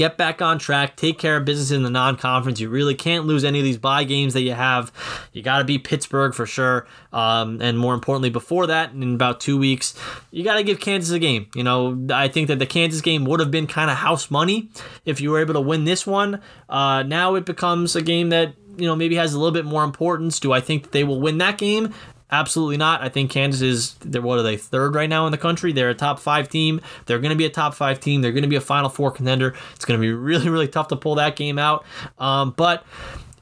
get 0.00 0.16
back 0.16 0.40
on 0.40 0.58
track, 0.58 0.96
take 0.96 1.18
care 1.18 1.36
of 1.36 1.44
business 1.44 1.70
in 1.70 1.82
the 1.82 1.90
non 1.90 2.16
conference. 2.16 2.58
You 2.58 2.70
really 2.70 2.94
can't 2.94 3.26
lose 3.26 3.44
any 3.44 3.58
of 3.58 3.64
these 3.64 3.76
bye 3.76 4.04
games 4.04 4.32
that 4.32 4.40
you 4.40 4.54
have. 4.54 4.90
You 5.34 5.42
got 5.42 5.58
to 5.58 5.64
beat 5.64 5.84
Pittsburgh 5.84 6.32
for 6.32 6.46
sure. 6.46 6.86
Um, 7.12 7.60
and 7.60 7.78
more 7.78 7.92
importantly, 7.92 8.30
before 8.30 8.66
that, 8.68 8.92
in 8.92 9.14
about 9.14 9.40
two 9.40 9.58
weeks, 9.58 9.94
you 10.30 10.42
got 10.42 10.54
to 10.54 10.62
give 10.62 10.80
Kansas 10.80 11.14
a 11.14 11.18
game. 11.18 11.50
You 11.54 11.64
know, 11.64 12.06
I 12.10 12.28
think 12.28 12.48
that 12.48 12.58
the 12.58 12.64
Kansas 12.64 13.02
game 13.02 13.26
would 13.26 13.40
have 13.40 13.50
been 13.50 13.66
kind 13.66 13.90
of 13.90 13.98
house 13.98 14.30
money 14.30 14.70
if 15.04 15.20
you 15.20 15.32
were 15.32 15.38
able 15.38 15.52
to 15.52 15.60
win 15.60 15.84
this 15.84 16.06
one. 16.06 16.40
Uh, 16.66 17.02
now 17.02 17.34
it 17.34 17.44
becomes 17.44 17.94
a 17.94 18.00
game 18.00 18.30
that, 18.30 18.54
you 18.78 18.86
know, 18.86 18.96
maybe 18.96 19.16
has 19.16 19.34
a 19.34 19.38
little 19.38 19.52
bit 19.52 19.66
more 19.66 19.84
importance. 19.84 20.40
Do 20.40 20.50
I 20.50 20.62
think 20.62 20.84
that 20.84 20.92
they 20.92 21.04
will 21.04 21.20
win 21.20 21.36
that 21.38 21.58
game? 21.58 21.92
Absolutely 22.32 22.76
not. 22.76 23.02
I 23.02 23.08
think 23.08 23.30
Kansas 23.30 23.60
is 23.60 23.94
they're 24.00 24.22
what 24.22 24.38
are 24.38 24.42
they 24.42 24.56
third 24.56 24.94
right 24.94 25.08
now 25.08 25.26
in 25.26 25.32
the 25.32 25.38
country? 25.38 25.72
They're 25.72 25.90
a 25.90 25.94
top 25.94 26.18
five 26.18 26.48
team. 26.48 26.80
They're 27.06 27.18
going 27.18 27.30
to 27.30 27.36
be 27.36 27.44
a 27.44 27.50
top 27.50 27.74
five 27.74 28.00
team. 28.00 28.22
They're 28.22 28.32
going 28.32 28.42
to 28.42 28.48
be 28.48 28.56
a 28.56 28.60
Final 28.60 28.88
Four 28.88 29.10
contender. 29.10 29.54
It's 29.74 29.84
going 29.84 29.98
to 29.98 30.02
be 30.02 30.12
really 30.12 30.48
really 30.48 30.68
tough 30.68 30.88
to 30.88 30.96
pull 30.96 31.16
that 31.16 31.36
game 31.36 31.58
out. 31.58 31.84
Um, 32.18 32.52
but 32.56 32.84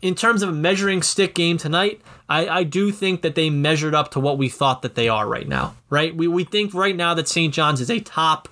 in 0.01 0.15
terms 0.15 0.43
of 0.43 0.49
a 0.49 0.53
measuring 0.53 1.03
stick 1.03 1.35
game 1.35 1.59
tonight, 1.59 2.01
I, 2.29 2.49
I 2.49 2.63
do 2.63 2.93
think 2.93 3.23
that 3.23 3.35
they 3.35 3.51
measured 3.51 3.95
up 3.95 4.13
to 4.13 4.21
what 4.21 4.39
we 4.39 4.49
thought 4.49 4.83
that 4.83 4.95
they 4.95 5.09
are 5.09 5.27
right 5.27 5.49
now. 5.49 5.75
Right? 5.91 6.15
We 6.15 6.29
we 6.29 6.45
think 6.45 6.73
right 6.73 6.97
now 6.97 7.15
that 7.15 7.29
St. 7.29 7.53
John's 7.53 7.81
is 7.81 7.91
a 7.91 8.01
top 8.01 8.49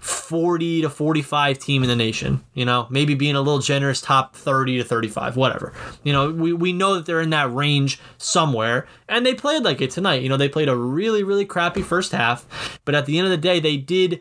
40 0.00 0.82
to 0.82 0.90
45 0.90 1.58
team 1.58 1.82
in 1.82 1.88
the 1.88 1.96
nation. 1.96 2.42
You 2.54 2.64
know, 2.64 2.86
maybe 2.90 3.14
being 3.14 3.36
a 3.36 3.40
little 3.40 3.58
generous, 3.60 4.00
top 4.00 4.34
30 4.34 4.78
to 4.78 4.84
35, 4.84 5.36
whatever. 5.36 5.72
You 6.02 6.12
know, 6.12 6.30
we, 6.30 6.52
we 6.52 6.72
know 6.72 6.94
that 6.94 7.06
they're 7.06 7.20
in 7.20 7.30
that 7.30 7.52
range 7.52 8.00
somewhere, 8.16 8.86
and 9.08 9.24
they 9.24 9.34
played 9.34 9.62
like 9.62 9.80
it 9.80 9.90
tonight. 9.90 10.22
You 10.22 10.30
know, 10.30 10.38
they 10.38 10.48
played 10.48 10.68
a 10.68 10.76
really, 10.76 11.22
really 11.22 11.44
crappy 11.44 11.82
first 11.82 12.12
half, 12.12 12.80
but 12.84 12.94
at 12.94 13.04
the 13.06 13.18
end 13.18 13.26
of 13.26 13.30
the 13.30 13.36
day, 13.36 13.60
they 13.60 13.76
did 13.76 14.20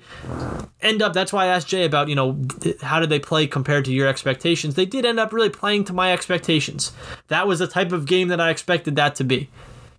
end 0.81 1.01
up. 1.01 1.13
That's 1.13 1.31
why 1.31 1.45
I 1.45 1.47
asked 1.47 1.67
Jay 1.67 1.85
about, 1.85 2.09
you 2.09 2.15
know, 2.15 2.39
how 2.81 2.99
did 2.99 3.09
they 3.09 3.19
play 3.19 3.47
compared 3.47 3.85
to 3.85 3.93
your 3.93 4.07
expectations? 4.07 4.75
They 4.75 4.85
did 4.85 5.05
end 5.05 5.19
up 5.19 5.31
really 5.31 5.49
playing 5.49 5.85
to 5.85 5.93
my 5.93 6.11
expectations. 6.11 6.91
That 7.29 7.47
was 7.47 7.59
the 7.59 7.67
type 7.67 7.93
of 7.93 8.05
game 8.05 8.27
that 8.27 8.41
I 8.41 8.49
expected 8.49 8.97
that 8.97 9.15
to 9.15 9.23
be 9.23 9.49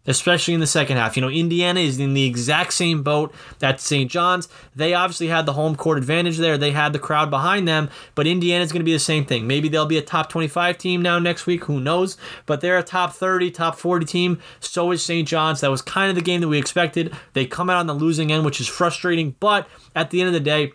especially 0.07 0.55
in 0.55 0.61
the 0.61 0.67
second 0.67 0.97
half. 0.97 1.17
You 1.17 1.23
know, 1.23 1.29
Indiana 1.29 1.81
is 1.81 1.99
in 1.99 2.15
the 2.15 2.25
exact 2.25 2.73
same 2.73 3.03
boat 3.03 3.35
that 3.59 3.81
St. 3.81 4.11
John's. 4.11 4.49
They 4.75 4.95
obviously 4.95 5.29
had 5.29 5.47
the 5.47 5.53
home 5.53 5.77
court 5.77 5.99
advantage 5.99 6.39
there. 6.39 6.57
They 6.57 6.73
had 6.73 6.93
the 6.93 6.99
crowd 6.99 7.31
behind 7.31 7.69
them, 7.69 7.91
but 8.15 8.27
Indiana's 8.27 8.73
going 8.73 8.81
to 8.81 8.85
be 8.85 8.93
the 8.93 8.99
same 8.99 9.25
thing. 9.25 9.47
Maybe 9.47 9.69
they'll 9.69 9.87
be 9.87 9.99
a 9.99 10.03
top 10.03 10.29
25 10.29 10.79
team 10.79 11.03
now 11.03 11.19
next 11.19 11.47
week, 11.47 11.65
who 11.65 11.81
knows? 11.81 12.17
But 12.47 12.61
they're 12.61 12.79
a 12.79 12.83
top 12.83 13.13
30, 13.13 13.51
top 13.51 13.77
40 13.77 14.07
team. 14.07 14.41
So 14.61 14.91
is 14.91 15.03
St. 15.03 15.27
John's. 15.27 15.61
That 15.61 15.71
was 15.71 15.83
kind 15.83 16.11
of 16.11 16.17
the 16.17 16.23
game 16.23 16.41
that 16.41 16.49
we 16.49 16.59
expected. 16.59 17.15
They 17.33 17.47
come 17.47 17.71
out 17.71 17.79
on 17.79 17.87
the 17.87 17.95
losing 17.95 18.33
end, 18.33 18.45
which 18.45 18.61
is 18.61 18.69
frustrating, 18.69 19.37
but 19.41 19.69
at 19.95 20.11
the 20.11 20.21
end 20.21 20.29
of 20.29 20.35
the 20.35 20.41
day, 20.41 20.73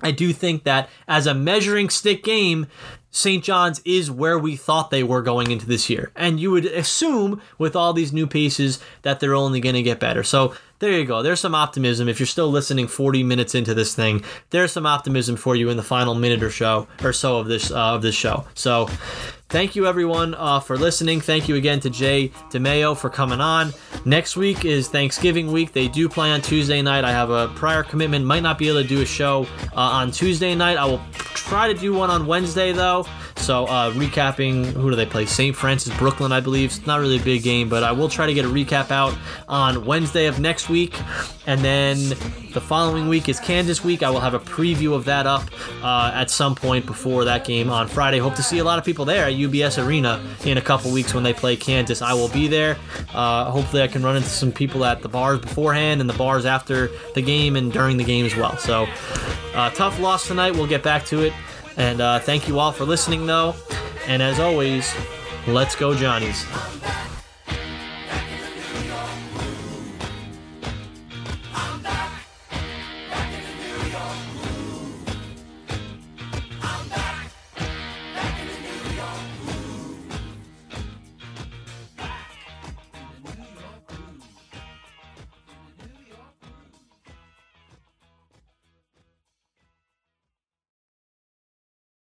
I 0.00 0.12
do 0.12 0.32
think 0.32 0.62
that 0.64 0.88
as 1.08 1.26
a 1.26 1.34
measuring 1.34 1.90
stick 1.90 2.22
game, 2.22 2.68
St. 3.10 3.42
John's 3.42 3.80
is 3.84 4.10
where 4.10 4.38
we 4.38 4.56
thought 4.56 4.90
they 4.90 5.02
were 5.02 5.22
going 5.22 5.50
into 5.50 5.66
this 5.66 5.88
year. 5.88 6.12
And 6.14 6.38
you 6.38 6.50
would 6.50 6.66
assume 6.66 7.40
with 7.56 7.74
all 7.74 7.92
these 7.92 8.12
new 8.12 8.26
pieces 8.26 8.80
that 9.02 9.20
they're 9.20 9.34
only 9.34 9.60
going 9.60 9.74
to 9.74 9.82
get 9.82 9.98
better. 9.98 10.22
So 10.22 10.54
there 10.78 10.92
you 10.92 11.04
go. 11.04 11.22
There's 11.22 11.40
some 11.40 11.54
optimism. 11.54 12.08
If 12.08 12.20
you're 12.20 12.26
still 12.26 12.50
listening 12.50 12.86
40 12.86 13.22
minutes 13.24 13.54
into 13.54 13.74
this 13.74 13.94
thing, 13.94 14.24
there's 14.50 14.72
some 14.72 14.86
optimism 14.86 15.36
for 15.36 15.56
you 15.56 15.70
in 15.70 15.76
the 15.76 15.82
final 15.82 16.14
minute 16.14 16.42
or 16.42 16.50
so 16.50 16.86
or 17.02 17.12
so 17.12 17.38
of 17.38 17.48
this 17.48 17.70
uh, 17.70 17.94
of 17.94 18.02
this 18.02 18.14
show. 18.14 18.46
So 18.54 18.88
thank 19.48 19.74
you 19.74 19.86
everyone 19.86 20.34
uh, 20.34 20.60
for 20.60 20.76
listening. 20.76 21.20
Thank 21.20 21.48
you 21.48 21.56
again 21.56 21.80
to 21.80 21.90
Jay 21.90 22.28
Dimaio 22.50 22.96
for 22.96 23.10
coming 23.10 23.40
on. 23.40 23.72
Next 24.04 24.36
week 24.36 24.64
is 24.64 24.88
Thanksgiving 24.88 25.50
week. 25.50 25.72
They 25.72 25.88
do 25.88 26.08
play 26.08 26.30
on 26.30 26.42
Tuesday 26.42 26.82
night. 26.82 27.04
I 27.04 27.10
have 27.10 27.30
a 27.30 27.48
prior 27.48 27.82
commitment. 27.82 28.24
Might 28.24 28.42
not 28.42 28.58
be 28.58 28.68
able 28.68 28.82
to 28.82 28.88
do 28.88 29.00
a 29.00 29.06
show 29.06 29.46
uh, 29.72 29.80
on 29.80 30.10
Tuesday 30.10 30.54
night. 30.54 30.76
I 30.76 30.84
will 30.84 31.00
try 31.12 31.72
to 31.72 31.78
do 31.78 31.94
one 31.94 32.10
on 32.10 32.26
Wednesday 32.26 32.72
though. 32.72 33.06
So 33.36 33.66
uh, 33.66 33.92
recapping, 33.92 34.66
who 34.66 34.90
do 34.90 34.96
they 34.96 35.06
play? 35.06 35.24
St. 35.24 35.54
Francis, 35.54 35.96
Brooklyn, 35.96 36.32
I 36.32 36.40
believe. 36.40 36.70
It's 36.76 36.86
not 36.86 37.00
really 37.00 37.16
a 37.16 37.22
big 37.22 37.42
game, 37.42 37.68
but 37.68 37.82
I 37.82 37.92
will 37.92 38.08
try 38.08 38.26
to 38.26 38.34
get 38.34 38.44
a 38.44 38.48
recap 38.48 38.90
out 38.90 39.16
on 39.48 39.86
Wednesday 39.86 40.26
of 40.26 40.40
next 40.40 40.68
week, 40.68 41.00
and 41.46 41.60
then 41.60 41.96
the 42.52 42.60
following 42.60 43.08
week 43.08 43.28
is 43.28 43.38
Kansas 43.38 43.82
week. 43.84 44.02
I 44.02 44.10
will 44.10 44.20
have 44.20 44.34
a 44.34 44.40
preview 44.40 44.92
of 44.92 45.04
that 45.06 45.26
up 45.26 45.44
uh, 45.82 46.10
at 46.12 46.30
some 46.30 46.54
point 46.54 46.84
before 46.84 47.24
that 47.24 47.44
game 47.44 47.70
on 47.70 47.88
Friday. 47.88 48.18
Hope 48.18 48.34
to 48.34 48.42
see 48.42 48.58
a 48.58 48.64
lot 48.64 48.78
of 48.78 48.84
people 48.84 49.04
there 49.04 49.28
UBS 49.38 49.84
Arena 49.84 50.24
in 50.44 50.58
a 50.58 50.60
couple 50.60 50.90
weeks 50.90 51.14
when 51.14 51.22
they 51.24 51.32
play 51.32 51.56
Kansas. 51.56 52.02
I 52.02 52.14
will 52.14 52.28
be 52.28 52.48
there. 52.48 52.76
Uh, 53.12 53.50
hopefully, 53.50 53.82
I 53.82 53.88
can 53.88 54.02
run 54.02 54.16
into 54.16 54.28
some 54.28 54.52
people 54.52 54.84
at 54.84 55.02
the 55.02 55.08
bars 55.08 55.40
beforehand 55.40 56.00
and 56.00 56.08
the 56.08 56.14
bars 56.14 56.44
after 56.44 56.90
the 57.14 57.22
game 57.22 57.56
and 57.56 57.72
during 57.72 57.96
the 57.96 58.04
game 58.04 58.26
as 58.26 58.36
well. 58.36 58.56
So, 58.58 58.86
uh, 59.54 59.70
tough 59.70 59.98
loss 60.00 60.26
tonight. 60.26 60.52
We'll 60.52 60.66
get 60.66 60.82
back 60.82 61.04
to 61.06 61.22
it. 61.22 61.32
And 61.76 62.00
uh, 62.00 62.18
thank 62.18 62.48
you 62.48 62.58
all 62.58 62.72
for 62.72 62.84
listening, 62.84 63.26
though. 63.26 63.54
And 64.06 64.22
as 64.22 64.40
always, 64.40 64.92
let's 65.46 65.76
go, 65.76 65.94
Johnnies. 65.94 66.44